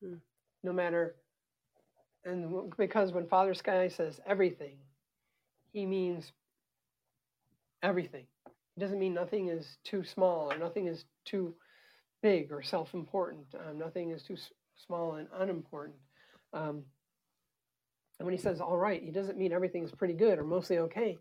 Hmm 0.02 0.14
no 0.62 0.72
matter, 0.72 1.16
and 2.24 2.72
because 2.76 3.12
when 3.12 3.26
Father 3.26 3.54
Sky 3.54 3.88
says 3.88 4.20
everything, 4.26 4.76
he 5.72 5.86
means 5.86 6.32
everything. 7.82 8.26
It 8.46 8.80
doesn't 8.80 8.98
mean 8.98 9.14
nothing 9.14 9.48
is 9.48 9.78
too 9.84 10.04
small 10.04 10.52
or 10.52 10.58
nothing 10.58 10.86
is 10.86 11.04
too 11.24 11.54
big 12.22 12.52
or 12.52 12.62
self 12.62 12.94
important. 12.94 13.46
Um, 13.54 13.78
nothing 13.78 14.10
is 14.10 14.22
too 14.22 14.34
s- 14.34 14.52
small 14.86 15.14
and 15.14 15.28
unimportant. 15.34 15.98
Um, 16.52 16.82
and 18.18 18.26
when 18.26 18.34
he 18.34 18.38
says 18.40 18.60
all 18.60 18.76
right, 18.76 19.02
he 19.02 19.10
doesn't 19.10 19.38
mean 19.38 19.52
everything 19.52 19.84
is 19.84 19.92
pretty 19.92 20.14
good 20.14 20.38
or 20.38 20.44
mostly 20.44 20.78
okay. 20.78 21.18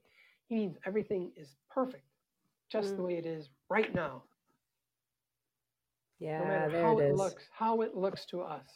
He 0.47 0.55
means 0.55 0.77
everything 0.85 1.31
is 1.37 1.55
perfect, 1.69 2.03
just 2.71 2.93
mm. 2.93 2.97
the 2.97 3.03
way 3.03 3.17
it 3.17 3.25
is 3.25 3.49
right 3.69 3.93
now. 3.93 4.23
Yeah, 6.19 6.39
no 6.39 6.45
matter 6.45 6.71
there 6.71 6.81
how 6.83 6.99
it, 6.99 7.05
it 7.05 7.15
looks, 7.15 7.43
how 7.57 7.81
it 7.81 7.95
looks 7.95 8.25
to 8.27 8.41
us. 8.41 8.67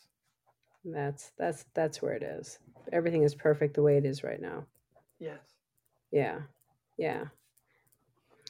That's 0.86 1.32
that's 1.38 1.66
that's 1.74 2.02
where 2.02 2.14
it 2.14 2.24
is. 2.24 2.60
Everything 2.92 3.24
is 3.24 3.36
perfect 3.36 3.76
the 3.76 3.82
way 3.82 3.98
it 3.98 4.06
is 4.06 4.24
right 4.24 4.42
now. 4.42 4.66
Yes. 5.20 5.40
Yeah. 6.12 6.40
Yeah. 6.98 7.26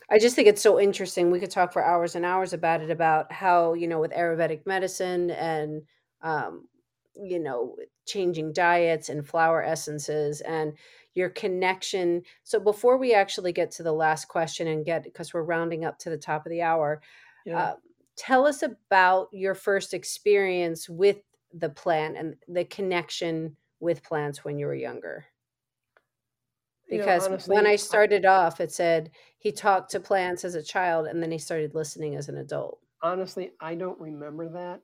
I 0.09 0.19
just 0.19 0.35
think 0.35 0.47
it's 0.47 0.61
so 0.61 0.79
interesting. 0.79 1.31
We 1.31 1.39
could 1.39 1.51
talk 1.51 1.71
for 1.71 1.83
hours 1.83 2.15
and 2.15 2.25
hours 2.25 2.53
about 2.53 2.81
it 2.81 2.91
about 2.91 3.31
how, 3.31 3.73
you 3.73 3.87
know, 3.87 3.99
with 3.99 4.11
Ayurvedic 4.11 4.65
medicine 4.65 5.31
and 5.31 5.83
um, 6.21 6.67
you 7.15 7.39
know, 7.39 7.75
changing 8.05 8.53
diets 8.53 9.09
and 9.09 9.27
flower 9.27 9.63
essences 9.63 10.41
and 10.41 10.73
your 11.13 11.29
connection. 11.29 12.23
So 12.43 12.59
before 12.59 12.97
we 12.97 13.13
actually 13.13 13.53
get 13.53 13.71
to 13.71 13.83
the 13.83 13.91
last 13.91 14.27
question 14.27 14.67
and 14.67 14.85
get 14.85 15.03
because 15.03 15.33
we're 15.33 15.43
rounding 15.43 15.85
up 15.85 15.99
to 15.99 16.09
the 16.09 16.17
top 16.17 16.45
of 16.45 16.49
the 16.49 16.61
hour, 16.61 17.01
yeah. 17.45 17.59
uh, 17.59 17.75
tell 18.15 18.47
us 18.47 18.63
about 18.63 19.27
your 19.31 19.53
first 19.53 19.93
experience 19.93 20.89
with 20.89 21.17
the 21.53 21.69
plant 21.69 22.17
and 22.17 22.35
the 22.47 22.65
connection 22.65 23.55
with 23.79 24.03
plants 24.03 24.43
when 24.43 24.57
you 24.57 24.65
were 24.65 24.75
younger? 24.75 25.25
Because 26.89 27.23
you 27.23 27.29
know, 27.29 27.33
honestly, 27.35 27.55
when 27.55 27.65
i 27.65 27.75
started 27.75 28.25
off 28.25 28.59
it 28.59 28.71
said 28.71 29.09
he 29.37 29.51
talked 29.51 29.91
to 29.91 29.99
plants 29.99 30.43
as 30.43 30.55
a 30.55 30.61
child 30.61 31.07
and 31.07 31.23
then 31.23 31.31
he 31.31 31.37
started 31.37 31.73
listening 31.73 32.15
as 32.15 32.27
an 32.27 32.37
adult. 32.37 32.79
Honestly 33.01 33.51
i 33.61 33.73
don't 33.73 33.99
remember 33.99 34.49
that 34.49 34.81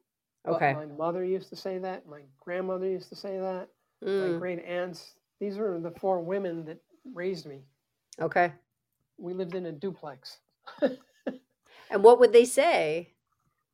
okay. 0.47 0.73
my 0.73 0.85
mother 0.85 1.23
used 1.23 1.49
to 1.49 1.55
say 1.55 1.77
that 1.77 2.07
my 2.07 2.21
grandmother 2.39 2.87
used 2.87 3.09
to 3.09 3.15
say 3.15 3.37
that 3.37 3.67
mm. 4.03 4.31
my 4.31 4.37
great 4.39 4.63
aunts 4.65 5.13
these 5.39 5.57
were 5.57 5.79
the 5.79 5.91
four 5.91 6.21
women 6.21 6.65
that 6.65 6.79
raised 7.13 7.45
me. 7.45 7.61
Okay. 8.19 8.51
We 9.17 9.33
lived 9.33 9.55
in 9.55 9.67
a 9.67 9.71
duplex. 9.71 10.39
And 11.89 12.03
what 12.03 12.19
would 12.19 12.33
they 12.33 12.45
say 12.45 13.13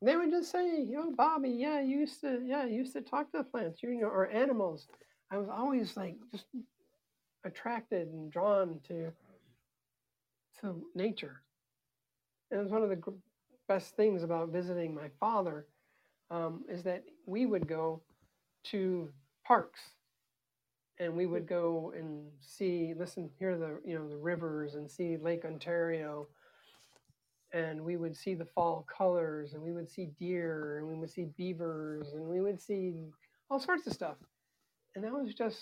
they 0.02 0.16
would 0.16 0.30
just 0.30 0.50
say, 0.50 0.80
"You 0.82 0.96
know, 0.96 1.12
Bobby, 1.12 1.50
yeah, 1.50 1.80
you 1.80 2.00
used 2.00 2.20
to, 2.22 2.42
yeah, 2.44 2.64
you 2.64 2.76
used 2.76 2.92
to 2.94 3.00
talk 3.00 3.30
to 3.32 3.38
the 3.38 3.44
plants, 3.44 3.82
you 3.82 3.94
know, 4.00 4.08
or 4.08 4.28
animals." 4.28 4.88
I 5.30 5.38
was 5.38 5.48
always 5.48 5.96
like 5.96 6.16
just 6.32 6.46
attracted 7.44 8.08
and 8.08 8.30
drawn 8.30 8.80
to 8.88 9.12
to 10.60 10.86
nature. 10.94 11.42
And 12.50 12.60
it 12.60 12.62
was 12.62 12.72
one 12.72 12.82
of 12.82 12.88
the 12.90 13.02
best 13.68 13.96
things 13.96 14.22
about 14.22 14.50
visiting 14.50 14.94
my 14.94 15.08
father 15.20 15.66
um, 16.30 16.64
is 16.68 16.82
that 16.84 17.04
we 17.26 17.46
would 17.46 17.66
go 17.66 18.00
to 18.64 19.10
parks 19.44 19.80
and 20.98 21.14
we 21.16 21.26
would 21.26 21.46
go 21.46 21.92
and 21.96 22.26
see 22.40 22.94
listen 22.96 23.30
hear 23.38 23.56
the 23.56 23.80
you 23.84 23.98
know 23.98 24.08
the 24.08 24.16
rivers 24.16 24.74
and 24.74 24.90
see 24.90 25.16
lake 25.16 25.44
ontario 25.44 26.26
and 27.56 27.80
we 27.80 27.96
would 27.96 28.14
see 28.14 28.34
the 28.34 28.44
fall 28.44 28.86
colors 28.94 29.54
and 29.54 29.62
we 29.62 29.72
would 29.72 29.88
see 29.88 30.10
deer 30.20 30.78
and 30.78 30.86
we 30.86 30.94
would 30.94 31.10
see 31.10 31.24
beavers 31.38 32.12
and 32.12 32.22
we 32.22 32.42
would 32.42 32.60
see 32.60 33.06
all 33.50 33.58
sorts 33.58 33.86
of 33.86 33.94
stuff. 33.94 34.16
And 34.94 35.02
that 35.04 35.12
was 35.12 35.32
just 35.32 35.58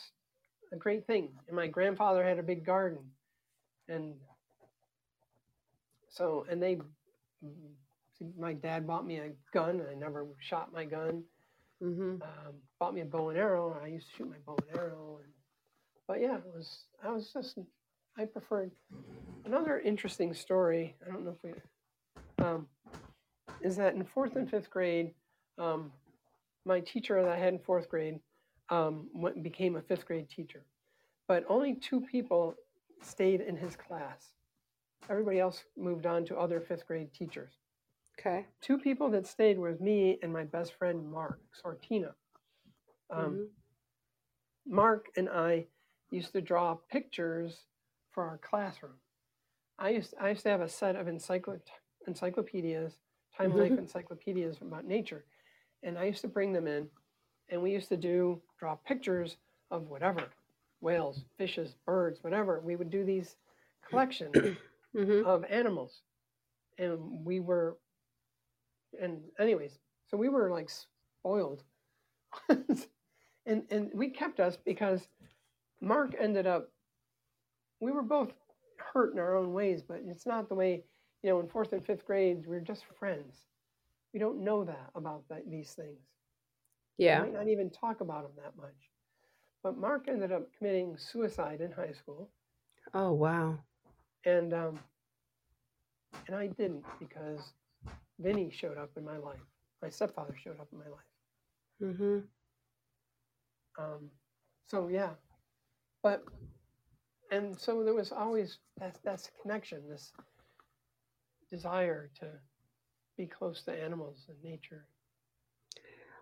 a 0.73 0.77
great 0.77 1.07
thing. 1.07 1.29
And 1.47 1.57
my 1.57 1.69
grandfather 1.69 2.25
had 2.25 2.39
a 2.39 2.43
big 2.43 2.65
garden 2.67 2.99
and 3.89 4.15
so 6.09 6.47
and 6.51 6.63
they 6.63 6.79
my 8.39 8.55
dad 8.55 8.87
bought 8.87 9.07
me 9.07 9.19
a 9.19 9.31
gun 9.53 9.83
i 9.91 9.95
never 9.95 10.27
shot 10.41 10.73
my 10.73 10.85
gun. 10.85 11.23
Mm-hmm. 11.83 12.23
um, 12.23 12.55
bought 12.79 12.95
me 12.95 13.03
a 13.03 13.05
bow 13.05 13.29
and 13.29 13.39
arrow 13.39 13.77
i 13.83 13.89
used 13.89 14.09
to 14.11 14.17
shoot 14.17 14.31
my 14.31 14.37
bow 14.47 14.57
and 14.69 14.79
arrow 14.79 15.19
and 15.23 15.33
but 16.09 16.21
yeah 16.21 16.37
it 16.37 16.45
was 16.55 16.85
i 17.05 17.11
was 17.11 17.31
just 17.33 17.59
i 18.17 18.25
preferred. 18.25 18.71
Another 19.45 19.81
interesting 19.81 20.33
story 20.33 20.97
i 21.05 21.13
don't 21.13 21.25
know 21.25 21.33
if 21.33 21.43
we 21.43 21.51
um, 22.45 22.67
is 23.61 23.77
that 23.77 23.95
in 23.95 24.05
fourth 24.05 24.37
and 24.37 24.49
fifth 24.49 24.71
grade, 24.71 25.13
um, 25.59 25.93
my 26.65 26.81
teacher 26.81 27.23
that 27.23 27.31
I 27.31 27.39
had 27.39 27.55
in 27.55 27.59
fourth 27.59 27.89
grade 27.89 28.21
um, 28.71 29.09
went, 29.15 29.43
became 29.43 29.77
a 29.77 29.83
fifth 29.83 30.07
grade 30.07 30.29
teacher, 30.29 30.65
but 31.29 31.45
only 31.49 31.75
two 31.75 32.01
people 32.01 32.55
stayed 33.03 33.41
in 33.41 33.57
his 33.57 33.77
class. 33.77 34.33
Everybody 35.11 35.39
else 35.39 35.65
moved 35.77 36.07
on 36.07 36.25
to 36.27 36.37
other 36.37 36.61
fifth 36.61 36.87
grade 36.87 37.13
teachers. 37.13 37.53
Okay. 38.19 38.47
Two 38.63 38.79
people 38.79 39.11
that 39.11 39.27
stayed 39.27 39.59
was 39.59 39.81
me 39.81 40.19
and 40.23 40.33
my 40.33 40.45
best 40.45 40.75
friend 40.75 41.11
Mark 41.11 41.41
Sortina. 41.63 42.13
Um, 43.11 43.25
mm-hmm. 43.25 44.75
Mark 44.75 45.09
and 45.17 45.29
I 45.29 45.67
used 46.11 46.33
to 46.33 46.41
draw 46.41 46.77
pictures 46.91 47.67
for 48.13 48.25
our 48.25 48.39
classroom. 48.39 48.95
I 49.79 49.91
used 49.91 50.15
I 50.21 50.31
used 50.31 50.45
to 50.45 50.51
have 50.51 50.61
a 50.61 50.69
set 50.69 50.97
of 50.97 51.09
encyclopedias 51.09 51.84
encyclopedias, 52.07 52.95
Time 53.37 53.51
mm-hmm. 53.51 53.59
Life 53.61 53.79
encyclopedias 53.79 54.59
about 54.61 54.87
nature. 54.87 55.25
And 55.83 55.99
I 55.99 56.05
used 56.05 56.21
to 56.23 56.29
bring 56.29 56.53
them 56.53 56.67
in, 56.67 56.89
and 57.51 57.61
we 57.63 57.73
used 57.73 57.89
to 57.89 57.97
do 57.97 58.41
draw 58.59 58.77
pictures 58.77 59.37
of 59.71 59.89
whatever 59.89 60.23
whales, 60.85 61.25
fishes, 61.39 61.75
birds, 61.87 62.23
whatever. 62.23 62.61
We 62.61 62.77
would 62.77 62.91
do 62.91 63.05
these 63.05 63.37
collections 63.89 64.35
mm-hmm. 64.97 65.27
of 65.27 65.45
animals. 65.45 66.03
And 66.79 67.25
we 67.25 67.41
were, 67.41 67.79
and 69.01 69.21
anyways, 69.41 69.79
so 70.07 70.17
we 70.17 70.29
were 70.29 70.51
like 70.51 70.69
spoiled. 70.71 71.65
and, 72.49 73.63
and 73.71 73.91
we 73.95 74.11
kept 74.11 74.41
us 74.41 74.59
because 74.65 75.09
Mark 75.81 76.15
ended 76.21 76.47
up, 76.47 76.71
we 77.81 77.91
were 77.91 78.03
both 78.03 78.33
hurt 78.77 79.15
in 79.15 79.19
our 79.19 79.37
own 79.37 79.53
ways, 79.53 79.83
but 79.83 80.03
it's 80.07 80.27
not 80.27 80.49
the 80.49 80.55
way 80.55 80.85
you 81.25 81.31
know, 81.31 81.41
in 81.41 81.49
fourth 81.49 81.73
and 81.73 81.83
fifth 81.83 82.05
grades, 82.05 82.47
we're 82.47 82.61
just 82.61 82.85
friends. 82.99 83.47
We 84.13 84.21
don't 84.21 84.45
know 84.45 84.63
that 84.63 84.91
about 84.95 85.27
that, 85.31 85.49
these 85.51 85.73
things. 85.73 85.99
Yeah. 86.99 87.23
We 87.23 87.31
might 87.31 87.39
not 87.39 87.49
even 87.49 87.71
talk 87.71 88.03
about 88.03 88.25
them 88.25 88.33
that 88.45 88.55
much. 88.61 88.91
But 89.63 89.79
Mark 89.79 90.05
ended 90.07 90.33
up 90.33 90.43
committing 90.59 90.99
suicide 90.99 91.63
in 91.63 91.73
high 91.73 91.93
school. 91.93 92.29
Oh 92.93 93.13
wow. 93.13 93.59
And 94.27 94.53
um, 94.53 94.79
and 96.27 96.37
I 96.37 96.49
didn't 96.49 96.85
because 97.01 97.55
Vinny 98.19 98.51
showed 98.53 98.77
up 98.77 98.91
in 98.99 99.05
my 99.05 99.17
life. 99.17 99.41
My 99.81 99.89
stepfather 99.89 100.37
showed 100.37 100.61
up 100.61 100.69
in 100.73 100.79
my 100.79 100.85
life. 100.85 101.97
Mm-hmm. 101.97 102.19
Um, 103.83 104.11
so 104.67 104.89
yeah, 104.89 105.11
but 106.03 106.23
and 107.33 107.59
so 107.59 107.83
there 107.83 107.95
was 107.95 108.13
always 108.13 108.59
that 108.79 108.99
that's 109.03 109.31
connection. 109.41 109.89
This 109.89 110.13
desire 111.51 112.11
to 112.21 112.27
be 113.17 113.27
close 113.27 113.63
to 113.63 113.73
animals 113.73 114.27
and 114.29 114.37
nature. 114.43 114.87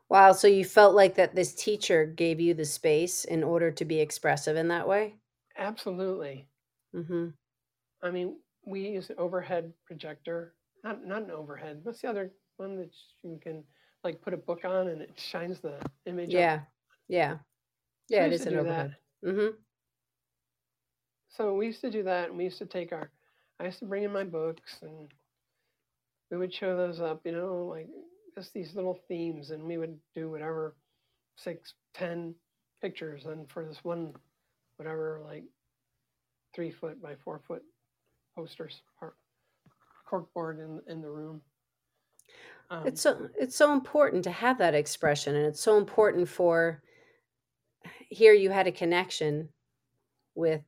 Wow, 0.09 0.33
so 0.33 0.47
you 0.47 0.65
felt 0.65 0.95
like 0.95 1.15
that 1.15 1.35
this 1.35 1.55
teacher 1.55 2.05
gave 2.05 2.39
you 2.39 2.53
the 2.53 2.65
space 2.65 3.25
in 3.25 3.43
order 3.43 3.71
to 3.71 3.85
be 3.85 3.99
expressive 3.99 4.57
in 4.57 4.69
that 4.69 4.87
way? 4.87 5.15
Absolutely. 5.57 6.49
Mm-hmm. 6.95 7.29
I 8.03 8.11
mean, 8.11 8.37
we 8.67 8.81
use 8.89 9.11
an 9.11 9.17
overhead 9.19 9.73
projector. 9.87 10.55
Not 10.85 11.07
not 11.07 11.23
an 11.23 11.31
overhead. 11.31 11.81
What's 11.83 12.03
the 12.03 12.11
other 12.11 12.33
one 12.57 12.77
that 12.77 12.91
you 13.23 13.39
can 13.43 13.65
like 14.05 14.21
put 14.21 14.35
a 14.35 14.37
book 14.37 14.65
on 14.65 14.89
and 14.89 15.01
it 15.01 15.13
shines 15.17 15.61
the 15.61 15.77
image? 16.07 16.31
Yeah, 16.31 16.55
up? 16.55 16.61
yeah, 17.09 17.37
yeah. 18.09 18.27
It 18.27 18.33
is 18.33 18.47
an 18.47 18.59
overhead. 18.59 18.97
Mm-hmm. 19.25 19.57
So 21.29 21.55
we 21.55 21.67
used 21.67 21.81
to 21.81 21.91
do 21.91 22.03
that, 22.03 22.29
and 22.29 22.37
we 22.37 22.45
used 22.45 22.59
to 22.59 22.67
take 22.67 22.93
our. 22.93 23.11
I 23.63 23.67
used 23.67 23.79
to 23.79 23.85
bring 23.85 24.03
in 24.03 24.13
my 24.13 24.25
books 24.25 24.79
and 24.83 25.09
we 26.33 26.37
would 26.37 26.53
show 26.53 26.77
those 26.77 27.01
up, 27.01 27.21
you 27.25 27.31
know, 27.31 27.67
like 27.67 27.89
just 28.37 28.53
these 28.53 28.75
little 28.75 28.99
themes, 29.07 29.51
and 29.51 29.63
we 29.63 29.79
would 29.79 29.97
do 30.17 30.31
whatever 30.31 30.75
six, 31.37 31.75
ten 31.95 32.35
pictures, 32.81 33.27
and 33.27 33.49
for 33.49 33.65
this 33.65 33.85
one, 33.85 34.15
whatever, 34.77 35.21
like 35.25 35.45
three 36.55 36.73
foot 36.73 37.01
by 37.01 37.15
four 37.23 37.41
foot 37.47 37.63
posters, 38.35 38.83
corkboard 40.11 40.59
in 40.59 40.81
in 40.89 41.01
the 41.01 41.11
room. 41.11 41.41
Um, 42.71 42.87
it's 42.87 43.01
so 43.01 43.29
it's 43.39 43.55
so 43.55 43.73
important 43.73 44.25
to 44.25 44.31
have 44.33 44.59
that 44.59 44.75
expression, 44.75 45.37
and 45.37 45.47
it's 45.47 45.63
so 45.63 45.77
important 45.77 46.29
for 46.29 46.83
here 48.09 48.33
you 48.33 48.51
had 48.51 48.67
a 48.67 48.73
connection 48.73 49.51
with 50.35 50.63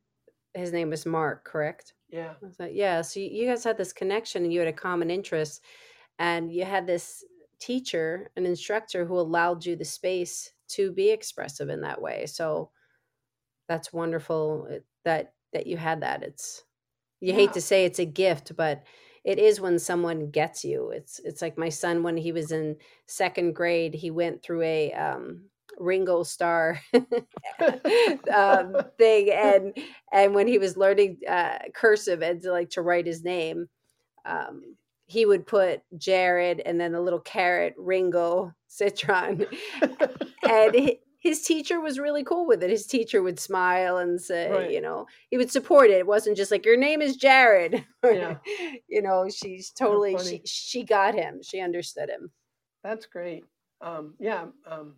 his 0.55 0.71
name 0.71 0.91
was 0.91 1.07
Mark, 1.07 1.45
correct? 1.45 1.94
Yeah. 2.09 2.35
I 2.41 2.47
was 2.47 2.59
like, 2.59 2.73
yeah. 2.75 3.03
So 3.03 3.21
you 3.21 3.47
guys 3.47 3.65
had 3.65 3.77
this 3.77 3.93
connection 3.93 4.45
and 4.45 4.53
you 4.53 4.61
had 4.61 4.69
a 4.69 4.73
common 4.73 5.11
interest 5.11 5.63
and 6.19 6.53
you 6.53 6.65
had 6.65 6.87
this 6.87 7.25
teacher, 7.59 8.31
an 8.37 8.47
instructor 8.47 9.05
who 9.05 9.19
allowed 9.19 9.65
you 9.65 9.77
the 9.77 9.85
space 9.85 10.51
to 10.69 10.93
be 10.93 11.11
expressive 11.11 11.69
in 11.69 11.81
that 11.81 12.01
way. 12.01 12.27
So 12.27 12.71
that's 13.69 13.93
wonderful 13.93 14.69
that 15.05 15.33
that 15.53 15.67
you 15.67 15.77
had 15.77 16.03
that. 16.03 16.23
It's 16.23 16.65
you 17.21 17.29
yeah. 17.29 17.35
hate 17.35 17.53
to 17.55 17.61
say 17.61 17.85
it's 17.85 17.99
a 17.99 18.05
gift, 18.05 18.57
but 18.57 18.85
it 19.25 19.39
is 19.39 19.61
when 19.61 19.79
someone 19.79 20.31
gets 20.31 20.65
you. 20.65 20.91
It's 20.91 21.19
it's 21.21 21.41
like 21.41 21.57
my 21.57 21.71
son 21.71 22.03
when 22.03 22.17
he 22.17 22.33
was 22.33 22.53
in 22.53 22.77
second 23.07 23.55
grade, 23.55 23.95
he 23.95 24.11
went 24.11 24.43
through 24.43 24.63
a 24.63 24.93
um 24.93 25.47
Ringo 25.79 26.23
Starr 26.23 26.81
um, 28.35 28.77
thing, 28.99 29.31
and 29.31 29.77
and 30.13 30.35
when 30.35 30.47
he 30.47 30.59
was 30.59 30.77
learning 30.77 31.19
uh, 31.29 31.59
cursive 31.75 32.23
and 32.23 32.41
to 32.43 32.53
like 32.53 32.71
to 32.71 32.83
write 32.83 33.07
his 33.07 33.25
name, 33.25 33.69
um, 34.25 34.77
he 35.07 35.27
would 35.27 35.47
put 35.47 35.83
Jared 35.97 36.61
and 36.65 36.81
then 36.81 36.95
a 36.95 37.01
little 37.01 37.21
carrot 37.21 37.75
Ringo 37.77 38.53
Citron, 38.69 39.47
and 40.49 40.97
his 41.25 41.41
teacher 41.41 41.81
was 41.81 41.99
really 41.99 42.23
cool 42.23 42.47
with 42.47 42.63
it. 42.63 42.69
His 42.69 42.87
teacher 42.87 43.23
would 43.23 43.41
smile 43.41 43.97
and 43.97 44.21
say, 44.21 44.51
right. 44.51 44.71
you 44.71 44.83
know, 44.83 45.07
he 45.31 45.39
would 45.39 45.51
support 45.51 45.89
it. 45.89 45.99
It 45.99 46.07
wasn't 46.07 46.37
just 46.37 46.51
like 46.51 46.67
your 46.67 46.77
name 46.77 47.01
is 47.03 47.17
Jared. 47.17 47.85
Yeah. 48.05 48.37
you 48.87 49.01
know, 49.01 49.31
she's 49.31 49.71
totally 49.71 50.19
she 50.19 50.43
she 50.45 50.85
got 50.85 51.15
him. 51.15 51.41
She 51.43 51.61
understood 51.61 52.11
him. 52.11 52.31
That's 52.83 53.07
great. 53.07 53.45
Um, 53.81 54.15
yeah. 54.21 54.45
Um, 54.71 54.97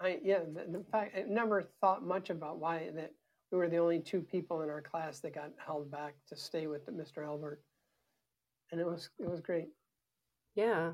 I 0.00 0.18
yeah, 0.22 0.40
the, 0.40 0.78
the 0.78 0.84
fact 0.90 1.16
I 1.16 1.22
never 1.28 1.62
thought 1.80 2.04
much 2.04 2.30
about 2.30 2.58
why 2.58 2.90
that 2.94 3.12
we 3.50 3.58
were 3.58 3.68
the 3.68 3.78
only 3.78 4.00
two 4.00 4.20
people 4.20 4.62
in 4.62 4.70
our 4.70 4.82
class 4.82 5.20
that 5.20 5.34
got 5.34 5.52
held 5.64 5.90
back 5.90 6.14
to 6.28 6.36
stay 6.36 6.66
with 6.66 6.86
Mr. 6.86 7.24
Albert, 7.24 7.62
and 8.72 8.80
it 8.80 8.86
was 8.86 9.10
it 9.18 9.30
was 9.30 9.40
great. 9.40 9.68
Yeah. 10.54 10.92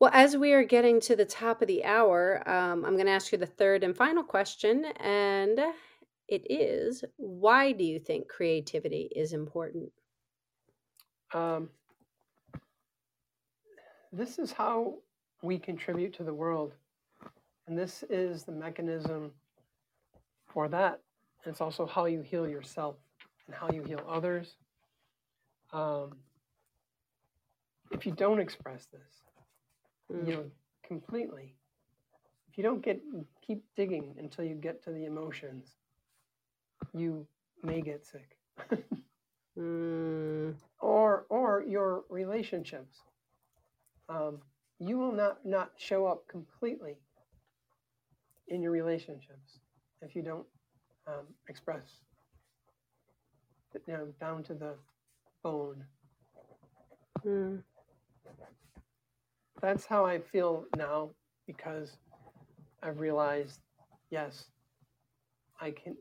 Well, 0.00 0.10
as 0.12 0.36
we 0.36 0.52
are 0.52 0.64
getting 0.64 1.00
to 1.02 1.14
the 1.14 1.24
top 1.24 1.62
of 1.62 1.68
the 1.68 1.84
hour, 1.84 2.42
um, 2.48 2.84
I'm 2.84 2.94
going 2.94 3.06
to 3.06 3.12
ask 3.12 3.30
you 3.30 3.38
the 3.38 3.46
third 3.46 3.84
and 3.84 3.96
final 3.96 4.24
question, 4.24 4.86
and 5.00 5.60
it 6.28 6.50
is: 6.50 7.04
Why 7.16 7.72
do 7.72 7.84
you 7.84 8.00
think 8.00 8.28
creativity 8.28 9.10
is 9.14 9.32
important? 9.32 9.92
Um, 11.32 11.70
this 14.12 14.38
is 14.38 14.52
how 14.52 14.94
we 15.42 15.58
contribute 15.58 16.14
to 16.14 16.24
the 16.24 16.34
world 16.34 16.74
and 17.66 17.78
this 17.78 18.04
is 18.10 18.44
the 18.44 18.52
mechanism 18.52 19.32
for 20.46 20.68
that. 20.68 21.00
And 21.44 21.52
it's 21.52 21.60
also 21.60 21.86
how 21.86 22.06
you 22.06 22.22
heal 22.22 22.48
yourself 22.48 22.96
and 23.46 23.54
how 23.54 23.70
you 23.70 23.82
heal 23.82 24.00
others. 24.08 24.56
Um, 25.72 26.16
if 27.90 28.06
you 28.06 28.12
don't 28.12 28.40
express 28.40 28.86
this, 28.86 29.22
mm. 30.12 30.26
you 30.26 30.34
know, 30.34 30.44
completely, 30.86 31.54
if 32.50 32.58
you 32.58 32.64
don't 32.64 32.82
get 32.82 33.00
keep 33.44 33.62
digging 33.76 34.14
until 34.18 34.44
you 34.44 34.54
get 34.54 34.82
to 34.84 34.90
the 34.90 35.04
emotions, 35.04 35.76
you 36.92 37.26
may 37.62 37.80
get 37.80 38.04
sick. 38.04 38.36
Mm. 39.56 40.56
or 40.80 41.26
or 41.28 41.62
your 41.62 42.02
relationships. 42.08 43.02
Um, 44.08 44.38
you 44.80 44.98
will 44.98 45.12
not 45.12 45.46
not 45.46 45.70
show 45.76 46.06
up 46.06 46.26
completely 46.26 46.96
in 48.48 48.62
your 48.62 48.72
relationships 48.72 49.60
if 50.02 50.14
you 50.14 50.22
don't 50.22 50.46
um, 51.06 51.26
express 51.48 52.00
you 53.86 53.92
know, 53.92 54.06
down 54.20 54.42
to 54.44 54.54
the 54.54 54.74
bone. 55.42 55.84
Mm. 57.26 57.62
That's 59.60 59.86
how 59.86 60.04
I 60.04 60.20
feel 60.20 60.64
now 60.76 61.10
because 61.46 61.96
I've 62.82 62.98
realized, 62.98 63.60
yes, 64.10 64.46
I 65.60 65.70
can. 65.70 65.96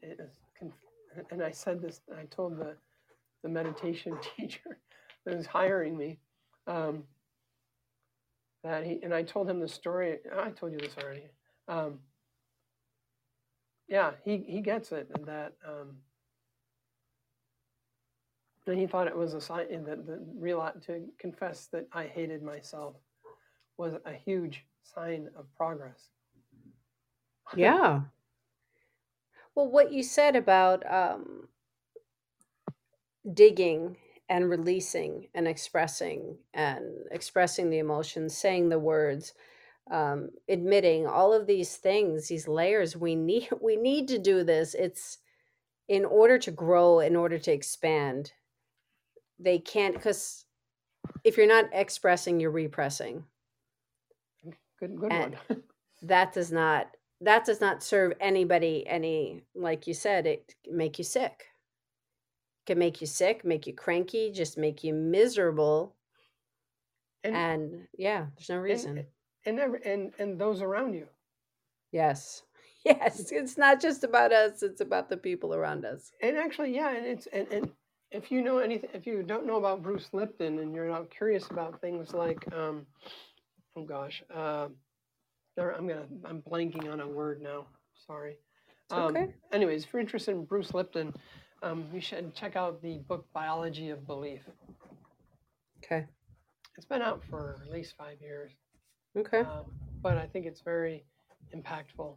Can 0.58 0.72
and 1.32 1.44
I 1.44 1.52
said 1.52 1.82
this. 1.82 2.02
I 2.18 2.26
told 2.26 2.58
the 2.58 2.76
the 3.44 3.50
meditation 3.50 4.18
teacher 4.38 4.80
that 5.26 5.38
was 5.38 5.46
hiring 5.46 5.98
me 5.98 6.20
um, 6.68 7.04
that 8.64 8.86
he 8.86 9.00
and 9.04 9.14
I 9.14 9.24
told 9.24 9.50
him 9.50 9.60
the 9.60 9.68
story. 9.68 10.18
I 10.38 10.50
told 10.50 10.74
you 10.74 10.80
this 10.80 10.96
already. 11.02 11.30
Um, 11.68 12.00
yeah, 13.88 14.12
he 14.24 14.38
he 14.48 14.62
gets 14.62 14.92
it, 14.92 15.10
and 15.16 15.26
that 15.26 15.54
um, 15.68 15.98
and 18.68 18.78
he 18.80 18.88
thought 18.88 19.08
it 19.08 19.18
was 19.18 19.34
a 19.34 19.42
sign 19.42 19.84
that 19.86 20.06
the 20.06 20.20
real 20.38 20.72
to 20.86 21.06
confess 21.20 21.68
that 21.68 21.88
I 21.92 22.06
hated 22.06 22.44
myself 22.44 22.96
was 23.78 23.94
a 24.06 24.14
huge 24.14 24.66
sign 24.84 25.30
of 25.38 25.46
progress. 25.56 26.10
Yeah. 27.56 28.02
Well, 29.56 29.68
what 29.68 29.92
you 29.92 30.02
said 30.02 30.36
about 30.36 30.84
um, 30.92 31.48
digging 33.32 33.98
and 34.30 34.50
releasing 34.50 35.28
and 35.36 35.48
expressing 35.48 36.38
and 36.54 37.06
expressing 37.12 37.70
the 37.70 37.80
emotions, 37.80 38.36
saying 38.36 38.70
the 38.70 38.80
words, 38.80 39.34
um, 39.92 40.30
admitting 40.48 41.08
all 41.08 41.34
of 41.34 41.48
these 41.48 41.76
things, 41.76 42.28
these 42.28 42.48
layers. 42.48 42.96
We 42.96 43.16
need 43.16 43.50
we 43.62 43.76
need 43.76 44.08
to 44.10 44.20
do 44.20 44.44
this. 44.44 44.74
It's 44.74 45.20
in 45.88 46.06
order 46.06 46.38
to 46.40 46.52
grow, 46.52 47.00
in 47.00 47.16
order 47.16 47.38
to 47.38 47.52
expand. 47.52 48.32
They 49.40 49.60
can't 49.60 49.96
because 49.96 50.46
if 51.24 51.38
you're 51.38 51.48
not 51.48 51.66
expressing, 51.74 52.40
you're 52.40 52.52
repressing. 52.52 53.24
Good, 54.80 54.98
good 54.98 55.12
And 55.12 55.38
one. 55.48 55.64
that 56.04 56.34
does 56.34 56.52
not 56.52 56.88
that 57.22 57.46
does 57.46 57.62
not 57.62 57.82
serve 57.82 58.14
anybody 58.20 58.86
any 58.88 59.42
like 59.56 59.88
you 59.88 59.94
said 59.94 60.28
it 60.28 60.54
can 60.66 60.76
make 60.76 60.98
you 60.98 61.04
sick 61.04 61.46
can 62.66 62.78
make 62.78 63.00
you 63.00 63.08
sick 63.08 63.46
make 63.46 63.66
you 63.66 63.74
cranky 63.74 64.32
just 64.32 64.58
make 64.58 64.84
you 64.84 64.94
miserable 64.94 65.96
and 67.24 67.36
and 67.36 67.88
yeah 67.98 68.26
there's 68.36 68.50
no 68.50 68.58
reason 68.58 68.98
and 68.98 69.08
every, 69.46 69.80
and 69.86 70.14
and 70.20 70.40
those 70.40 70.62
around 70.62 70.94
you. 70.94 71.08
yes 71.92 72.44
yes 72.86 73.32
it's 73.32 73.58
not 73.58 73.82
just 73.82 74.04
about 74.04 74.32
us 74.34 74.64
it's 74.64 74.82
about 74.82 75.10
the 75.10 75.18
people 75.18 75.54
around 75.56 75.86
us 75.86 76.12
And 76.22 76.38
actually, 76.38 76.76
yeah, 76.76 76.96
and 76.96 77.06
it's 77.06 77.28
and, 77.28 77.48
and 77.52 77.72
if 78.12 78.32
you 78.32 78.42
know 78.42 78.60
anything, 78.60 78.90
if 78.94 79.06
you 79.08 79.24
don't 79.24 79.46
know 79.46 79.58
about 79.58 79.82
Bruce 79.84 80.10
Lipton 80.14 80.60
and 80.60 80.74
you're 80.76 80.88
not 80.90 81.10
curious 81.10 81.50
about 81.52 81.82
things 81.82 82.14
like, 82.14 82.46
um, 82.54 82.86
oh 83.76 83.84
gosh, 83.86 84.24
uh, 84.34 84.68
there, 85.56 85.72
I'm 85.72 85.88
gonna 85.88 86.08
I'm 86.26 86.42
blanking 86.42 86.92
on 86.92 87.00
a 87.02 87.08
word 87.08 87.42
now. 87.42 87.68
Sorry. 88.08 88.38
Um, 88.92 89.04
okay 89.16 89.34
anyways, 89.52 89.86
if 89.86 89.94
you're 89.94 90.02
interested 90.02 90.32
in 90.32 90.46
Bruce 90.46 90.74
Lipton, 90.74 91.14
um, 91.64 91.88
you 91.94 92.02
should 92.02 92.36
check 92.36 92.56
out 92.56 92.82
the 92.82 93.00
book 93.08 93.26
Biology 93.34 93.90
of 93.90 94.06
Belief. 94.08 94.42
okay 95.84 96.06
It's 96.78 96.86
been 96.86 97.02
out 97.02 97.24
for 97.30 97.62
at 97.66 97.72
least 97.72 97.96
five 97.98 98.22
years, 98.22 98.52
okay. 99.18 99.40
Um, 99.40 99.66
but 100.02 100.18
I 100.18 100.26
think 100.28 100.46
it's 100.46 100.62
very 100.62 101.06
impactful. 101.56 102.16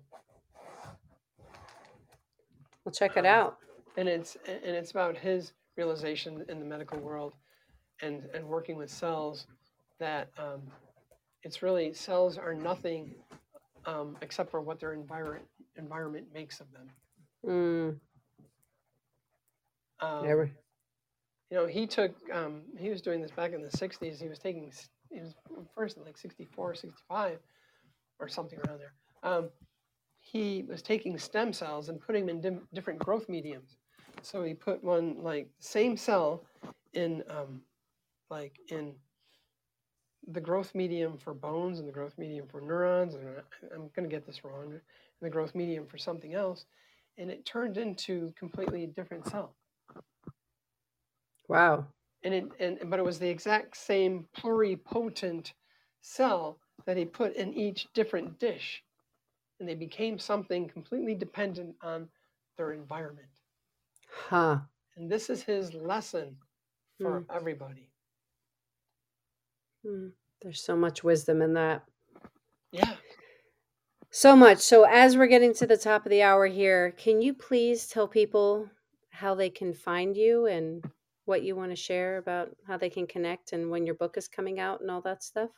we'll 2.85 2.93
check 2.93 3.17
it 3.17 3.27
Um, 3.27 3.27
out. 3.27 3.59
and 3.97 4.09
it's 4.09 4.37
and 4.47 4.77
it's 4.77 4.91
about 4.93 5.17
his 5.17 5.53
realization 5.77 6.45
in 6.49 6.59
the 6.61 6.65
medical 6.65 6.99
world 7.01 7.35
and 8.01 8.25
and 8.33 8.47
working 8.47 8.77
with 8.77 8.91
cells 8.91 9.47
that 9.99 10.31
um, 10.39 10.63
it's 11.43 11.63
really 11.63 11.93
cells 11.93 12.39
are 12.39 12.55
nothing 12.55 13.15
um, 13.87 14.17
except 14.23 14.51
for 14.51 14.61
what 14.61 14.79
their 14.81 14.93
environment 14.93 15.45
environment 15.77 16.27
makes 16.33 16.61
of 16.61 16.67
them. 16.73 16.91
Mm, 17.45 18.01
um, 20.01 20.27
never 20.27 20.51
you 21.51 21.57
know 21.57 21.67
he 21.67 21.87
took 21.87 22.15
um, 22.33 22.63
he 22.79 22.89
was 22.89 23.03
doing 23.03 23.21
this 23.21 23.31
back 23.33 23.53
in 23.53 23.63
the 23.63 23.69
60s 23.69 24.21
he 24.21 24.29
was 24.29 24.39
taking 24.39 24.71
he 25.17 25.23
was 25.23 25.35
first 25.75 25.97
in 25.97 26.05
like 26.05 26.19
64 26.19 26.75
65 26.75 27.39
or 28.19 28.29
something 28.29 28.59
around 28.67 28.81
there. 28.81 28.93
Um, 29.23 29.49
he 30.21 30.65
was 30.69 30.83
taking 30.83 31.19
stem 31.19 31.53
cells 31.53 31.89
and 31.89 32.01
putting 32.01 32.27
them 32.27 32.37
in 32.37 32.41
dim- 32.43 32.69
different 32.75 32.99
growth 32.99 33.29
mediums. 33.29 33.77
So 34.23 34.43
he 34.43 34.55
put 34.55 34.83
one 34.83 35.17
like 35.23 35.49
same 35.59 35.97
cell 35.97 36.45
in 36.93 37.23
um, 37.31 37.63
like 38.31 38.59
in 38.69 38.95
the 40.29 40.41
growth 40.41 40.75
medium 40.75 41.17
for 41.17 41.33
bones 41.33 41.79
and 41.79 41.89
the 41.89 41.93
growth 41.93 42.19
medium 42.19 42.49
for 42.49 42.61
neurons 42.61 43.15
and 43.15 43.29
i'm 43.73 43.89
going 43.95 44.03
to 44.03 44.09
get 44.09 44.27
this 44.27 44.43
wrong 44.43 44.73
and 44.73 44.81
the 45.23 45.31
growth 45.31 45.55
medium 45.55 45.87
for 45.87 45.99
something 45.99 46.35
else 46.35 46.65
and 47.17 47.31
it 47.31 47.47
turned 47.47 47.77
into 47.77 48.33
completely 48.37 48.87
different 48.89 49.25
cell. 49.29 49.55
Wow 51.49 51.87
and 52.27 52.35
it 52.35 52.45
and 52.61 52.91
but 52.91 52.99
it 52.99 53.05
was 53.05 53.19
the 53.21 53.29
exact 53.29 53.77
same 53.77 54.27
pluripotent 54.37 55.53
cell 56.03 56.59
that 56.85 56.97
he 56.97 57.05
put 57.05 57.37
in 57.37 57.55
each 57.55 57.87
different 57.95 58.39
dish. 58.41 58.83
And 59.61 59.69
they 59.69 59.75
became 59.75 60.19
something 60.19 60.69
completely 60.69 61.15
dependent 61.15 61.77
on 61.83 62.09
their 62.59 62.73
environment. 62.73 63.29
Huh. 64.11 64.59
And 64.97 65.11
this 65.11 65.31
is 65.31 65.43
his 65.43 65.73
lesson 65.75 66.37
for 67.01 67.25
Hmm. 67.29 67.37
everybody. 67.37 67.91
Mm, 69.87 70.13
there's 70.43 70.63
so 70.63 70.77
much 70.77 71.05
wisdom 71.05 71.43
in 71.43 71.55
that. 71.55 71.85
Yeah. 72.73 72.97
So 74.11 74.35
much. 74.37 74.59
So, 74.59 74.85
as 74.85 75.17
we're 75.17 75.27
getting 75.27 75.55
to 75.55 75.67
the 75.67 75.77
top 75.77 76.07
of 76.07 76.11
the 76.11 76.23
hour 76.23 76.47
here, 76.47 76.93
can 76.93 77.23
you 77.23 77.35
please 77.35 77.87
tell 77.87 78.09
people 78.09 78.69
how 79.11 79.35
they 79.35 79.51
can 79.51 79.73
find 79.75 80.17
you 80.17 80.47
and 80.47 80.85
what 81.27 81.43
you 81.43 81.55
want 81.55 81.71
to 81.71 81.77
share 81.77 82.19
about 82.19 82.51
how 82.67 82.77
they 82.79 82.91
can 82.91 83.07
connect 83.07 83.53
and 83.53 83.71
when 83.71 83.85
your 83.87 83.95
book 83.97 84.17
is 84.17 84.27
coming 84.29 84.59
out 84.59 84.81
and 84.81 84.91
all 84.91 85.03
that 85.03 85.23
stuff? 85.23 85.51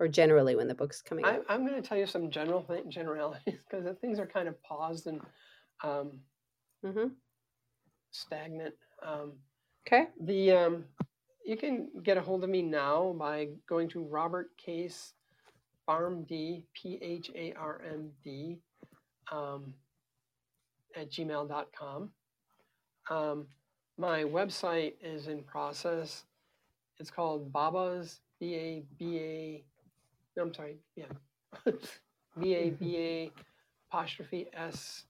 Or 0.00 0.08
generally 0.08 0.56
when 0.56 0.68
the 0.68 0.74
book's 0.74 1.00
coming 1.00 1.24
I, 1.24 1.36
out? 1.36 1.44
i'm 1.48 1.66
going 1.66 1.80
to 1.80 1.88
tell 1.88 1.96
you 1.96 2.06
some 2.06 2.30
general 2.30 2.62
th- 2.62 2.88
generalities 2.88 3.60
because 3.70 3.86
things 4.00 4.18
are 4.18 4.26
kind 4.26 4.48
of 4.48 4.62
paused 4.62 5.06
and 5.06 5.20
um, 5.82 6.20
Mm-hmm. 6.84 7.08
stagnant 8.10 8.74
um, 9.02 9.32
Okay. 9.86 10.08
The 10.22 10.52
um, 10.52 10.84
you 11.44 11.56
can 11.56 11.88
get 12.02 12.16
a 12.16 12.20
hold 12.22 12.42
of 12.42 12.50
me 12.50 12.62
now 12.62 13.14
by 13.18 13.48
going 13.68 13.88
to 13.90 14.02
Robert 14.02 14.50
Case 14.56 15.12
PharmD 15.88 16.64
P 16.74 16.98
H 17.02 17.30
A 17.34 17.52
R 17.54 17.82
M 17.86 18.10
D 18.22 18.58
um, 19.30 19.74
at 20.96 21.10
gmail.com. 21.10 22.10
Um, 23.10 23.46
my 23.98 24.24
website 24.24 24.94
is 25.02 25.28
in 25.28 25.42
process. 25.42 26.24
It's 26.98 27.10
called 27.10 27.52
Baba's 27.52 28.20
B 28.40 28.54
A 28.54 28.82
B 28.98 29.18
A. 29.18 29.64
No, 30.36 30.44
I'm 30.44 30.54
sorry. 30.54 30.78
Yeah, 30.96 31.06
B 32.40 32.54
A 32.54 32.70
B 32.70 32.96
A 32.98 33.30
apostrophe 33.90 34.48
S 34.52 35.04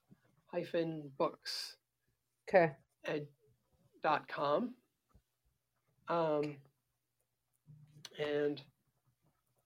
hyphen 0.47 1.11
books 1.19 1.77
Okay. 2.49 2.73
at 3.07 3.25
dot 4.03 4.29
com. 4.29 4.75
Um, 6.09 6.57
and 8.19 8.61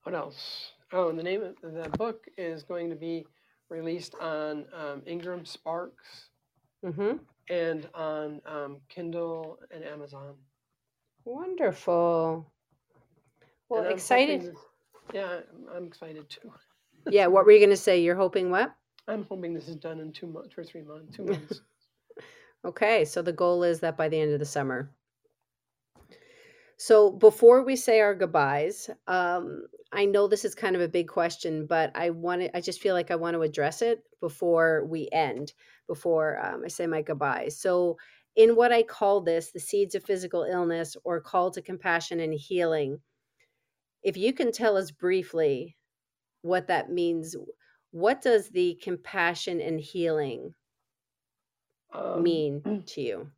what 0.04 0.14
else? 0.14 0.70
Oh, 0.92 1.08
and 1.08 1.18
the 1.18 1.22
name 1.22 1.42
of 1.42 1.56
the 1.60 1.88
book 1.98 2.26
is 2.38 2.62
going 2.62 2.88
to 2.88 2.96
be 2.96 3.26
released 3.68 4.14
on 4.20 4.64
um, 4.72 5.02
Ingram 5.06 5.44
Sparks 5.44 6.30
Mm-hmm. 6.84 7.16
And 7.50 7.88
on 7.94 8.40
um, 8.46 8.76
Kindle 8.88 9.58
and 9.70 9.84
Amazon. 9.84 10.34
Wonderful. 11.24 12.50
Well, 13.68 13.82
And 13.84 13.92
excited. 13.92 14.42
this- 14.42 14.56
yeah, 15.14 15.26
I'm- 15.30 15.66
I'm 15.74 15.86
excited 15.86 16.28
too. 16.28 16.52
Yeah. 17.10 17.26
What 17.28 17.46
were 17.46 17.52
you 17.52 17.58
going 17.58 17.70
to 17.70 17.76
say? 17.76 18.00
You're 18.02 18.16
hoping 18.16 18.50
what? 18.50 18.74
I'm 19.06 19.24
hoping 19.24 19.54
this 19.54 19.66
is 19.68 19.76
done 19.76 19.98
in 20.00 20.12
two 20.12 20.26
months, 20.26 20.58
or 20.58 20.64
three 20.64 20.82
months, 20.82 21.16
two 21.16 21.24
months. 21.24 21.60
Okay, 22.64 23.04
so 23.04 23.22
the 23.22 23.32
goal 23.32 23.62
is 23.62 23.78
that 23.80 23.96
by 23.96 24.08
the 24.08 24.20
end 24.20 24.32
of 24.32 24.40
the 24.40 24.44
summer. 24.44 24.90
So 26.80 27.10
before 27.10 27.64
we 27.64 27.74
say 27.74 28.00
our 28.00 28.14
goodbyes, 28.14 28.88
um, 29.08 29.66
I 29.92 30.04
know 30.04 30.28
this 30.28 30.44
is 30.44 30.54
kind 30.54 30.76
of 30.76 30.82
a 30.82 30.88
big 30.88 31.08
question, 31.08 31.66
but 31.66 31.90
I 31.96 32.10
want 32.10 32.42
to, 32.42 32.56
I 32.56 32.60
just 32.60 32.80
feel 32.80 32.94
like 32.94 33.10
I 33.10 33.16
want 33.16 33.34
to 33.34 33.42
address 33.42 33.82
it 33.82 34.04
before 34.20 34.86
we 34.86 35.08
end, 35.10 35.54
before 35.88 36.38
um, 36.44 36.62
I 36.64 36.68
say 36.68 36.86
my 36.86 37.02
goodbyes. 37.02 37.58
So 37.58 37.96
in 38.36 38.54
what 38.54 38.70
I 38.72 38.84
call 38.84 39.20
this 39.20 39.50
the 39.50 39.58
seeds 39.58 39.96
of 39.96 40.04
physical 40.04 40.44
illness 40.44 40.96
or 41.02 41.20
call 41.20 41.50
to 41.50 41.60
compassion 41.60 42.20
and 42.20 42.32
healing, 42.32 43.00
if 44.04 44.16
you 44.16 44.32
can 44.32 44.52
tell 44.52 44.76
us 44.76 44.92
briefly 44.92 45.76
what 46.42 46.68
that 46.68 46.92
means, 46.92 47.34
what 47.90 48.22
does 48.22 48.50
the 48.50 48.78
compassion 48.80 49.60
and 49.60 49.80
healing 49.80 50.54
um, 51.92 52.22
mean 52.22 52.84
to 52.86 53.00
you? 53.00 53.30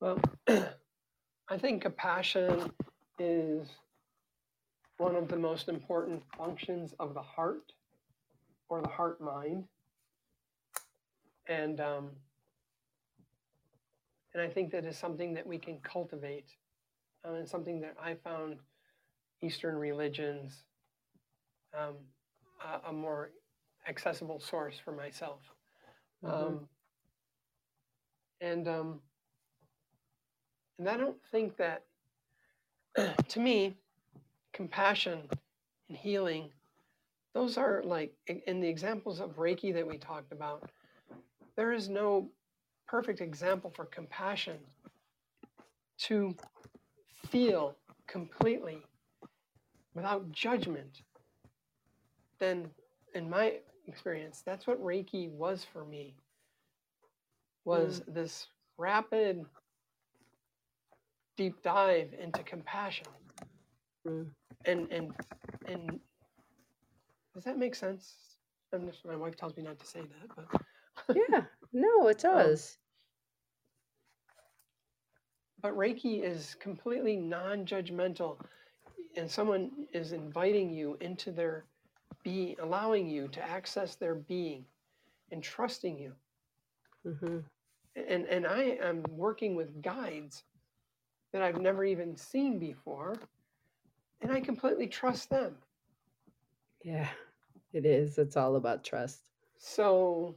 Well, 0.00 0.20
I 1.48 1.58
think 1.58 1.82
compassion 1.82 2.72
is 3.18 3.68
one 4.96 5.14
of 5.14 5.28
the 5.28 5.36
most 5.36 5.68
important 5.68 6.22
functions 6.36 6.94
of 6.98 7.14
the 7.14 7.22
heart 7.22 7.72
or 8.68 8.80
the 8.80 8.88
heart 8.88 9.20
mind. 9.20 9.64
And 11.46 11.80
um, 11.80 12.10
and 14.32 14.42
I 14.42 14.48
think 14.48 14.72
that 14.72 14.84
is 14.84 14.96
something 14.96 15.34
that 15.34 15.46
we 15.46 15.58
can 15.58 15.78
cultivate, 15.82 16.46
um, 17.24 17.34
and 17.34 17.48
something 17.48 17.80
that 17.82 17.94
I 18.02 18.14
found 18.14 18.56
Eastern 19.42 19.76
religions 19.76 20.64
um, 21.78 21.94
a, 22.64 22.88
a, 22.88 22.92
more 22.92 23.30
accessible 23.88 24.40
source 24.40 24.76
for 24.82 24.92
myself. 24.92 25.40
Mm-hmm. 26.24 26.34
Um, 26.34 26.68
and 28.40 28.68
um, 28.68 29.00
and 30.78 30.88
I 30.88 30.96
don't 30.96 31.16
think 31.30 31.56
that, 31.56 31.84
to 33.28 33.40
me, 33.40 33.76
compassion 34.52 35.22
and 35.88 35.96
healing, 35.96 36.50
those 37.34 37.58
are 37.58 37.82
like 37.84 38.14
in 38.46 38.60
the 38.60 38.68
examples 38.68 39.20
of 39.20 39.36
Reiki 39.36 39.72
that 39.74 39.86
we 39.86 39.98
talked 39.98 40.32
about. 40.32 40.70
There 41.56 41.72
is 41.72 41.88
no 41.88 42.28
perfect 42.86 43.20
example 43.20 43.72
for 43.74 43.84
compassion 43.86 44.58
to 45.98 46.34
feel 47.30 47.76
completely 48.06 48.82
without 49.94 50.30
judgment, 50.32 51.02
then 52.38 52.68
in 53.14 53.30
my 53.30 53.54
experience, 53.86 54.42
that's 54.44 54.66
what 54.66 54.82
Reiki 54.82 55.30
was 55.30 55.64
for 55.64 55.84
me. 55.84 56.14
Was 57.64 58.00
mm. 58.00 58.14
this 58.14 58.48
rapid, 58.76 59.44
deep 61.36 61.62
dive 61.62 62.14
into 62.20 62.42
compassion. 62.42 63.06
Mm. 64.06 64.26
And 64.66 64.90
and 64.90 65.12
and 65.66 66.00
does 67.34 67.44
that 67.44 67.58
make 67.58 67.74
sense? 67.74 68.14
Just, 68.86 69.04
my 69.04 69.14
wife 69.14 69.36
tells 69.36 69.56
me 69.56 69.62
not 69.62 69.78
to 69.78 69.86
say 69.86 70.00
that, 70.00 70.48
but 71.08 71.16
yeah, 71.30 71.42
no, 71.72 72.08
it 72.08 72.24
um, 72.24 72.34
does. 72.34 72.76
Um, 72.76 72.80
but 75.62 75.76
Reiki 75.76 76.22
is 76.22 76.56
completely 76.60 77.16
non-judgmental 77.16 78.36
and 79.16 79.30
someone 79.30 79.70
is 79.92 80.12
inviting 80.12 80.72
you 80.72 80.96
into 81.00 81.30
their 81.30 81.64
being, 82.22 82.56
allowing 82.60 83.08
you 83.08 83.28
to 83.28 83.42
access 83.42 83.94
their 83.94 84.14
being 84.14 84.64
and 85.30 85.42
trusting 85.42 85.98
you. 85.98 86.12
Mm-hmm. 87.06 87.38
And, 87.96 88.24
and 88.26 88.46
I 88.46 88.76
am 88.82 89.04
working 89.08 89.54
with 89.54 89.82
guides 89.82 90.42
that 91.34 91.42
I've 91.42 91.60
never 91.60 91.84
even 91.84 92.14
seen 92.14 92.60
before, 92.60 93.16
and 94.22 94.30
I 94.30 94.38
completely 94.38 94.86
trust 94.86 95.30
them. 95.30 95.56
Yeah, 96.84 97.08
it 97.72 97.84
is. 97.84 98.18
It's 98.18 98.36
all 98.36 98.54
about 98.54 98.84
trust. 98.84 99.20
So, 99.58 100.36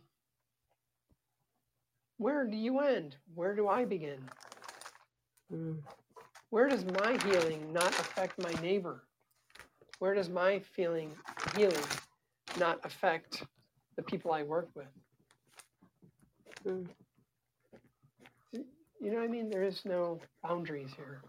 where 2.18 2.46
do 2.46 2.58
you 2.58 2.80
end? 2.80 3.16
Where 3.36 3.56
do 3.56 3.68
I 3.68 3.86
begin? 3.86 4.18
Mm. 5.54 5.78
Where 6.50 6.68
does 6.68 6.84
my 6.84 7.20
healing 7.24 7.72
not 7.72 7.90
affect 8.00 8.42
my 8.42 8.60
neighbor? 8.64 9.04
Where 10.00 10.16
does 10.16 10.30
my 10.30 10.58
feeling 10.58 11.12
healing 11.56 11.86
not 12.58 12.80
affect 12.84 13.44
the 13.98 14.02
people 14.02 14.34
I 14.34 14.42
work 14.42 14.70
with? 14.74 14.88
Mm. 16.66 16.88
You 19.00 19.12
know 19.12 19.18
what 19.18 19.26
I 19.26 19.28
mean? 19.28 19.50
There 19.50 19.64
is 19.64 19.84
no 19.86 20.20
boundaries 20.44 20.92
here. 20.96 21.22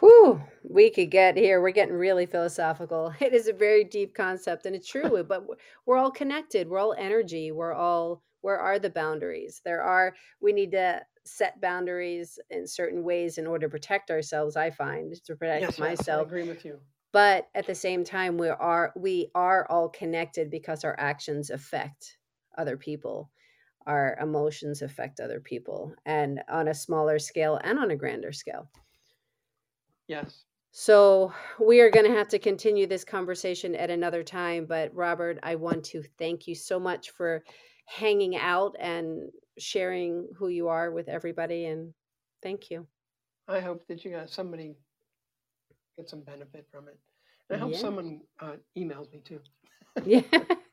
Whew, 0.00 0.40
we 0.62 0.90
could 0.90 1.10
get 1.10 1.36
here. 1.36 1.60
We're 1.60 1.70
getting 1.70 1.94
really 1.94 2.26
philosophical. 2.26 3.14
It 3.20 3.32
is 3.32 3.48
a 3.48 3.52
very 3.52 3.84
deep 3.84 4.14
concept, 4.14 4.66
and 4.66 4.74
it's 4.74 4.88
true. 4.88 5.24
but 5.24 5.44
we're 5.86 5.96
all 5.96 6.10
connected. 6.10 6.68
We're 6.68 6.78
all 6.78 6.94
energy. 6.98 7.52
We're 7.52 7.74
all. 7.74 8.22
Where 8.40 8.58
are 8.58 8.78
the 8.78 8.90
boundaries? 8.90 9.62
There 9.64 9.82
are. 9.82 10.14
We 10.40 10.52
need 10.52 10.72
to 10.72 11.02
set 11.24 11.60
boundaries 11.60 12.38
in 12.50 12.66
certain 12.66 13.02
ways 13.02 13.38
in 13.38 13.46
order 13.46 13.66
to 13.66 13.70
protect 13.70 14.10
ourselves. 14.10 14.56
I 14.56 14.70
find 14.70 15.14
to 15.24 15.36
protect 15.36 15.62
yes, 15.62 15.78
myself. 15.78 16.26
Yes, 16.26 16.32
I 16.32 16.36
agree 16.36 16.48
with 16.48 16.64
you. 16.64 16.78
But 17.12 17.48
at 17.54 17.66
the 17.66 17.74
same 17.74 18.04
time, 18.04 18.36
we 18.36 18.48
are 18.48 18.92
we 18.96 19.30
are 19.34 19.66
all 19.70 19.88
connected 19.88 20.50
because 20.50 20.84
our 20.84 20.96
actions 20.98 21.50
affect 21.50 22.18
other 22.58 22.76
people. 22.76 23.30
Our 23.86 24.16
emotions 24.20 24.82
affect 24.82 25.20
other 25.20 25.40
people, 25.40 25.94
and 26.06 26.42
on 26.48 26.68
a 26.68 26.74
smaller 26.74 27.18
scale 27.18 27.60
and 27.62 27.78
on 27.78 27.90
a 27.90 27.96
grander 27.96 28.32
scale. 28.32 28.68
Yes. 30.08 30.44
So 30.76 31.32
we 31.60 31.80
are 31.80 31.90
going 31.90 32.06
to 32.06 32.16
have 32.16 32.26
to 32.28 32.38
continue 32.38 32.86
this 32.86 33.04
conversation 33.04 33.76
at 33.76 33.90
another 33.90 34.24
time. 34.24 34.66
But 34.66 34.92
Robert, 34.92 35.38
I 35.42 35.54
want 35.54 35.84
to 35.84 36.02
thank 36.18 36.48
you 36.48 36.54
so 36.56 36.80
much 36.80 37.10
for 37.10 37.44
hanging 37.86 38.36
out 38.36 38.74
and 38.80 39.30
sharing 39.56 40.26
who 40.36 40.48
you 40.48 40.66
are 40.66 40.90
with 40.90 41.08
everybody. 41.08 41.66
And 41.66 41.94
thank 42.42 42.70
you. 42.70 42.88
I 43.46 43.60
hope 43.60 43.86
that 43.86 44.04
you 44.04 44.10
got 44.10 44.30
somebody 44.30 44.74
get 45.96 46.10
some 46.10 46.22
benefit 46.22 46.66
from 46.72 46.88
it. 46.88 46.98
And 47.50 47.56
I 47.56 47.60
hope 47.60 47.72
yeah. 47.72 47.78
someone 47.78 48.20
uh, 48.40 48.56
emails 48.76 49.12
me 49.12 49.20
too. 49.24 49.40
yeah. 50.04 50.22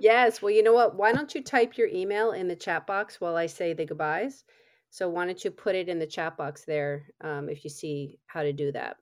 yes. 0.00 0.40
Well, 0.42 0.52
you 0.52 0.62
know 0.62 0.72
what? 0.72 0.96
Why 0.96 1.12
don't 1.12 1.34
you 1.34 1.42
type 1.42 1.76
your 1.76 1.88
email 1.88 2.32
in 2.32 2.48
the 2.48 2.56
chat 2.56 2.86
box 2.86 3.20
while 3.20 3.36
I 3.36 3.46
say 3.46 3.72
the 3.72 3.84
goodbyes? 3.84 4.44
So 4.90 5.08
why 5.08 5.26
don't 5.26 5.44
you 5.44 5.50
put 5.50 5.74
it 5.76 5.88
in 5.88 5.98
the 5.98 6.06
chat 6.06 6.36
box 6.36 6.64
there 6.64 7.06
um, 7.20 7.48
if 7.48 7.64
you 7.64 7.70
see 7.70 8.18
how 8.26 8.42
to 8.42 8.52
do 8.52 8.72
that? 8.72 8.96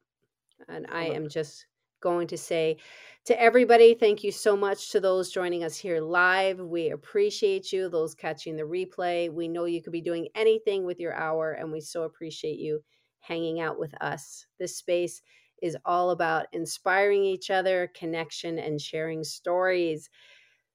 And 0.68 0.86
I 0.90 1.04
am 1.06 1.28
just 1.28 1.66
going 2.00 2.26
to 2.28 2.38
say 2.38 2.76
to 3.24 3.40
everybody, 3.40 3.94
thank 3.94 4.22
you 4.22 4.30
so 4.32 4.56
much 4.56 4.90
to 4.90 5.00
those 5.00 5.30
joining 5.30 5.64
us 5.64 5.76
here 5.76 6.00
live. 6.00 6.60
We 6.60 6.90
appreciate 6.90 7.72
you, 7.72 7.88
those 7.88 8.14
catching 8.14 8.56
the 8.56 8.62
replay. 8.62 9.32
We 9.32 9.48
know 9.48 9.64
you 9.64 9.82
could 9.82 9.92
be 9.92 10.00
doing 10.00 10.28
anything 10.34 10.84
with 10.84 11.00
your 11.00 11.14
hour, 11.14 11.52
and 11.52 11.72
we 11.72 11.80
so 11.80 12.04
appreciate 12.04 12.58
you 12.58 12.80
hanging 13.20 13.60
out 13.60 13.78
with 13.78 13.94
us. 14.02 14.46
This 14.58 14.76
space 14.76 15.22
is 15.60 15.76
all 15.84 16.10
about 16.10 16.46
inspiring 16.52 17.24
each 17.24 17.50
other, 17.50 17.90
connection, 17.94 18.58
and 18.58 18.80
sharing 18.80 19.24
stories. 19.24 20.08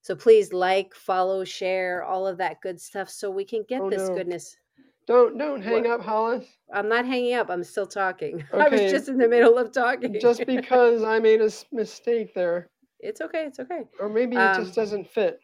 So 0.03 0.17
please 0.17 0.51
like, 0.51 0.93
follow, 0.93 1.45
share, 1.45 2.03
all 2.03 2.27
of 2.27 2.37
that 2.37 2.59
good 2.61 2.79
stuff 2.79 3.09
so 3.09 3.31
we 3.31 3.45
can 3.45 3.63
get 3.67 3.81
oh, 3.81 3.89
this 3.89 4.09
no. 4.09 4.15
goodness. 4.15 4.57
Don't 5.07 5.37
don't 5.37 5.61
hang 5.61 5.83
what? 5.83 5.91
up, 5.91 6.01
Hollis. 6.01 6.45
I'm 6.73 6.89
not 6.89 7.05
hanging 7.05 7.35
up. 7.35 7.49
I'm 7.49 7.63
still 7.63 7.87
talking. 7.87 8.43
Okay. 8.53 8.63
I 8.65 8.67
was 8.67 8.91
just 8.91 9.07
in 9.07 9.17
the 9.17 9.29
middle 9.29 9.57
of 9.57 9.71
talking. 9.71 10.17
just 10.19 10.45
because 10.45 11.03
I 11.03 11.19
made 11.19 11.41
a 11.41 11.49
mistake 11.71 12.33
there. 12.35 12.69
It's 13.05 13.19
okay. 13.19 13.43
It's 13.47 13.59
okay. 13.59 13.81
Or 13.99 14.07
maybe 14.07 14.37
it 14.37 14.39
um, 14.39 14.63
just 14.63 14.75
doesn't 14.75 15.09
fit. 15.09 15.37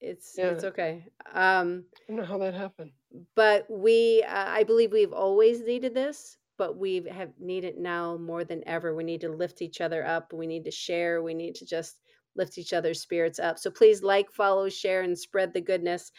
It's 0.00 0.36
yeah. 0.38 0.46
it's 0.46 0.64
okay. 0.64 1.04
Um, 1.34 1.84
I 1.94 2.00
don't 2.08 2.16
know 2.16 2.24
how 2.24 2.38
that 2.38 2.54
happened. 2.54 2.92
But 3.36 3.66
we, 3.68 4.24
uh, 4.26 4.46
I 4.48 4.64
believe, 4.64 4.90
we've 4.90 5.12
always 5.12 5.60
needed 5.60 5.92
this, 5.92 6.38
but 6.56 6.78
we 6.78 7.04
have 7.10 7.32
needed 7.38 7.74
it 7.74 7.78
now 7.78 8.16
more 8.16 8.44
than 8.44 8.66
ever. 8.66 8.94
We 8.94 9.04
need 9.04 9.20
to 9.20 9.28
lift 9.28 9.60
each 9.60 9.82
other 9.82 10.02
up. 10.02 10.32
We 10.32 10.46
need 10.46 10.64
to 10.64 10.70
share. 10.70 11.22
We 11.22 11.34
need 11.34 11.56
to 11.56 11.66
just 11.66 11.99
lift 12.36 12.58
each 12.58 12.72
other's 12.72 13.00
spirits 13.00 13.38
up. 13.38 13.58
So 13.58 13.70
please 13.70 14.02
like, 14.02 14.30
follow, 14.30 14.68
share, 14.68 15.02
and 15.02 15.18
spread 15.18 15.52
the 15.52 15.60
goodness. 15.60 16.12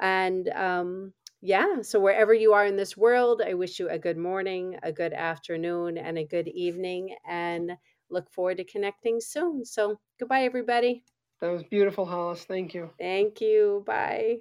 And 0.00 0.48
um, 0.50 1.12
yeah, 1.40 1.82
so 1.82 1.98
wherever 2.00 2.32
you 2.32 2.52
are 2.52 2.66
in 2.66 2.76
this 2.76 2.96
world, 2.96 3.42
I 3.44 3.54
wish 3.54 3.78
you 3.78 3.88
a 3.88 3.98
good 3.98 4.16
morning, 4.16 4.78
a 4.82 4.92
good 4.92 5.12
afternoon, 5.12 5.98
and 5.98 6.18
a 6.18 6.24
good 6.24 6.48
evening, 6.48 7.14
and 7.28 7.72
look 8.10 8.30
forward 8.30 8.58
to 8.58 8.64
connecting 8.64 9.20
soon. 9.20 9.64
So, 9.64 9.98
goodbye, 10.20 10.44
everybody. 10.44 11.02
That 11.40 11.50
was 11.50 11.64
beautiful, 11.64 12.06
Hollis. 12.06 12.44
Thank 12.44 12.74
you. 12.74 12.90
Thank 12.98 13.40
you. 13.40 13.82
Bye. 13.86 14.38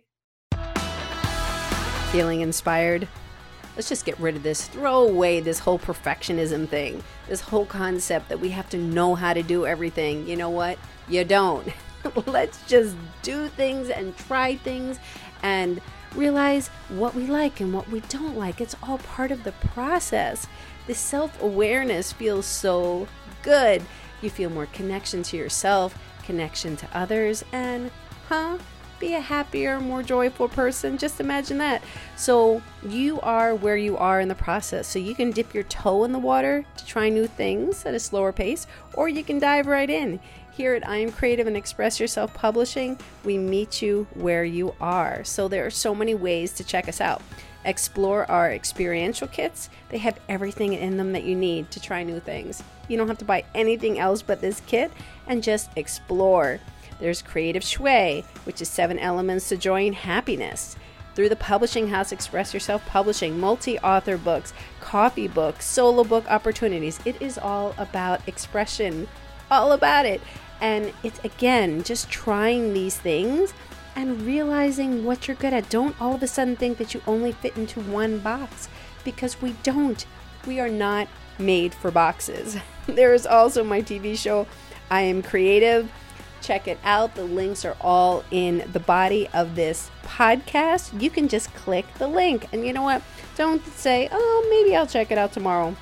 Feeling 2.11 2.41
inspired? 2.41 3.07
Let's 3.75 3.89
just 3.89 4.05
get 4.05 4.19
rid 4.19 4.35
of 4.35 4.43
this. 4.43 4.67
Throw 4.67 5.07
away 5.07 5.39
this 5.39 5.59
whole 5.59 5.79
perfectionism 5.79 6.67
thing, 6.67 7.03
this 7.27 7.41
whole 7.41 7.65
concept 7.65 8.29
that 8.29 8.39
we 8.39 8.49
have 8.49 8.69
to 8.69 8.77
know 8.77 9.15
how 9.15 9.33
to 9.33 9.43
do 9.43 9.65
everything. 9.65 10.27
You 10.27 10.35
know 10.35 10.49
what? 10.49 10.77
You 11.07 11.23
don't. 11.23 11.67
Let's 12.25 12.65
just 12.67 12.95
do 13.21 13.47
things 13.47 13.89
and 13.89 14.15
try 14.17 14.55
things 14.57 14.99
and 15.43 15.81
realize 16.15 16.67
what 16.89 17.15
we 17.15 17.27
like 17.27 17.59
and 17.61 17.73
what 17.73 17.87
we 17.89 18.01
don't 18.01 18.37
like. 18.37 18.59
It's 18.59 18.75
all 18.83 18.97
part 18.99 19.31
of 19.31 19.43
the 19.43 19.51
process. 19.53 20.47
The 20.87 20.93
self 20.93 21.41
awareness 21.41 22.11
feels 22.11 22.45
so 22.45 23.07
good. 23.43 23.83
You 24.21 24.29
feel 24.29 24.49
more 24.49 24.67
connection 24.67 25.23
to 25.23 25.37
yourself, 25.37 25.97
connection 26.23 26.75
to 26.77 26.87
others, 26.93 27.43
and, 27.51 27.91
huh? 28.27 28.57
Be 29.01 29.15
a 29.15 29.19
happier, 29.19 29.81
more 29.81 30.03
joyful 30.03 30.47
person. 30.47 30.97
Just 30.97 31.19
imagine 31.19 31.57
that. 31.57 31.81
So, 32.15 32.61
you 32.87 33.19
are 33.19 33.55
where 33.55 33.75
you 33.75 33.97
are 33.97 34.21
in 34.21 34.29
the 34.29 34.35
process. 34.35 34.87
So, 34.87 34.99
you 34.99 35.15
can 35.15 35.31
dip 35.31 35.53
your 35.53 35.63
toe 35.63 36.05
in 36.05 36.13
the 36.13 36.19
water 36.19 36.63
to 36.77 36.85
try 36.85 37.09
new 37.09 37.27
things 37.27 37.85
at 37.85 37.95
a 37.95 37.99
slower 37.99 38.31
pace, 38.31 38.67
or 38.93 39.09
you 39.09 39.23
can 39.23 39.39
dive 39.39 39.67
right 39.67 39.89
in. 39.89 40.19
Here 40.51 40.75
at 40.75 40.87
I 40.87 40.97
Am 40.97 41.11
Creative 41.11 41.47
and 41.47 41.57
Express 41.57 41.99
Yourself 41.99 42.33
Publishing, 42.33 42.97
we 43.25 43.37
meet 43.37 43.81
you 43.81 44.05
where 44.13 44.45
you 44.45 44.75
are. 44.79 45.23
So, 45.23 45.47
there 45.47 45.65
are 45.65 45.71
so 45.71 45.95
many 45.95 46.13
ways 46.13 46.53
to 46.53 46.63
check 46.63 46.87
us 46.87 47.01
out. 47.01 47.21
Explore 47.65 48.29
our 48.29 48.51
experiential 48.51 49.27
kits. 49.27 49.69
They 49.89 49.97
have 49.99 50.19
everything 50.29 50.73
in 50.73 50.97
them 50.97 51.11
that 51.13 51.23
you 51.23 51.35
need 51.35 51.71
to 51.71 51.81
try 51.81 52.03
new 52.03 52.19
things. 52.19 52.63
You 52.87 52.97
don't 52.97 53.07
have 53.07 53.19
to 53.19 53.25
buy 53.25 53.45
anything 53.55 53.99
else 53.99 54.21
but 54.21 54.41
this 54.41 54.61
kit 54.67 54.91
and 55.27 55.41
just 55.41 55.69
explore. 55.75 56.59
There's 57.01 57.21
Creative 57.23 57.63
Shui, 57.63 58.23
which 58.45 58.61
is 58.61 58.69
seven 58.69 58.99
elements 58.99 59.49
to 59.49 59.57
joy 59.57 59.87
and 59.87 59.95
happiness. 59.95 60.77
Through 61.15 61.29
the 61.29 61.35
publishing 61.35 61.87
house, 61.87 62.11
Express 62.11 62.53
Yourself 62.53 62.85
Publishing, 62.85 63.39
multi 63.39 63.77
author 63.79 64.17
books, 64.17 64.53
coffee 64.79 65.27
books, 65.27 65.65
solo 65.65 66.03
book 66.03 66.29
opportunities. 66.29 66.99
It 67.03 67.21
is 67.21 67.37
all 67.37 67.75
about 67.77 68.25
expression, 68.27 69.07
all 69.49 69.73
about 69.73 70.05
it. 70.05 70.21
And 70.61 70.93
it's 71.03 71.19
again 71.25 71.83
just 71.83 72.09
trying 72.09 72.73
these 72.73 72.97
things 72.97 73.53
and 73.95 74.21
realizing 74.21 75.03
what 75.03 75.27
you're 75.27 75.35
good 75.35 75.53
at. 75.53 75.69
Don't 75.69 75.99
all 75.99 76.15
of 76.15 76.23
a 76.23 76.27
sudden 76.27 76.55
think 76.55 76.77
that 76.77 76.93
you 76.93 77.01
only 77.07 77.31
fit 77.31 77.57
into 77.57 77.81
one 77.81 78.19
box 78.19 78.69
because 79.03 79.41
we 79.41 79.53
don't. 79.63 80.05
We 80.45 80.59
are 80.59 80.69
not 80.69 81.07
made 81.39 81.73
for 81.73 81.91
boxes. 81.91 82.57
there 82.85 83.13
is 83.13 83.25
also 83.25 83.63
my 83.63 83.81
TV 83.81 84.15
show, 84.17 84.47
I 84.89 85.01
Am 85.01 85.23
Creative. 85.23 85.91
Check 86.41 86.67
it 86.67 86.79
out. 86.83 87.15
The 87.15 87.23
links 87.23 87.63
are 87.65 87.77
all 87.79 88.23
in 88.31 88.67
the 88.71 88.79
body 88.79 89.27
of 89.33 89.55
this 89.55 89.89
podcast. 90.03 91.01
You 91.01 91.09
can 91.09 91.27
just 91.27 91.53
click 91.53 91.85
the 91.99 92.07
link. 92.07 92.47
And 92.51 92.65
you 92.65 92.73
know 92.73 92.83
what? 92.83 93.01
Don't 93.35 93.65
say, 93.67 94.09
oh, 94.11 94.47
maybe 94.49 94.75
I'll 94.75 94.87
check 94.87 95.11
it 95.11 95.17
out 95.17 95.33
tomorrow. 95.33 95.75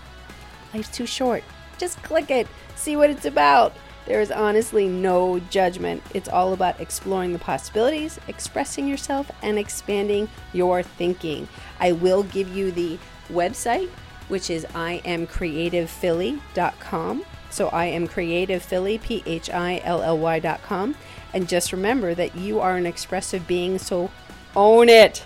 Life's 0.73 0.89
too 0.89 1.05
short. 1.05 1.43
Just 1.77 2.01
click 2.03 2.29
it, 2.29 2.47
see 2.75 2.95
what 2.95 3.09
it's 3.09 3.25
about. 3.25 3.73
There 4.05 4.21
is 4.21 4.31
honestly 4.31 4.87
no 4.87 5.39
judgment. 5.51 6.01
It's 6.13 6.29
all 6.29 6.53
about 6.53 6.79
exploring 6.79 7.31
the 7.31 7.39
possibilities, 7.39 8.19
expressing 8.27 8.87
yourself, 8.87 9.29
and 9.41 9.59
expanding 9.59 10.29
your 10.51 10.83
thinking. 10.83 11.47
I 11.79 11.91
will 11.91 12.23
give 12.23 12.55
you 12.55 12.71
the 12.71 12.97
website, 13.31 13.89
which 14.27 14.49
is 14.49 14.65
iamcreativephilly.com. 14.65 17.23
So 17.49 17.69
I 17.69 17.85
am 17.85 18.07
creative 18.07 18.61
Philly, 18.63 18.97
P 18.97 19.23
H 19.25 19.49
I 19.49 19.81
L 19.83 20.01
L 20.01 20.17
Y.com. 20.17 20.95
And 21.33 21.47
just 21.47 21.71
remember 21.71 22.15
that 22.15 22.35
you 22.35 22.59
are 22.59 22.75
an 22.75 22.85
expressive 22.85 23.47
being, 23.47 23.77
so 23.77 24.11
own 24.55 24.89
it. 24.89 25.23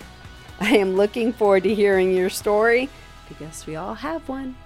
I 0.60 0.76
am 0.76 0.96
looking 0.96 1.32
forward 1.32 1.64
to 1.64 1.74
hearing 1.74 2.14
your 2.14 2.30
story 2.30 2.88
because 3.28 3.66
we 3.66 3.76
all 3.76 3.94
have 3.94 4.28
one. 4.28 4.56